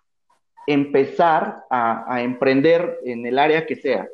empezar 0.68 1.66
a 1.70 2.22
emprender 2.22 3.00
en 3.04 3.26
el 3.26 3.38
área 3.38 3.66
que 3.66 3.76
sea? 3.76 4.08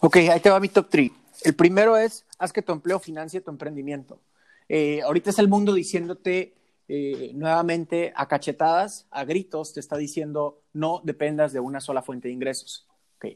Ok, 0.00 0.16
ahí 0.16 0.40
te 0.40 0.50
va 0.50 0.60
mi 0.60 0.68
top 0.68 0.88
3. 0.90 1.10
El 1.44 1.54
primero 1.54 1.96
es, 1.96 2.24
haz 2.38 2.52
que 2.52 2.62
tu 2.62 2.72
empleo 2.72 2.98
financie 2.98 3.40
tu 3.40 3.50
emprendimiento. 3.50 4.20
Eh, 4.68 5.02
ahorita 5.02 5.30
es 5.30 5.38
el 5.38 5.48
mundo 5.48 5.72
diciéndote 5.72 6.54
eh, 6.88 7.30
nuevamente 7.34 8.12
a 8.16 8.26
cachetadas, 8.26 9.06
a 9.10 9.24
gritos, 9.24 9.72
te 9.72 9.80
está 9.80 9.96
diciendo 9.96 10.60
no 10.72 11.00
dependas 11.04 11.52
de 11.52 11.60
una 11.60 11.80
sola 11.80 12.02
fuente 12.02 12.28
de 12.28 12.34
ingresos. 12.34 12.86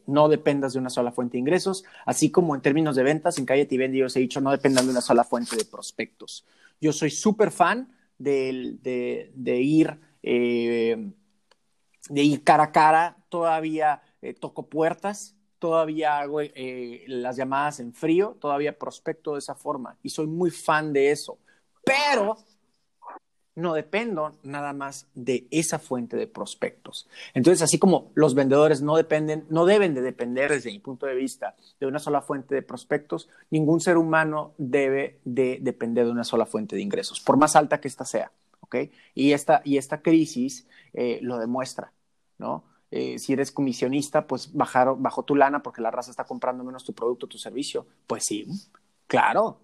No 0.06 0.28
dependas 0.28 0.72
de 0.72 0.78
una 0.78 0.90
sola 0.90 1.12
fuente 1.12 1.32
de 1.32 1.40
ingresos, 1.40 1.84
así 2.06 2.30
como 2.30 2.54
en 2.54 2.60
términos 2.60 2.96
de 2.96 3.02
ventas, 3.02 3.38
en 3.38 3.46
Calle 3.46 3.66
Vende 3.70 3.98
yo 3.98 4.06
os 4.06 4.16
he 4.16 4.20
dicho 4.20 4.40
no 4.40 4.50
dependan 4.50 4.84
de 4.84 4.92
una 4.92 5.00
sola 5.00 5.24
fuente 5.24 5.56
de 5.56 5.64
prospectos. 5.64 6.44
Yo 6.80 6.92
soy 6.92 7.10
súper 7.10 7.50
fan 7.50 7.92
de, 8.18 8.76
ir, 9.60 9.98
eh, 10.22 11.10
de 12.08 12.22
ir 12.22 12.44
cara 12.44 12.64
a 12.64 12.72
cara, 12.72 13.16
todavía 13.28 14.02
toco 14.38 14.66
puertas, 14.66 15.34
todavía 15.60 16.18
hago 16.18 16.40
eh, 16.40 17.04
las 17.06 17.36
llamadas 17.36 17.78
en 17.80 17.92
frío, 17.92 18.36
todavía 18.40 18.76
prospecto 18.76 19.34
de 19.34 19.38
esa 19.38 19.54
forma 19.54 19.96
y 20.02 20.08
soy 20.08 20.26
muy 20.26 20.50
fan 20.50 20.92
de 20.92 21.12
eso. 21.12 21.38
Pero 21.84 22.38
no 23.54 23.74
dependo 23.74 24.32
nada 24.42 24.72
más 24.72 25.08
de 25.14 25.46
esa 25.50 25.78
fuente 25.78 26.16
de 26.16 26.26
prospectos. 26.26 27.08
Entonces, 27.34 27.62
así 27.62 27.78
como 27.78 28.10
los 28.14 28.34
vendedores 28.34 28.80
no 28.82 28.96
dependen, 28.96 29.46
no 29.50 29.66
deben 29.66 29.94
de 29.94 30.02
depender 30.02 30.50
desde 30.50 30.70
mi 30.70 30.78
punto 30.78 31.06
de 31.06 31.14
vista 31.14 31.56
de 31.78 31.86
una 31.86 31.98
sola 31.98 32.22
fuente 32.22 32.54
de 32.54 32.62
prospectos, 32.62 33.28
ningún 33.50 33.80
ser 33.80 33.96
humano 33.96 34.54
debe 34.56 35.20
de 35.24 35.58
depender 35.60 36.06
de 36.06 36.12
una 36.12 36.24
sola 36.24 36.46
fuente 36.46 36.76
de 36.76 36.82
ingresos, 36.82 37.20
por 37.20 37.36
más 37.36 37.56
alta 37.56 37.80
que 37.80 37.88
ésta 37.88 38.04
sea, 38.04 38.32
¿ok? 38.60 38.76
Y 39.14 39.32
esta, 39.32 39.62
y 39.64 39.78
esta 39.78 40.00
crisis 40.00 40.66
eh, 40.92 41.18
lo 41.22 41.38
demuestra, 41.38 41.92
¿no? 42.38 42.64
Eh, 42.92 43.18
si 43.18 43.32
eres 43.32 43.52
comisionista, 43.52 44.26
pues 44.26 44.52
bajar, 44.52 44.96
bajo 44.98 45.22
tu 45.22 45.36
lana 45.36 45.62
porque 45.62 45.80
la 45.80 45.92
raza 45.92 46.10
está 46.10 46.24
comprando 46.24 46.64
menos 46.64 46.84
tu 46.84 46.92
producto, 46.92 47.28
tu 47.28 47.38
servicio. 47.38 47.86
Pues 48.06 48.24
sí, 48.24 48.46
claro, 49.06 49.60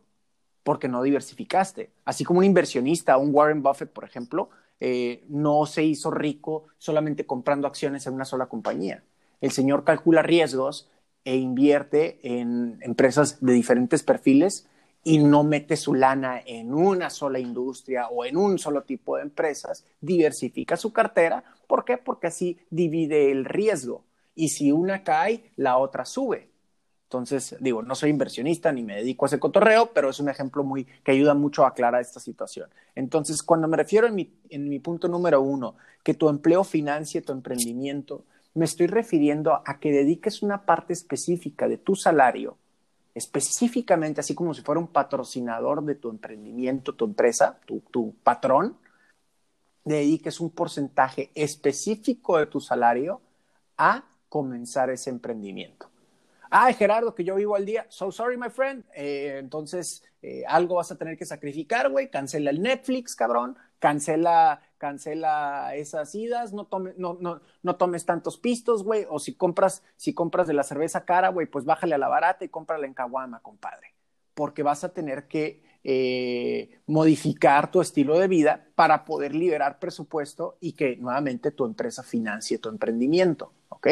porque 0.66 0.88
no 0.88 1.04
diversificaste. 1.04 1.92
Así 2.04 2.24
como 2.24 2.40
un 2.40 2.44
inversionista, 2.44 3.18
un 3.18 3.32
Warren 3.32 3.62
Buffett, 3.62 3.88
por 3.88 4.02
ejemplo, 4.02 4.50
eh, 4.80 5.24
no 5.28 5.64
se 5.64 5.84
hizo 5.84 6.10
rico 6.10 6.64
solamente 6.76 7.24
comprando 7.24 7.68
acciones 7.68 8.04
en 8.08 8.14
una 8.14 8.24
sola 8.24 8.46
compañía. 8.46 9.04
El 9.40 9.52
señor 9.52 9.84
calcula 9.84 10.22
riesgos 10.22 10.90
e 11.24 11.36
invierte 11.36 12.18
en 12.24 12.78
empresas 12.80 13.38
de 13.40 13.52
diferentes 13.52 14.02
perfiles 14.02 14.68
y 15.04 15.18
no 15.18 15.44
mete 15.44 15.76
su 15.76 15.94
lana 15.94 16.42
en 16.44 16.74
una 16.74 17.10
sola 17.10 17.38
industria 17.38 18.08
o 18.08 18.24
en 18.24 18.36
un 18.36 18.58
solo 18.58 18.82
tipo 18.82 19.14
de 19.14 19.22
empresas, 19.22 19.84
diversifica 20.00 20.76
su 20.76 20.92
cartera. 20.92 21.44
¿Por 21.68 21.84
qué? 21.84 21.96
Porque 21.96 22.26
así 22.26 22.58
divide 22.70 23.30
el 23.30 23.44
riesgo. 23.44 24.02
Y 24.34 24.48
si 24.48 24.72
una 24.72 25.04
cae, 25.04 25.52
la 25.54 25.78
otra 25.78 26.04
sube. 26.04 26.50
Entonces, 27.18 27.56
digo, 27.60 27.82
no 27.82 27.94
soy 27.94 28.10
inversionista 28.10 28.72
ni 28.72 28.82
me 28.82 28.96
dedico 28.96 29.24
a 29.24 29.28
ese 29.28 29.38
cotorreo, 29.38 29.90
pero 29.92 30.10
es 30.10 30.20
un 30.20 30.28
ejemplo 30.28 30.64
muy 30.64 30.84
que 30.84 31.12
ayuda 31.12 31.34
mucho 31.34 31.64
a 31.64 31.68
aclarar 31.68 32.00
esta 32.00 32.20
situación. 32.20 32.68
Entonces, 32.94 33.42
cuando 33.42 33.68
me 33.68 33.76
refiero 33.76 34.06
en 34.06 34.14
mi, 34.14 34.32
en 34.48 34.68
mi 34.68 34.78
punto 34.78 35.08
número 35.08 35.40
uno, 35.40 35.76
que 36.02 36.14
tu 36.14 36.28
empleo 36.28 36.64
financie 36.64 37.22
tu 37.22 37.32
emprendimiento, 37.32 38.24
me 38.54 38.64
estoy 38.64 38.86
refiriendo 38.86 39.60
a 39.64 39.78
que 39.78 39.92
dediques 39.92 40.42
una 40.42 40.64
parte 40.64 40.92
específica 40.92 41.68
de 41.68 41.78
tu 41.78 41.94
salario 41.94 42.56
específicamente, 43.16 44.20
así 44.20 44.34
como 44.34 44.52
si 44.52 44.60
fuera 44.60 44.78
un 44.78 44.88
patrocinador 44.88 45.82
de 45.82 45.94
tu 45.94 46.10
emprendimiento, 46.10 46.94
tu 46.94 47.06
empresa, 47.06 47.58
tu, 47.64 48.14
patrón, 48.22 48.76
dediques 49.86 50.38
un 50.38 50.50
porcentaje 50.50 51.30
específico 51.34 52.36
de 52.36 52.44
tu 52.44 52.60
salario 52.60 53.22
a 53.78 54.04
comenzar 54.28 54.90
ese 54.90 55.08
emprendimiento. 55.08 55.88
Ay, 56.50 56.74
Gerardo, 56.74 57.14
que 57.14 57.24
yo 57.24 57.34
vivo 57.34 57.56
al 57.56 57.64
día. 57.64 57.86
So 57.88 58.10
sorry, 58.12 58.36
my 58.36 58.50
friend. 58.50 58.84
Eh, 58.94 59.36
entonces, 59.38 60.04
eh, 60.22 60.44
algo 60.46 60.76
vas 60.76 60.90
a 60.92 60.96
tener 60.96 61.16
que 61.16 61.24
sacrificar, 61.24 61.90
güey. 61.90 62.10
Cancela 62.10 62.50
el 62.50 62.62
Netflix, 62.62 63.14
cabrón. 63.14 63.56
Cancela 63.78 64.60
cancela 64.78 65.74
esas 65.74 66.14
idas, 66.14 66.52
no, 66.52 66.68
no, 66.96 67.16
no, 67.20 67.40
no 67.62 67.76
tomes 67.76 68.04
tantos 68.04 68.38
pistos, 68.38 68.84
güey, 68.84 69.06
o 69.08 69.18
si 69.18 69.34
compras, 69.34 69.82
si 69.96 70.12
compras 70.12 70.46
de 70.46 70.54
la 70.54 70.64
cerveza 70.64 71.04
cara, 71.04 71.28
güey, 71.28 71.46
pues 71.46 71.64
bájale 71.64 71.94
a 71.94 71.98
la 71.98 72.08
barata 72.08 72.44
y 72.44 72.48
cómprala 72.48 72.86
en 72.86 72.94
Caguama, 72.94 73.40
compadre, 73.40 73.94
porque 74.34 74.62
vas 74.62 74.84
a 74.84 74.92
tener 74.92 75.28
que 75.28 75.62
eh, 75.82 76.80
modificar 76.86 77.70
tu 77.70 77.80
estilo 77.80 78.18
de 78.18 78.28
vida 78.28 78.66
para 78.74 79.04
poder 79.04 79.34
liberar 79.34 79.78
presupuesto 79.78 80.58
y 80.60 80.72
que 80.72 80.96
nuevamente 80.96 81.52
tu 81.52 81.64
empresa 81.64 82.02
financie 82.02 82.58
tu 82.58 82.68
emprendimiento, 82.68 83.52
¿ok? 83.68 83.88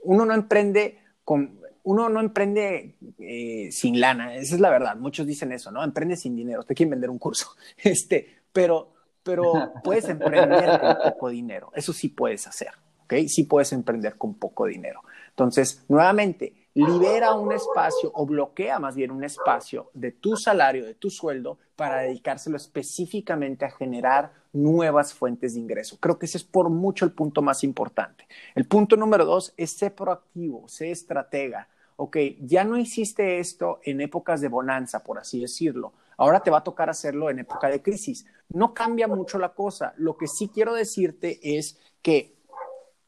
Uno 0.00 0.24
no 0.24 0.34
emprende 0.34 0.98
con, 1.24 1.60
uno 1.86 2.08
no 2.08 2.20
emprende 2.20 2.96
eh, 3.18 3.68
sin 3.70 4.00
lana, 4.00 4.34
esa 4.36 4.54
es 4.54 4.60
la 4.60 4.70
verdad, 4.70 4.96
muchos 4.96 5.26
dicen 5.26 5.52
eso, 5.52 5.70
¿no? 5.70 5.82
Emprende 5.82 6.16
sin 6.16 6.36
dinero, 6.36 6.62
te 6.64 6.74
quieren 6.74 6.90
vender 6.90 7.10
un 7.10 7.18
curso, 7.18 7.48
este, 7.78 8.42
pero 8.52 8.96
pero 9.26 9.72
puedes 9.82 10.08
emprender 10.08 10.80
con 10.80 10.96
poco 11.02 11.28
dinero. 11.28 11.72
Eso 11.74 11.92
sí 11.92 12.08
puedes 12.10 12.46
hacer. 12.46 12.70
¿ok? 13.02 13.14
Sí 13.26 13.42
puedes 13.42 13.72
emprender 13.72 14.16
con 14.16 14.34
poco 14.34 14.66
dinero. 14.66 15.00
Entonces, 15.30 15.84
nuevamente, 15.88 16.68
libera 16.74 17.34
un 17.34 17.52
espacio 17.52 18.12
o 18.14 18.24
bloquea 18.24 18.78
más 18.78 18.94
bien 18.94 19.10
un 19.10 19.24
espacio 19.24 19.90
de 19.94 20.12
tu 20.12 20.36
salario, 20.36 20.84
de 20.84 20.94
tu 20.94 21.10
sueldo, 21.10 21.58
para 21.74 22.02
dedicárselo 22.02 22.56
específicamente 22.56 23.64
a 23.64 23.70
generar 23.70 24.32
nuevas 24.52 25.12
fuentes 25.12 25.54
de 25.54 25.60
ingreso. 25.60 25.98
Creo 26.00 26.18
que 26.18 26.26
ese 26.26 26.38
es 26.38 26.44
por 26.44 26.70
mucho 26.70 27.04
el 27.04 27.12
punto 27.12 27.42
más 27.42 27.64
importante. 27.64 28.26
El 28.54 28.66
punto 28.66 28.96
número 28.96 29.24
dos 29.24 29.52
es 29.56 29.72
ser 29.72 29.94
proactivo, 29.94 30.68
ser 30.68 30.88
estratega. 30.88 31.68
Ok, 31.96 32.16
ya 32.40 32.64
no 32.64 32.76
hiciste 32.76 33.38
esto 33.38 33.80
en 33.82 34.02
épocas 34.02 34.40
de 34.42 34.48
bonanza, 34.48 35.02
por 35.02 35.18
así 35.18 35.40
decirlo. 35.40 35.94
Ahora 36.18 36.40
te 36.40 36.50
va 36.50 36.58
a 36.58 36.64
tocar 36.64 36.90
hacerlo 36.90 37.30
en 37.30 37.38
época 37.38 37.68
de 37.68 37.82
crisis. 37.82 38.26
No 38.50 38.74
cambia 38.74 39.08
mucho 39.08 39.38
la 39.38 39.54
cosa. 39.54 39.94
Lo 39.96 40.16
que 40.16 40.26
sí 40.26 40.48
quiero 40.48 40.74
decirte 40.74 41.40
es 41.42 41.78
que 42.02 42.36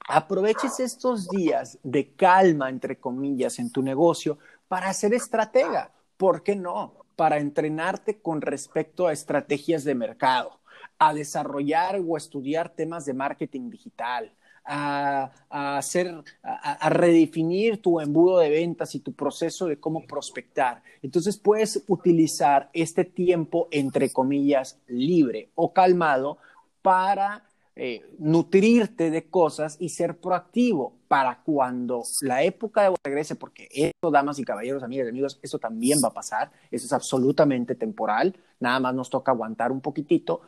aproveches 0.08 0.80
estos 0.80 1.28
días 1.28 1.78
de 1.82 2.14
calma, 2.14 2.70
entre 2.70 2.98
comillas, 2.98 3.58
en 3.58 3.70
tu 3.70 3.82
negocio 3.82 4.38
para 4.68 4.92
ser 4.94 5.12
estratega. 5.12 5.92
¿Por 6.16 6.42
qué 6.42 6.56
no? 6.56 7.04
Para 7.14 7.38
entrenarte 7.38 8.20
con 8.20 8.40
respecto 8.40 9.06
a 9.06 9.12
estrategias 9.12 9.84
de 9.84 9.94
mercado, 9.94 10.60
a 10.98 11.12
desarrollar 11.12 12.00
o 12.06 12.16
estudiar 12.16 12.70
temas 12.70 13.04
de 13.04 13.14
marketing 13.14 13.70
digital, 13.70 14.32
a, 14.68 15.30
hacer, 15.48 16.22
a, 16.42 16.88
redefinir 16.90 17.80
tu 17.80 18.00
embudo 18.00 18.38
de 18.38 18.50
ventas 18.50 18.94
y 18.94 19.00
tu 19.00 19.12
proceso 19.14 19.66
de 19.66 19.80
cómo 19.80 20.06
prospectar. 20.06 20.82
Entonces 21.02 21.38
puedes 21.38 21.82
utilizar 21.88 22.68
este 22.74 23.04
tiempo, 23.04 23.68
entre 23.70 24.10
comillas, 24.12 24.78
libre 24.86 25.50
o 25.54 25.72
calmado 25.72 26.38
para 26.82 27.44
eh, 27.80 28.02
nutrirte 28.18 29.10
de 29.10 29.30
cosas 29.30 29.76
y 29.78 29.90
ser 29.90 30.18
proactivo 30.18 30.94
para 31.06 31.42
cuando 31.42 32.02
la 32.22 32.42
época 32.42 32.82
de 32.82 32.94
regrese, 33.02 33.36
porque 33.36 33.68
esto, 33.70 34.10
damas 34.10 34.38
y 34.38 34.44
caballeros, 34.44 34.82
amigas 34.82 35.06
y 35.06 35.10
amigos, 35.10 35.38
eso 35.42 35.58
también 35.58 35.98
va 36.04 36.08
a 36.08 36.12
pasar, 36.12 36.50
eso 36.70 36.86
es 36.86 36.92
absolutamente 36.92 37.74
temporal, 37.74 38.34
nada 38.60 38.80
más 38.80 38.94
nos 38.94 39.08
toca 39.08 39.32
aguantar 39.32 39.70
un 39.70 39.80
poquitito, 39.80 40.42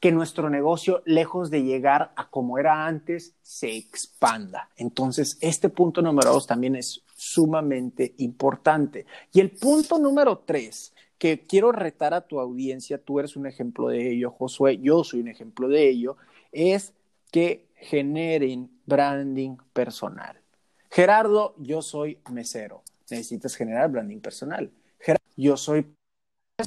que 0.00 0.12
nuestro 0.12 0.50
negocio, 0.50 1.02
lejos 1.06 1.50
de 1.50 1.62
llegar 1.62 2.12
a 2.16 2.28
como 2.28 2.58
era 2.58 2.86
antes, 2.86 3.34
se 3.42 3.76
expanda. 3.76 4.70
Entonces, 4.76 5.38
este 5.40 5.68
punto 5.68 6.02
número 6.02 6.32
dos 6.32 6.46
también 6.46 6.76
es 6.76 7.02
sumamente 7.14 8.14
importante. 8.18 9.06
Y 9.32 9.40
el 9.40 9.50
punto 9.50 9.98
número 9.98 10.38
tres, 10.38 10.92
que 11.18 11.40
quiero 11.40 11.72
retar 11.72 12.12
a 12.12 12.26
tu 12.26 12.40
audiencia, 12.40 12.98
tú 12.98 13.18
eres 13.18 13.36
un 13.36 13.46
ejemplo 13.46 13.88
de 13.88 14.12
ello, 14.12 14.30
Josué, 14.30 14.78
yo 14.78 15.02
soy 15.02 15.20
un 15.20 15.28
ejemplo 15.28 15.68
de 15.68 15.88
ello, 15.88 16.16
es 16.52 16.92
que 17.30 17.66
generen 17.76 18.70
branding 18.84 19.56
personal. 19.72 20.38
Gerardo, 20.90 21.54
yo 21.58 21.82
soy 21.82 22.18
mesero. 22.30 22.82
Necesitas 23.10 23.54
generar 23.54 23.90
branding 23.90 24.20
personal. 24.20 24.70
Gerardo, 24.98 25.24
yo 25.36 25.56
soy... 25.56 25.86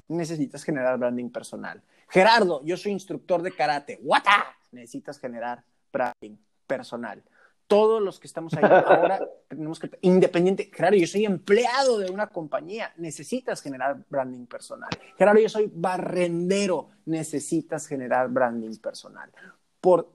Necesitas 0.08 0.64
generar 0.64 0.98
branding 1.00 1.30
personal. 1.30 1.82
Gerardo, 2.10 2.62
yo 2.64 2.76
soy 2.76 2.92
instructor 2.92 3.42
de 3.42 3.52
karate. 3.52 4.00
¿What? 4.02 4.24
Necesitas 4.72 5.20
generar 5.20 5.64
branding 5.92 6.38
personal. 6.68 7.24
Todos 7.68 8.02
los 8.02 8.20
que 8.20 8.26
estamos 8.26 8.54
ahí 8.56 8.64
ahora 8.86 9.22
tenemos 9.48 9.80
que, 9.80 9.92
independiente, 10.02 10.72
Gerardo, 10.74 10.98
yo 10.98 11.06
soy 11.06 11.26
empleado 11.26 12.00
de 12.00 12.10
una 12.10 12.28
compañía, 12.28 12.92
necesitas 12.98 13.62
generar 13.62 14.04
branding 14.10 14.48
personal. 14.48 14.90
Gerardo, 15.18 15.40
yo 15.40 15.50
soy 15.50 15.72
barrendero, 15.74 16.90
necesitas 17.06 17.88
generar 17.88 18.30
branding 18.30 18.76
personal 18.78 19.32
por, 19.80 20.12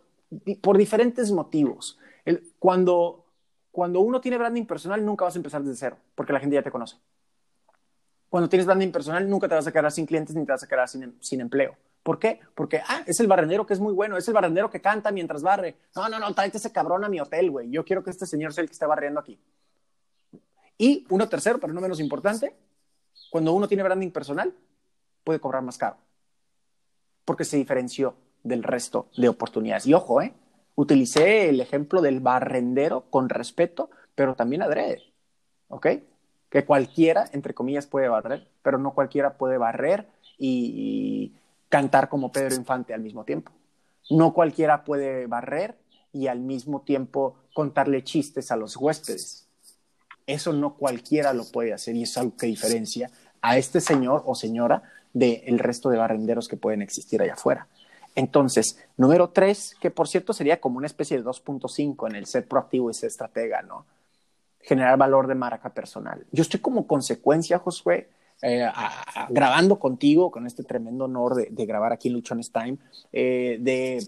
por 0.60 0.76
diferentes 0.76 1.30
motivos. 1.30 1.98
cuando, 2.58 3.24
cuando 3.70 4.00
uno 4.00 4.20
tiene 4.20 4.38
branding 4.38 4.66
personal, 4.66 5.04
nunca 5.04 5.24
vas 5.24 5.36
a 5.36 5.38
empezar 5.38 5.62
desde 5.62 5.76
cero, 5.76 5.96
porque 6.16 6.32
la 6.32 6.40
gente 6.40 6.54
ya 6.54 6.62
te 6.62 6.72
conoce. 6.72 6.96
Cuando 8.34 8.48
tienes 8.48 8.66
branding 8.66 8.90
personal, 8.90 9.30
nunca 9.30 9.46
te 9.46 9.54
vas 9.54 9.64
a 9.68 9.70
quedar 9.70 9.92
sin 9.92 10.06
clientes 10.06 10.34
ni 10.34 10.44
te 10.44 10.50
vas 10.50 10.64
a 10.64 10.66
quedar 10.66 10.88
sin, 10.88 11.16
sin 11.20 11.40
empleo. 11.40 11.76
¿Por 12.02 12.18
qué? 12.18 12.40
Porque, 12.56 12.82
ah, 12.84 13.04
es 13.06 13.20
el 13.20 13.28
barrendero 13.28 13.64
que 13.64 13.74
es 13.74 13.78
muy 13.78 13.92
bueno, 13.92 14.16
es 14.16 14.26
el 14.26 14.34
barrendero 14.34 14.68
que 14.68 14.80
canta 14.80 15.12
mientras 15.12 15.40
barre. 15.40 15.76
No, 15.94 16.08
no, 16.08 16.18
no, 16.18 16.34
tráete 16.34 16.56
ese 16.56 16.72
cabrón 16.72 17.04
a 17.04 17.08
mi 17.08 17.20
hotel, 17.20 17.52
güey. 17.52 17.70
Yo 17.70 17.84
quiero 17.84 18.02
que 18.02 18.10
este 18.10 18.26
señor 18.26 18.52
sea 18.52 18.62
el 18.62 18.68
que 18.68 18.72
esté 18.72 18.86
barriendo 18.86 19.20
aquí. 19.20 19.38
Y 20.76 21.06
uno 21.10 21.28
tercero, 21.28 21.60
pero 21.60 21.72
no 21.72 21.80
menos 21.80 22.00
importante, 22.00 22.56
cuando 23.30 23.52
uno 23.52 23.68
tiene 23.68 23.84
branding 23.84 24.10
personal, 24.10 24.52
puede 25.22 25.38
cobrar 25.38 25.62
más 25.62 25.78
caro. 25.78 25.98
Porque 27.24 27.44
se 27.44 27.56
diferenció 27.56 28.16
del 28.42 28.64
resto 28.64 29.10
de 29.16 29.28
oportunidades. 29.28 29.86
Y 29.86 29.94
ojo, 29.94 30.20
¿eh? 30.20 30.34
utilicé 30.74 31.50
el 31.50 31.60
ejemplo 31.60 32.02
del 32.02 32.18
barrendero 32.18 33.02
con 33.10 33.28
respeto, 33.28 33.90
pero 34.16 34.34
también 34.34 34.62
adrede. 34.62 35.04
¿Ok? 35.68 35.86
Que 36.54 36.64
cualquiera, 36.64 37.28
entre 37.32 37.52
comillas, 37.52 37.88
puede 37.88 38.06
barrer, 38.06 38.46
pero 38.62 38.78
no 38.78 38.94
cualquiera 38.94 39.36
puede 39.36 39.58
barrer 39.58 40.06
y, 40.38 41.32
cantar 41.68 42.08
como 42.08 42.30
Pedro 42.30 42.54
Infante 42.54 42.94
al 42.94 43.00
mismo 43.00 43.24
tiempo. 43.24 43.50
No 44.08 44.32
cualquiera 44.32 44.84
puede 44.84 45.26
barrer 45.26 45.74
y 46.12 46.28
al 46.28 46.38
mismo 46.38 46.82
tiempo 46.82 47.34
contarle 47.52 48.04
chistes 48.04 48.52
a 48.52 48.56
los 48.56 48.76
huéspedes. 48.76 49.48
Eso 50.28 50.52
no 50.52 50.76
cualquiera 50.76 51.32
lo 51.32 51.44
puede 51.44 51.72
hacer 51.72 51.96
y 51.96 52.04
es 52.04 52.16
algo 52.16 52.36
que 52.36 52.46
diferencia 52.46 53.10
a 53.42 53.58
este 53.58 53.80
señor 53.80 54.22
o 54.24 54.36
señora 54.36 54.84
del 55.12 55.58
resto 55.58 55.90
de 55.90 55.98
barrenderos 55.98 56.46
que 56.46 56.56
pueden 56.56 56.82
existir 56.82 57.20
allá 57.20 57.32
afuera. 57.32 57.66
Entonces, 58.14 58.78
número 58.96 59.30
tres, 59.30 59.74
que 59.80 59.90
por 59.90 60.06
cierto 60.06 60.32
sería 60.32 60.60
como 60.60 60.78
una 60.78 60.86
especie 60.86 61.18
de 61.18 61.24
2.5 61.24 62.08
en 62.08 62.14
el 62.14 62.26
ser 62.26 62.46
proactivo 62.46 62.90
y 62.90 62.94
ser 62.94 63.08
estratega, 63.08 63.62
¿no? 63.62 63.86
Generar 64.66 64.98
valor 64.98 65.26
de 65.26 65.34
marca 65.34 65.72
personal. 65.72 66.24
Yo 66.32 66.42
estoy 66.42 66.60
como 66.60 66.86
consecuencia, 66.86 67.58
Josué, 67.58 68.08
eh, 68.42 68.68
grabando 69.30 69.78
contigo, 69.78 70.30
con 70.30 70.46
este 70.46 70.64
tremendo 70.64 71.04
honor 71.04 71.34
de, 71.34 71.66
grabar 71.66 71.92
aquí 71.92 72.08
en 72.08 72.14
Luchones 72.14 72.52
Time, 72.52 72.78
eh, 73.12 73.58
de, 73.60 74.06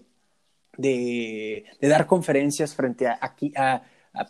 de, 0.77 1.65
dar 1.81 2.05
conferencias 2.05 2.75
frente 2.75 3.07
a, 3.07 3.17
aquí, 3.21 3.53
a, 3.55 3.83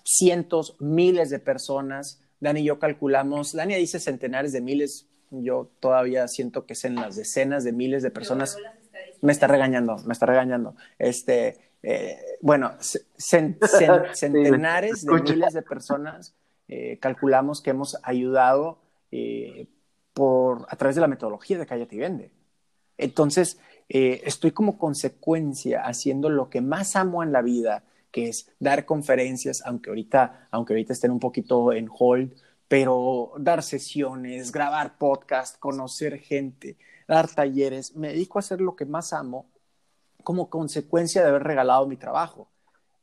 cientos, 0.03 0.75
miles 0.79 1.29
de 1.29 1.39
personas. 1.39 2.21
Dani 2.39 2.61
y 2.61 2.65
yo 2.65 2.79
calculamos, 2.79 3.53
Dani 3.53 3.75
dice 3.75 3.99
centenares 3.99 4.51
de 4.51 4.61
miles, 4.61 5.07
yo 5.31 5.69
todavía 5.79 6.27
siento 6.27 6.65
que 6.65 6.73
es 6.73 6.85
en 6.85 6.95
las 6.95 7.15
decenas 7.15 7.63
de 7.63 7.73
miles 7.73 8.03
de 8.03 8.11
personas 8.11 8.57
me 9.21 9.31
está 9.31 9.47
regañando, 9.47 9.97
me 10.05 10.13
está 10.13 10.25
regañando. 10.25 10.75
Este, 10.97 11.67
eh, 11.83 12.17
bueno, 12.41 12.73
centenares 13.17 15.05
de 15.05 15.21
miles 15.21 15.53
de 15.53 15.61
personas 15.61 16.35
eh, 16.67 16.97
calculamos 16.99 17.61
que 17.61 17.69
hemos 17.69 17.97
ayudado 18.03 18.79
eh, 19.11 19.67
por, 20.13 20.65
a 20.69 20.75
través 20.75 20.95
de 20.95 21.01
la 21.01 21.07
metodología 21.07 21.57
de 21.57 21.65
Cállate 21.65 21.95
y 21.95 21.99
Vende. 21.99 22.31
Entonces, 22.97 23.59
estoy 23.89 24.51
como 24.51 24.77
consecuencia 24.77 25.83
haciendo 25.85 26.29
lo 26.29 26.49
que 26.49 26.61
más 26.61 26.95
amo 26.95 27.23
en 27.23 27.31
la 27.31 27.41
vida, 27.41 27.83
que 28.11 28.27
es 28.27 28.51
dar 28.59 28.85
conferencias, 28.85 29.61
aunque 29.63 29.89
ahorita, 29.91 30.49
aunque 30.51 30.73
ahorita 30.73 30.93
estén 30.93 31.11
un 31.11 31.19
poquito 31.19 31.71
en 31.71 31.87
hold, 31.89 32.33
pero 32.67 33.33
dar 33.37 33.63
sesiones, 33.63 34.51
grabar 34.51 34.97
podcast, 34.97 35.57
conocer 35.59 36.19
gente, 36.19 36.75
dar 37.07 37.27
talleres, 37.27 37.95
me 37.95 38.09
dedico 38.09 38.37
a 38.37 38.41
hacer 38.41 38.61
lo 38.61 38.75
que 38.75 38.85
más 38.85 39.13
amo 39.13 39.45
como 40.23 40.49
consecuencia 40.49 41.21
de 41.21 41.29
haber 41.29 41.43
regalado 41.43 41.87
mi 41.87 41.97
trabajo. 41.97 42.49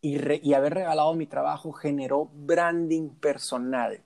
Y, 0.02 0.52
haber 0.52 0.74
regalado 0.74 1.14
mi 1.14 1.26
trabajo 1.26 1.72
generó 1.72 2.28
branding 2.30 3.08
personal, 3.08 4.02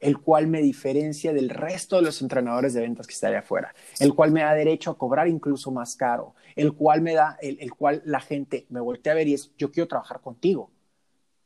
el 0.00 0.18
cual 0.18 0.48
me 0.48 0.60
diferencia 0.60 1.32
del 1.32 1.50
resto 1.50 1.96
de 1.96 2.02
los 2.02 2.20
entrenadores 2.20 2.74
de 2.74 2.80
ventas 2.80 3.06
que 3.06 3.14
están 3.14 3.30
allá 3.30 3.38
afuera, 3.38 3.72
el 4.00 4.12
cual 4.12 4.32
me 4.32 4.42
da 4.42 4.54
derecho 4.54 4.90
a 4.90 4.98
cobrar 4.98 5.28
incluso 5.28 5.70
más 5.70 5.94
caro, 5.94 6.34
el 6.56 6.72
cual 6.72 7.00
me 7.00 7.14
da, 7.14 7.38
el, 7.40 7.58
el 7.60 7.72
cual 7.72 8.02
la 8.04 8.18
gente 8.18 8.66
me 8.70 8.80
voltea 8.80 9.12
a 9.12 9.16
ver 9.16 9.28
y 9.28 9.34
es, 9.34 9.52
yo 9.56 9.70
quiero 9.70 9.86
trabajar 9.86 10.20
contigo 10.20 10.70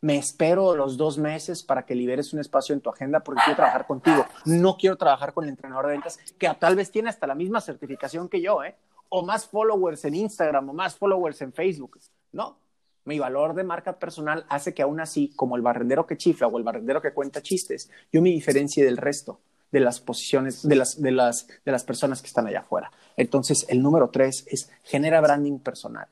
me 0.01 0.17
espero 0.17 0.75
los 0.75 0.97
dos 0.97 1.19
meses 1.19 1.63
para 1.63 1.85
que 1.85 1.95
liberes 1.95 2.33
un 2.33 2.41
espacio 2.41 2.75
en 2.75 2.81
tu 2.81 2.89
agenda 2.91 3.21
porque 3.21 3.43
quiero 3.45 3.57
trabajar 3.57 3.87
contigo. 3.87 4.27
No 4.47 4.77
quiero 4.77 4.97
trabajar 4.97 5.35
con 5.35 5.45
el 5.45 5.51
entrenador 5.51 5.87
de 5.87 5.93
ventas 5.93 6.19
que 6.39 6.49
tal 6.59 6.77
vez 6.77 6.91
tiene 6.91 7.11
hasta 7.11 7.27
la 7.27 7.35
misma 7.35 7.61
certificación 7.61 8.29
que 8.29 8.41
yo, 8.41 8.65
¿eh? 8.65 8.77
O 9.11 9.25
más 9.25 9.47
followers 9.47 10.05
en 10.05 10.15
Instagram 10.15 10.71
o 10.71 10.73
más 10.73 10.97
followers 10.97 11.43
en 11.43 11.53
Facebook. 11.53 11.99
No, 12.33 12.57
mi 13.05 13.19
valor 13.19 13.55
de 13.55 13.65
marca 13.65 13.99
personal 13.99 14.47
hace 14.49 14.73
que 14.73 14.83
aún 14.83 15.01
así, 15.01 15.33
como 15.37 15.57
el 15.57 15.63
barrendero 15.63 16.07
que 16.07 16.17
chifla 16.17 16.47
o 16.47 16.57
el 16.57 16.65
barrendero 16.65 17.03
que 17.03 17.13
cuenta 17.13 17.43
chistes, 17.43 17.91
yo 18.13 18.23
me 18.23 18.31
diferencie 18.31 18.85
del 18.85 18.97
resto 18.97 19.41
de 19.71 19.81
las 19.81 20.01
posiciones, 20.01 20.67
de 20.67 20.77
las, 20.77 21.01
de 21.01 21.11
las, 21.11 21.47
de 21.65 21.73
las 21.73 21.85
personas 21.85 22.23
que 22.23 22.29
están 22.29 22.47
allá 22.47 22.61
afuera. 22.61 22.91
Entonces, 23.17 23.67
el 23.69 23.83
número 23.83 24.11
tres 24.11 24.45
es 24.49 24.71
genera 24.83 25.21
branding 25.21 25.59
personal 25.59 26.09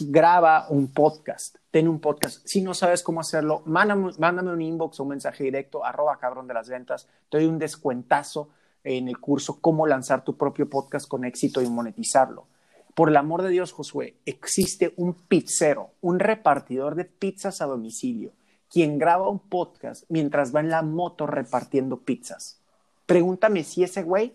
graba 0.00 0.66
un 0.68 0.92
podcast, 0.92 1.56
ten 1.70 1.88
un 1.88 2.00
podcast. 2.00 2.42
Si 2.44 2.60
no 2.62 2.74
sabes 2.74 3.02
cómo 3.02 3.20
hacerlo, 3.20 3.62
mándame, 3.66 4.52
un 4.52 4.62
inbox 4.62 5.00
o 5.00 5.02
un 5.04 5.10
mensaje 5.10 5.44
directo, 5.44 5.84
arroba 5.84 6.18
cabrón 6.18 6.46
de 6.46 6.54
las 6.54 6.68
ventas. 6.68 7.08
Te 7.28 7.38
doy 7.38 7.46
un 7.46 7.58
descuentazo 7.58 8.50
en 8.82 9.08
el 9.08 9.18
curso 9.18 9.60
Cómo 9.60 9.86
lanzar 9.86 10.24
tu 10.24 10.36
propio 10.36 10.68
podcast 10.68 11.08
con 11.08 11.24
éxito 11.24 11.62
y 11.62 11.68
monetizarlo. 11.68 12.46
Por 12.94 13.08
el 13.08 13.16
amor 13.16 13.42
de 13.42 13.48
Dios, 13.48 13.72
Josué, 13.72 14.16
existe 14.24 14.94
un 14.96 15.14
pizzero, 15.14 15.90
un 16.00 16.20
repartidor 16.20 16.94
de 16.94 17.04
pizzas 17.04 17.60
a 17.60 17.66
domicilio, 17.66 18.32
quien 18.70 18.98
graba 18.98 19.28
un 19.28 19.40
podcast 19.40 20.04
mientras 20.08 20.54
va 20.54 20.60
en 20.60 20.70
la 20.70 20.82
moto 20.82 21.26
repartiendo 21.26 21.98
pizzas. 21.98 22.60
Pregúntame 23.06 23.64
si 23.64 23.82
ese 23.82 24.02
güey 24.02 24.34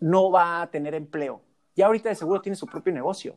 no 0.00 0.30
va 0.30 0.62
a 0.62 0.70
tener 0.70 0.94
empleo. 0.94 1.40
Ya 1.76 1.86
ahorita 1.86 2.08
de 2.08 2.16
seguro 2.16 2.40
tiene 2.40 2.56
su 2.56 2.66
propio 2.66 2.92
negocio 2.92 3.36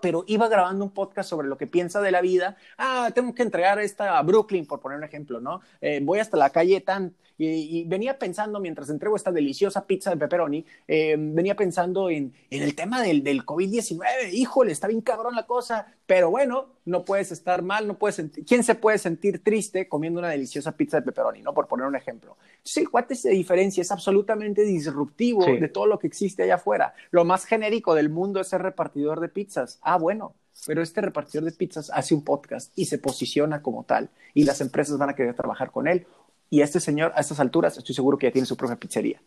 pero 0.00 0.24
iba 0.26 0.48
grabando 0.48 0.84
un 0.84 0.90
podcast 0.90 1.28
sobre 1.30 1.48
lo 1.48 1.56
que 1.56 1.66
piensa 1.66 2.00
de 2.00 2.10
la 2.10 2.20
vida. 2.20 2.56
Ah, 2.78 3.10
tengo 3.14 3.34
que 3.34 3.42
entregar 3.42 3.78
esta 3.78 4.18
a 4.18 4.22
Brooklyn, 4.22 4.66
por 4.66 4.80
poner 4.80 4.98
un 4.98 5.04
ejemplo, 5.04 5.40
¿no? 5.40 5.60
Eh, 5.80 6.00
voy 6.02 6.18
hasta 6.18 6.36
la 6.36 6.50
calle 6.50 6.80
Tan 6.80 7.14
y, 7.36 7.84
venía 7.84 8.18
pensando, 8.18 8.60
mientras 8.60 8.90
entrego 8.90 9.16
esta 9.16 9.32
deliciosa 9.32 9.86
pizza 9.86 10.10
de 10.10 10.16
pepperoni, 10.16 10.64
eh, 10.86 11.16
venía 11.18 11.56
pensando 11.56 12.08
en, 12.08 12.32
en, 12.50 12.62
el 12.62 12.74
tema 12.74 13.02
del, 13.02 13.24
del 13.24 13.44
COVID-19. 13.44 14.32
Híjole, 14.32 14.72
está 14.72 14.86
bien 14.86 15.00
cabrón 15.00 15.34
la 15.34 15.46
cosa, 15.46 15.86
pero 16.06 16.30
bueno, 16.30 16.73
no 16.84 17.04
puedes 17.04 17.32
estar 17.32 17.62
mal, 17.62 17.86
no 17.86 17.98
puedes 17.98 18.16
sentir. 18.16 18.44
¿Quién 18.44 18.62
se 18.62 18.74
puede 18.74 18.98
sentir 18.98 19.42
triste 19.42 19.88
comiendo 19.88 20.20
una 20.20 20.28
deliciosa 20.28 20.72
pizza 20.72 20.98
de 20.98 21.02
pepperoni, 21.02 21.42
no? 21.42 21.54
Por 21.54 21.66
poner 21.66 21.86
un 21.86 21.96
ejemplo. 21.96 22.36
Sí, 22.62 22.84
cuate 22.84 23.14
se 23.14 23.30
diferencia, 23.30 23.80
es 23.80 23.90
absolutamente 23.90 24.62
disruptivo 24.62 25.44
de 25.46 25.68
todo 25.68 25.86
lo 25.86 25.98
que 25.98 26.06
existe 26.06 26.42
allá 26.42 26.56
afuera. 26.56 26.94
Lo 27.10 27.24
más 27.24 27.46
genérico 27.46 27.94
del 27.94 28.10
mundo 28.10 28.40
es 28.40 28.48
ser 28.48 28.62
repartidor 28.62 29.20
de 29.20 29.28
pizzas. 29.28 29.78
Ah, 29.82 29.96
bueno, 29.96 30.34
pero 30.66 30.82
este 30.82 31.00
repartidor 31.00 31.44
de 31.44 31.52
pizzas 31.52 31.90
hace 31.92 32.14
un 32.14 32.22
podcast 32.22 32.72
y 32.76 32.86
se 32.86 32.98
posiciona 32.98 33.62
como 33.62 33.84
tal 33.84 34.10
y 34.34 34.44
las 34.44 34.60
empresas 34.60 34.98
van 34.98 35.10
a 35.10 35.14
querer 35.14 35.34
trabajar 35.34 35.70
con 35.70 35.88
él 35.88 36.06
y 36.50 36.62
este 36.62 36.80
señor, 36.80 37.12
a 37.16 37.20
estas 37.20 37.40
alturas, 37.40 37.76
estoy 37.76 37.94
seguro 37.94 38.16
que 38.16 38.28
ya 38.28 38.32
tiene 38.32 38.46
su 38.46 38.56
propia 38.56 38.76
pizzería. 38.76 39.20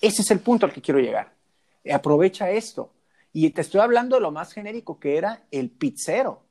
Ese 0.00 0.22
es 0.22 0.30
el 0.30 0.40
punto 0.40 0.66
al 0.66 0.72
que 0.72 0.80
quiero 0.80 1.00
llegar. 1.00 1.32
Aprovecha 1.92 2.50
esto. 2.50 2.90
Y 3.32 3.50
te 3.50 3.60
estoy 3.60 3.80
hablando 3.80 4.16
de 4.16 4.22
lo 4.22 4.30
más 4.30 4.52
genérico 4.52 4.98
que 4.98 5.18
era 5.18 5.42
el 5.50 5.70
pizzero. 5.70 6.43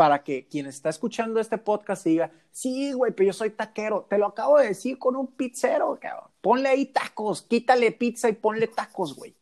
Para 0.00 0.24
que 0.24 0.46
quien 0.48 0.64
está 0.64 0.88
escuchando 0.88 1.40
este 1.40 1.58
podcast 1.58 2.06
diga, 2.06 2.30
sí, 2.52 2.92
güey, 2.92 3.12
pero 3.12 3.26
yo 3.26 3.32
soy 3.34 3.50
taquero. 3.50 4.06
Te 4.08 4.16
lo 4.16 4.28
acabo 4.28 4.56
de 4.56 4.68
decir 4.68 4.98
con 4.98 5.14
un 5.14 5.26
pizzero, 5.26 5.98
cabrón. 6.00 6.30
Ponle 6.40 6.70
ahí 6.70 6.86
tacos, 6.86 7.42
quítale 7.42 7.92
pizza 7.92 8.30
y 8.30 8.32
ponle 8.32 8.66
tacos, 8.66 9.14
güey. 9.14 9.36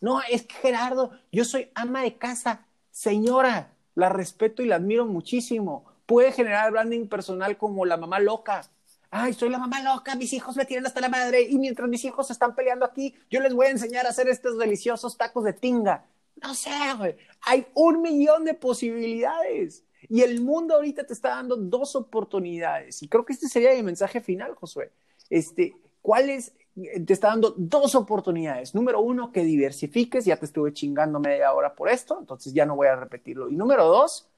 No, 0.00 0.22
es 0.30 0.44
que 0.44 0.54
Gerardo, 0.54 1.10
yo 1.30 1.44
soy 1.44 1.70
ama 1.74 2.04
de 2.04 2.16
casa. 2.16 2.64
Señora, 2.90 3.74
la 3.94 4.08
respeto 4.08 4.62
y 4.62 4.66
la 4.66 4.76
admiro 4.76 5.04
muchísimo. 5.04 5.84
Puede 6.06 6.32
generar 6.32 6.70
branding 6.70 7.06
personal 7.06 7.58
como 7.58 7.84
la 7.84 7.98
mamá 7.98 8.18
loca 8.18 8.62
ay, 9.10 9.34
soy 9.34 9.50
la 9.50 9.58
mamá 9.58 9.82
loca, 9.82 10.16
mis 10.16 10.32
hijos 10.32 10.56
me 10.56 10.64
tienen 10.64 10.86
hasta 10.86 11.02
la 11.02 11.10
madre 11.10 11.42
y 11.42 11.58
mientras 11.58 11.86
mis 11.86 12.04
hijos 12.04 12.30
están 12.30 12.54
peleando 12.54 12.86
aquí, 12.86 13.14
yo 13.30 13.40
les 13.40 13.52
voy 13.52 13.66
a 13.66 13.70
enseñar 13.70 14.06
a 14.06 14.10
hacer 14.10 14.28
estos 14.28 14.58
deliciosos 14.58 15.18
tacos 15.18 15.44
de 15.44 15.52
tinga. 15.52 16.06
No 16.42 16.54
sé, 16.54 16.70
güey. 16.96 17.16
Hay 17.42 17.66
un 17.74 18.00
millón 18.00 18.44
de 18.44 18.54
posibilidades. 18.54 19.84
Y 20.08 20.22
el 20.22 20.40
mundo 20.40 20.74
ahorita 20.74 21.04
te 21.04 21.12
está 21.12 21.30
dando 21.30 21.56
dos 21.56 21.96
oportunidades. 21.96 23.02
Y 23.02 23.08
creo 23.08 23.24
que 23.24 23.32
este 23.32 23.48
sería 23.48 23.72
el 23.72 23.84
mensaje 23.84 24.20
final, 24.20 24.54
Josué. 24.54 24.92
Este, 25.30 25.74
¿cuál 26.02 26.30
es? 26.30 26.52
Te 26.74 27.12
está 27.12 27.28
dando 27.28 27.54
dos 27.56 27.94
oportunidades. 27.94 28.74
Número 28.74 29.00
uno, 29.00 29.32
que 29.32 29.42
diversifiques. 29.42 30.24
Ya 30.24 30.36
te 30.36 30.46
estuve 30.46 30.72
chingando 30.72 31.18
media 31.18 31.52
hora 31.52 31.74
por 31.74 31.88
esto, 31.88 32.18
entonces 32.18 32.52
ya 32.52 32.64
no 32.66 32.76
voy 32.76 32.86
a 32.86 32.96
repetirlo. 32.96 33.50
Y 33.50 33.56
número 33.56 33.86
dos, 33.86 34.28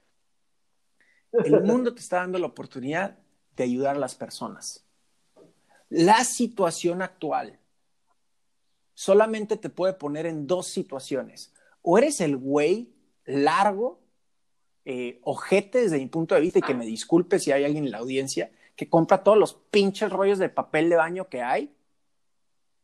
el 1.32 1.60
mundo 1.64 1.94
te 1.94 2.00
está 2.00 2.16
dando 2.16 2.38
la 2.38 2.46
oportunidad 2.46 3.18
de 3.56 3.64
ayudar 3.64 3.96
a 3.96 4.00
las 4.00 4.14
personas. 4.14 4.84
La 5.90 6.24
situación 6.24 7.02
actual 7.02 7.58
solamente 8.94 9.56
te 9.56 9.70
puede 9.70 9.94
poner 9.94 10.26
en 10.26 10.46
dos 10.46 10.68
situaciones. 10.68 11.52
O 11.82 11.96
eres 11.96 12.20
el 12.20 12.36
güey 12.36 12.92
largo, 13.24 13.98
eh, 14.90 15.20
ojete 15.22 15.82
desde 15.82 15.98
mi 15.98 16.06
punto 16.06 16.34
de 16.34 16.40
vista, 16.40 16.58
y 16.58 16.62
que 16.62 16.74
me 16.74 16.86
disculpe 16.86 17.38
si 17.38 17.52
hay 17.52 17.64
alguien 17.64 17.84
en 17.84 17.92
la 17.92 17.98
audiencia, 17.98 18.50
que 18.76 18.88
compra 18.88 19.22
todos 19.22 19.38
los 19.38 19.54
pinches 19.54 20.10
rollos 20.10 20.38
de 20.38 20.48
papel 20.48 20.90
de 20.90 20.96
baño 20.96 21.28
que 21.28 21.42
hay, 21.42 21.74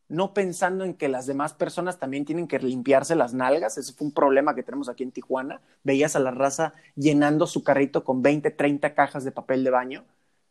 no 0.09 0.33
pensando 0.33 0.85
en 0.85 0.93
que 0.93 1.09
las 1.09 1.25
demás 1.25 1.53
personas 1.53 1.99
también 1.99 2.23
tienen 2.23 2.47
que 2.47 2.59
limpiarse 2.59 3.15
las 3.15 3.33
nalgas. 3.33 3.77
Ese 3.77 3.91
fue 3.91 4.07
un 4.07 4.13
problema 4.13 4.55
que 4.55 4.63
tenemos 4.63 4.87
aquí 4.87 5.03
en 5.03 5.11
Tijuana. 5.11 5.59
Veías 5.83 6.15
a 6.15 6.19
la 6.19 6.31
raza 6.31 6.73
llenando 6.95 7.45
su 7.45 7.61
carrito 7.61 8.05
con 8.05 8.21
20, 8.21 8.51
30 8.51 8.93
cajas 8.93 9.25
de 9.25 9.31
papel 9.31 9.65
de 9.65 9.69
baño 9.69 10.05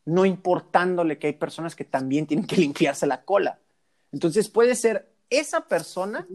no 0.07 0.25
importándole 0.25 1.19
que 1.19 1.27
hay 1.27 1.33
personas 1.35 1.77
que 1.77 1.85
también 1.85 2.27
tienen 2.27 2.47
que 2.47 2.57
limpiarse 2.57 3.07
la 3.07 3.25
cola. 3.25 3.59
Entonces 4.13 4.49
puede 4.49 4.75
ser 4.75 5.13
esa 5.29 5.67
persona 5.67 6.27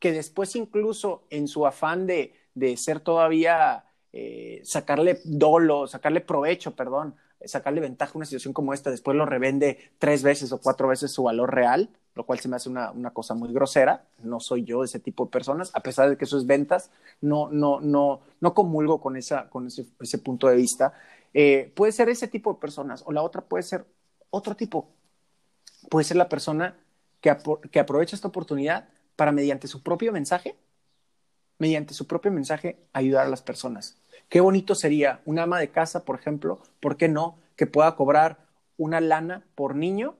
que 0.00 0.12
después 0.12 0.56
incluso 0.56 1.26
en 1.30 1.46
su 1.46 1.66
afán 1.66 2.06
de, 2.06 2.34
ser 2.76 3.00
todavía, 3.00 3.84
eh, 4.12 4.60
sacarle 4.64 5.20
dolo, 5.24 5.86
sacarle 5.86 6.20
provecho, 6.20 6.74
perdón, 6.74 7.14
sacarle 7.44 7.80
ventaja 7.80 8.12
a 8.12 8.18
una 8.18 8.26
situación 8.26 8.52
como 8.52 8.74
esta, 8.74 8.90
después 8.90 9.16
lo 9.16 9.26
revende 9.26 9.78
tres 9.98 10.22
veces 10.22 10.52
o 10.52 10.60
cuatro 10.60 10.88
veces 10.88 11.12
su 11.12 11.22
valor 11.22 11.54
real, 11.54 11.90
lo 12.14 12.24
cual 12.24 12.40
se 12.40 12.48
me 12.48 12.56
hace 12.56 12.68
una, 12.68 13.10
cosa 13.12 13.34
muy 13.34 13.52
grosera. 13.52 14.04
No 14.24 14.40
soy 14.40 14.64
yo 14.64 14.82
ese 14.82 14.98
tipo 14.98 15.26
de 15.26 15.30
personas, 15.30 15.70
a 15.74 15.80
pesar 15.80 16.08
de 16.08 16.16
que 16.16 16.24
eso 16.24 16.36
es 16.36 16.46
ventas, 16.46 16.90
no, 17.20 17.48
no, 17.50 17.80
no, 17.80 18.20
no 18.40 18.54
comulgo 18.54 19.00
con, 19.00 19.16
esa, 19.16 19.48
con 19.48 19.68
ese 19.68 20.18
punto 20.18 20.48
de 20.48 20.56
vista. 20.56 20.94
Eh, 21.34 21.72
puede 21.74 21.92
ser 21.92 22.08
ese 22.08 22.28
tipo 22.28 22.52
de 22.52 22.60
personas 22.60 23.02
o 23.06 23.12
la 23.12 23.22
otra 23.22 23.42
puede 23.42 23.62
ser 23.62 23.84
otro 24.30 24.54
tipo. 24.56 24.88
Puede 25.90 26.04
ser 26.04 26.16
la 26.16 26.28
persona 26.28 26.76
que, 27.20 27.36
que 27.70 27.80
aprovecha 27.80 28.16
esta 28.16 28.28
oportunidad 28.28 28.88
para 29.16 29.32
mediante 29.32 29.68
su 29.68 29.82
propio 29.82 30.12
mensaje, 30.12 30.56
mediante 31.58 31.94
su 31.94 32.06
propio 32.06 32.30
mensaje, 32.30 32.78
ayudar 32.92 33.26
a 33.26 33.30
las 33.30 33.42
personas. 33.42 33.96
Qué 34.28 34.40
bonito 34.40 34.74
sería 34.74 35.20
un 35.24 35.38
ama 35.38 35.58
de 35.58 35.70
casa, 35.70 36.04
por 36.04 36.18
ejemplo, 36.18 36.60
¿por 36.80 36.96
qué 36.96 37.08
no? 37.08 37.38
Que 37.56 37.66
pueda 37.66 37.96
cobrar 37.96 38.38
una 38.76 39.00
lana 39.00 39.44
por 39.54 39.74
niño, 39.74 40.16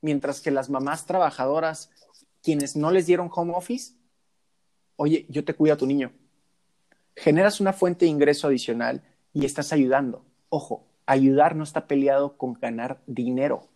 mientras 0.00 0.40
que 0.40 0.50
las 0.50 0.68
mamás 0.68 1.06
trabajadoras, 1.06 1.90
quienes 2.42 2.76
no 2.76 2.90
les 2.90 3.06
dieron 3.06 3.30
home 3.32 3.54
office, 3.54 3.94
oye, 4.96 5.26
yo 5.28 5.44
te 5.44 5.54
cuido 5.54 5.74
a 5.74 5.78
tu 5.78 5.86
niño. 5.86 6.12
Generas 7.16 7.60
una 7.60 7.72
fuente 7.72 8.04
de 8.04 8.10
ingreso 8.10 8.48
adicional 8.48 9.02
y 9.32 9.44
estás 9.44 9.72
ayudando. 9.72 10.24
Ojo, 10.48 10.84
ayudar 11.06 11.56
no 11.56 11.64
está 11.64 11.86
peleado 11.86 12.36
con 12.36 12.54
ganar 12.54 13.00
dinero. 13.06 13.68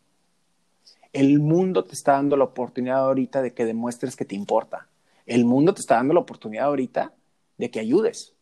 El 1.13 1.39
mundo 1.39 1.85
te 1.85 1.95
está 1.95 2.13
dando 2.13 2.37
la 2.37 2.45
oportunidad 2.45 2.99
ahorita 2.99 3.41
de 3.41 3.55
que 3.55 3.65
demuestres 3.65 4.17
que 4.17 4.25
te 4.25 4.35
importa. 4.35 4.89
El 5.27 5.45
mundo 5.45 5.75
te 5.75 5.81
está 5.81 5.97
dando 5.97 6.15
la 6.15 6.21
oportunidad 6.21 6.67
ahorita 6.67 7.13
de 7.59 7.71
que 7.71 7.81
ayudes. 7.81 8.35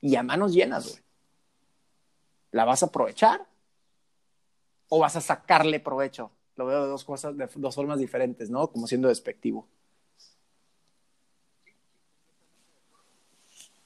Y 0.00 0.16
a 0.16 0.22
manos 0.22 0.52
llenas, 0.52 0.90
güey. 0.90 1.02
¿La 2.50 2.64
vas 2.64 2.82
a 2.82 2.86
aprovechar? 2.86 3.46
¿O 4.88 4.98
vas 4.98 5.16
a 5.16 5.20
sacarle 5.20 5.80
provecho? 5.80 6.30
Lo 6.56 6.66
veo 6.66 6.82
de 6.82 6.88
dos 6.88 7.04
cosas, 7.04 7.36
de 7.36 7.48
dos 7.56 7.74
formas 7.74 7.98
diferentes, 7.98 8.50
¿no? 8.50 8.68
Como 8.68 8.86
siendo 8.86 9.08
despectivo. 9.08 9.68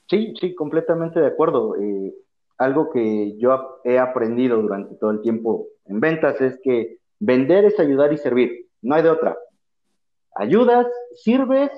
Sí, 0.09 0.33
sí, 0.39 0.55
completamente 0.55 1.19
de 1.19 1.27
acuerdo. 1.27 1.75
Eh, 1.77 2.13
algo 2.57 2.91
que 2.91 3.37
yo 3.37 3.79
he 3.83 3.97
aprendido 3.97 4.61
durante 4.61 4.95
todo 4.95 5.11
el 5.11 5.21
tiempo 5.21 5.67
en 5.85 5.99
ventas 5.99 6.39
es 6.41 6.59
que 6.63 6.99
vender 7.19 7.65
es 7.65 7.79
ayudar 7.79 8.13
y 8.13 8.17
servir, 8.17 8.67
no 8.81 8.95
hay 8.95 9.03
de 9.03 9.09
otra. 9.09 9.37
Ayudas, 10.35 10.87
sirves 11.15 11.71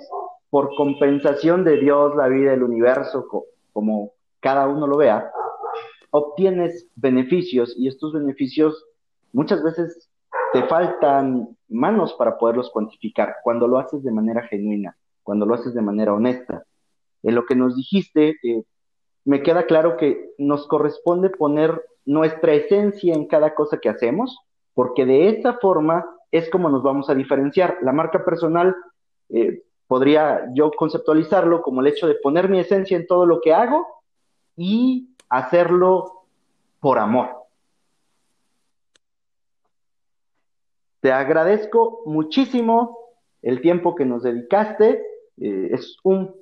por 0.49 0.76
compensación 0.76 1.64
de 1.64 1.78
Dios, 1.78 2.16
la 2.16 2.28
vida, 2.28 2.54
el 2.54 2.64
universo, 2.64 3.28
como 3.72 4.12
cada 4.39 4.68
uno 4.68 4.86
lo 4.86 4.97
vea, 4.97 5.32
obtienes 6.12 6.88
beneficios 6.95 7.74
y 7.78 7.88
estos 7.88 8.14
beneficios 8.14 8.86
muchas 9.32 9.64
veces 9.64 10.10
te 10.54 10.64
faltan 10.68 11.58
manos 11.68 12.14
para 12.14 12.38
poderlos 12.38 12.70
cuantificar 12.70 13.38
cuando 13.43 13.68
lo 13.68 13.80
haces 13.80 14.04
de 14.04 14.12
manera 14.12 14.43
genuina, 14.43 14.95
cuando 15.24 15.47
lo 15.47 15.56
haces 15.56 15.74
de 15.74 15.82
manera 15.82 16.14
honesta. 16.14 16.64
En 17.24 17.34
lo 17.34 17.45
que 17.45 17.56
nos 17.56 17.76
dijiste, 17.76 18.36
eh, 18.43 18.64
me 19.26 19.41
queda 19.41 19.66
claro 19.66 19.97
que 19.97 20.34
nos 20.38 20.68
corresponde 20.68 21.32
poner 21.32 21.84
nuestra 22.06 22.54
esencia 22.54 23.16
en 23.16 23.26
cada 23.28 23.56
cosa 23.56 23.80
que 23.80 23.89
hacemos, 23.89 24.38
porque 24.76 25.06
de 25.06 25.30
esa 25.30 25.54
forma 25.54 26.06
es 26.34 26.49
como 26.49 26.67
nos 26.67 26.81
vamos 26.81 27.09
a 27.09 27.15
diferenciar. 27.15 27.77
La 27.84 27.91
marca 27.91 28.25
personal 28.25 28.75
eh, 29.29 29.61
podría 29.88 30.49
yo 30.55 30.71
conceptualizarlo 30.71 31.61
como 31.61 31.81
el 31.81 31.88
hecho 31.88 32.07
de 32.07 32.15
poner 32.15 32.49
mi 32.49 32.59
esencia 32.59 32.97
en 32.97 33.05
todo 33.05 33.27
lo 33.27 33.39
que 33.39 33.53
hago 33.53 33.86
y 34.57 35.15
hacerlo 35.29 36.25
por 36.79 36.97
amor. 36.97 37.29
Te 41.01 41.11
agradezco 41.11 42.01
muchísimo 42.07 42.97
el 43.43 43.61
tiempo 43.61 43.93
que 43.93 44.05
nos 44.05 44.23
dedicaste. 44.23 45.05
Eh, 45.39 45.69
es 45.71 45.97
un 46.03 46.34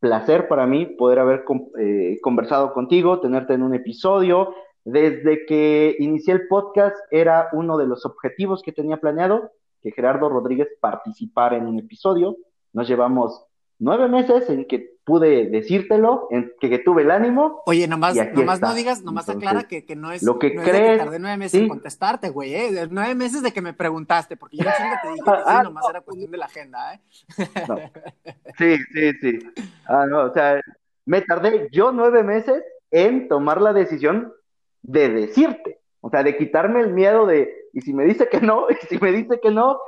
placer 0.00 0.48
para 0.48 0.66
mí 0.66 0.84
poder 0.84 1.20
haber 1.20 1.44
eh, 1.80 2.18
conversado 2.20 2.74
contigo, 2.74 3.20
tenerte 3.20 3.54
en 3.54 3.62
un 3.62 3.74
episodio. 3.74 4.54
Desde 4.84 5.44
que 5.46 5.96
inicié 5.98 6.34
el 6.34 6.48
podcast 6.48 6.96
era 7.10 7.48
uno 7.52 7.76
de 7.76 7.86
los 7.86 8.06
objetivos 8.06 8.62
que 8.62 8.72
tenía 8.72 8.98
planeado, 8.98 9.52
que 9.82 9.92
Gerardo 9.92 10.28
Rodríguez 10.28 10.68
participara 10.80 11.56
en 11.56 11.66
un 11.66 11.78
episodio. 11.78 12.36
Nos 12.72 12.88
llevamos 12.88 13.44
nueve 13.78 14.08
meses 14.08 14.48
en 14.50 14.66
que 14.66 14.98
pude 15.04 15.48
decírtelo, 15.48 16.28
en 16.30 16.52
que, 16.60 16.78
tuve 16.80 17.02
el 17.02 17.10
ánimo. 17.10 17.62
Oye, 17.64 17.88
nomás, 17.88 18.14
nomás 18.34 18.60
no 18.60 18.74
digas, 18.74 19.02
nomás 19.02 19.28
aclara 19.28 19.64
que, 19.64 19.86
que, 19.86 19.96
no 19.96 20.12
es 20.12 20.22
lo 20.22 20.38
que 20.38 20.54
no 20.54 20.62
crees, 20.62 20.92
que 20.92 20.98
tardé 20.98 21.18
nueve 21.18 21.36
meses 21.38 21.62
en 21.62 21.68
contestarte, 21.68 22.28
güey, 22.28 22.54
¿eh? 22.54 22.88
Nueve 22.90 23.14
meses 23.14 23.42
de 23.42 23.52
que 23.52 23.62
me 23.62 23.72
preguntaste, 23.72 24.36
porque 24.36 24.58
yo 24.58 24.64
chinga 24.64 25.00
te 25.02 25.08
dije 25.08 25.22
que 25.24 25.30
sí, 25.30 25.42
ah, 25.46 25.62
nomás 25.62 25.86
era 25.88 26.02
cuestión 26.02 26.30
de 26.30 26.36
la 26.36 26.44
agenda, 26.44 26.94
¿eh? 26.94 27.00
Sí, 28.58 28.76
sí, 28.92 29.12
sí. 29.20 29.38
Ah, 29.86 30.04
no, 30.06 30.24
o 30.24 30.32
sea, 30.34 30.60
me 31.06 31.22
tardé 31.22 31.68
yo 31.72 31.90
nueve 31.90 32.22
meses 32.22 32.62
en 32.90 33.28
tomar 33.28 33.62
la 33.62 33.72
decisión 33.72 34.32
de 34.82 35.08
decirte, 35.08 35.80
o 36.00 36.10
sea, 36.10 36.22
de 36.22 36.36
quitarme 36.36 36.80
el 36.80 36.92
miedo 36.92 37.26
de, 37.26 37.68
y 37.72 37.80
si 37.80 37.92
me 37.92 38.04
dice 38.04 38.28
que 38.28 38.40
no, 38.40 38.66
y 38.70 38.86
si 38.86 38.98
me 38.98 39.12
dice 39.12 39.40
que 39.40 39.50
no, 39.50 39.78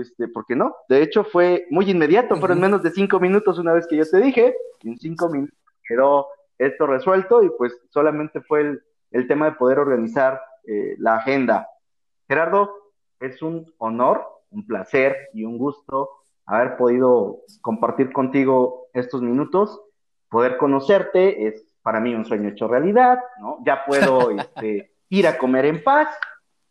este, 0.00 0.28
¿por 0.28 0.44
qué 0.46 0.56
no? 0.56 0.74
De 0.88 1.02
hecho, 1.02 1.24
fue 1.24 1.66
muy 1.70 1.90
inmediato, 1.90 2.36
fueron 2.36 2.60
menos 2.60 2.82
de 2.82 2.90
cinco 2.90 3.20
minutos 3.20 3.58
una 3.58 3.72
vez 3.72 3.86
que 3.86 3.96
yo 3.96 4.04
te 4.08 4.18
dije, 4.18 4.54
y 4.82 4.88
en 4.90 4.98
cinco 4.98 5.28
minutos 5.28 5.56
quedó 5.86 6.28
esto 6.58 6.86
resuelto 6.86 7.42
y 7.42 7.50
pues 7.56 7.72
solamente 7.90 8.40
fue 8.40 8.80
el, 9.10 9.28
tema 9.28 9.46
de 9.46 9.56
poder 9.56 9.78
organizar 9.78 10.40
eh, 10.66 10.96
la 10.98 11.16
agenda. 11.16 11.68
Gerardo, 12.26 12.74
es 13.20 13.42
un 13.42 13.72
honor, 13.78 14.26
un 14.50 14.66
placer 14.66 15.16
y 15.32 15.44
un 15.44 15.56
gusto 15.56 16.10
haber 16.46 16.76
podido 16.76 17.40
compartir 17.60 18.12
contigo 18.12 18.88
estos 18.94 19.22
minutos, 19.22 19.80
poder 20.30 20.56
conocerte, 20.56 21.46
es 21.46 21.67
para 21.88 22.00
mí 22.00 22.14
un 22.14 22.26
sueño 22.26 22.50
hecho 22.50 22.68
realidad, 22.68 23.18
¿no? 23.40 23.60
Ya 23.64 23.82
puedo 23.86 24.30
este, 24.38 24.92
ir 25.08 25.26
a 25.26 25.38
comer 25.38 25.64
en 25.64 25.82
paz, 25.82 26.06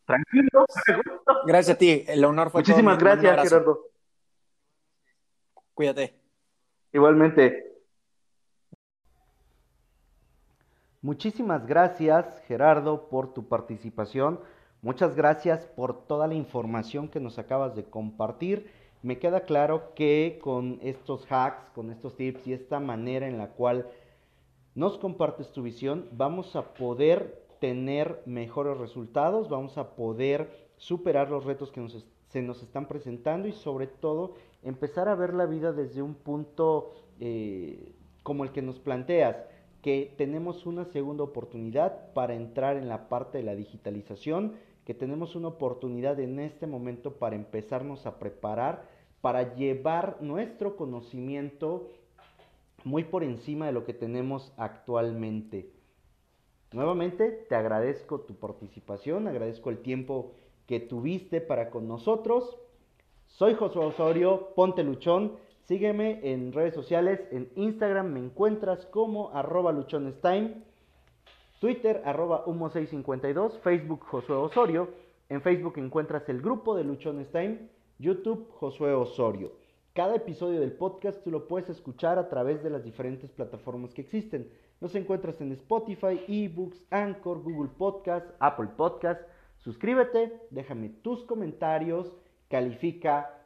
tranquilo. 0.06 0.68
Gracias 1.48 1.76
a 1.76 1.80
ti, 1.80 2.06
el 2.08 2.24
honor 2.24 2.52
fue 2.52 2.62
Muchísimas 2.62 3.00
gracias, 3.00 3.42
Gerardo. 3.42 3.80
Cuídate. 5.74 6.14
Igualmente. 6.94 7.66
Muchísimas 11.02 11.66
gracias, 11.66 12.40
Gerardo, 12.46 13.10
por 13.10 13.34
tu 13.34 13.48
participación. 13.48 14.40
Muchas 14.84 15.16
gracias 15.16 15.66
por 15.66 16.06
toda 16.06 16.28
la 16.28 16.36
información 16.36 17.08
que 17.08 17.20
nos 17.20 17.40
acabas 17.40 17.76
de 17.76 17.86
compartir. 17.86 18.72
Me 19.02 19.18
queda 19.18 19.46
claro 19.46 19.96
que 19.96 20.38
con 20.44 20.78
estos 20.84 21.26
hacks, 21.32 21.72
con 21.74 21.90
estos 21.90 22.16
tips 22.16 22.46
y 22.46 22.54
esta 22.54 22.80
manera 22.80 23.28
en 23.28 23.40
la 23.40 23.48
cual 23.48 23.88
nos 24.78 25.00
compartes 25.00 25.52
tu 25.52 25.64
visión, 25.64 26.08
vamos 26.12 26.56
a 26.56 26.76
poder 26.76 27.48
tener 27.60 28.22
mejores 28.28 28.78
resultados, 28.78 29.50
vamos 29.50 29.76
a 29.80 29.96
poder 29.96 30.70
superar 30.76 31.32
los 31.32 31.46
retos 31.46 31.72
que 31.72 31.84
se 32.30 32.44
nos 32.44 32.62
están 32.62 32.88
presentando 32.88 33.48
y 33.48 33.54
sobre 33.54 33.88
todo 33.88 34.36
empezar 34.62 35.10
a 35.10 35.16
ver 35.16 35.34
la 35.34 35.48
vida 35.48 35.74
desde 35.74 36.04
un 36.04 36.14
punto 36.14 36.92
eh, 37.20 37.96
como 38.22 38.44
el 38.44 38.52
que 38.52 38.62
nos 38.62 38.78
planteas, 38.78 39.38
que 39.82 40.14
tenemos 40.16 40.68
una 40.68 40.86
segunda 40.86 41.24
oportunidad 41.24 42.14
para 42.14 42.36
entrar 42.36 42.78
en 42.78 42.88
la 42.88 43.10
parte 43.10 43.40
de 43.40 43.46
la 43.46 43.56
digitalización, 43.56 44.58
que 44.86 44.94
tenemos 44.94 45.36
una 45.36 45.48
oportunidad 45.48 46.20
en 46.20 46.38
este 46.38 46.68
momento 46.68 47.14
para 47.14 47.36
empezarnos 47.36 48.06
a 48.06 48.20
preparar, 48.20 48.84
para 49.22 49.56
llevar 49.56 50.18
nuestro 50.22 50.76
conocimiento 50.76 51.88
muy 52.84 53.04
por 53.04 53.24
encima 53.24 53.66
de 53.66 53.72
lo 53.72 53.86
que 53.86 53.94
tenemos 53.94 54.54
actualmente. 54.58 55.72
Nuevamente 56.72 57.46
te 57.50 57.56
agradezco 57.56 58.22
tu 58.22 58.36
participación, 58.36 59.28
agradezco 59.28 59.70
el 59.70 59.80
tiempo 59.80 60.34
que 60.68 60.80
tuviste 60.80 61.42
para 61.42 61.70
con 61.70 61.88
nosotros. 61.88 62.58
Soy 63.28 63.56
Josué 63.56 63.86
Osorio, 63.86 64.50
ponte 64.56 64.84
luchón. 64.84 65.34
Sígueme 65.66 66.22
en 66.24 66.54
redes 66.54 66.74
sociales, 66.74 67.20
en 67.32 67.50
Instagram 67.56 68.14
me 68.14 68.20
encuentras 68.20 68.86
como 68.86 69.32
arroba 69.34 69.74
luchonestime, 69.74 70.64
Twitter 71.60 72.02
arroba 72.06 72.46
humo652, 72.46 73.60
Facebook 73.60 74.06
Josué 74.06 74.36
Osorio, 74.38 74.90
en 75.28 75.42
Facebook 75.42 75.74
encuentras 75.78 76.28
el 76.30 76.42
grupo 76.42 76.74
de 76.76 76.86
Luchones 76.86 77.28
YouTube 78.00 78.50
Josué 78.52 78.94
Osorio. 78.94 79.52
Cada 79.98 80.16
episodio 80.16 80.60
del 80.60 80.74
podcast 80.74 81.24
tú 81.24 81.32
lo 81.32 81.48
puedes 81.48 81.70
escuchar 81.70 82.20
a 82.20 82.30
través 82.30 82.62
de 82.62 82.70
las 82.70 82.84
diferentes 82.84 83.32
plataformas 83.32 83.96
que 83.96 84.02
existen. 84.02 84.48
Nos 84.80 84.94
encuentras 84.94 85.42
en 85.42 85.52
Spotify, 85.54 86.22
eBooks, 86.28 86.86
Anchor, 86.92 87.42
Google 87.42 87.72
Podcast, 87.76 88.30
Apple 88.38 88.70
Podcast. 88.78 89.20
Suscríbete, 89.58 90.40
déjame 90.52 90.90
tus 90.90 91.24
comentarios, 91.24 92.16
califica 92.48 93.42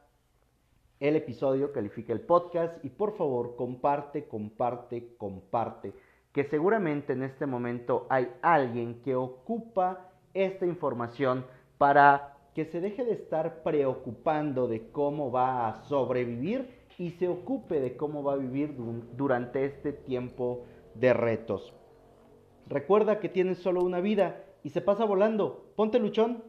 el 1.00 1.16
episodio, 1.16 1.72
califica 1.72 2.12
el 2.12 2.20
podcast 2.20 2.84
y 2.84 2.90
por 2.90 3.16
favor 3.16 3.56
comparte, 3.56 4.28
comparte, 4.28 5.16
comparte. 5.18 5.94
Que 6.34 6.44
seguramente 6.44 7.14
en 7.14 7.24
este 7.24 7.46
momento 7.46 8.08
hay 8.10 8.28
alguien 8.42 9.02
que 9.04 9.16
ocupa 9.16 10.12
esta 10.34 10.66
información 10.66 11.46
para 11.78 12.31
que 12.54 12.66
se 12.66 12.82
deje 12.82 13.06
de 13.06 13.14
estar 13.14 13.64
preocupando 13.64 14.68
de 14.68 14.90
cómo 14.92 15.32
va 15.32 15.68
a 15.68 15.84
sobrevivir 15.86 16.68
y 16.98 17.12
se 17.12 17.28
ocupe 17.28 17.80
de 17.80 17.96
cómo 17.96 18.24
va 18.24 18.34
a 18.34 18.38
vivir 18.38 18.76
durante 19.16 19.66
este 19.66 19.94
tiempo 19.94 20.66
de 20.96 21.14
retos. 21.14 21.74
Recuerda 22.68 23.20
que 23.20 23.30
tienes 23.30 23.60
solo 23.60 23.82
una 23.82 24.02
vida 24.02 24.44
y 24.64 24.70
se 24.70 24.82
pasa 24.82 25.06
volando. 25.06 25.72
Ponte 25.76 26.00
luchón. 26.00 26.44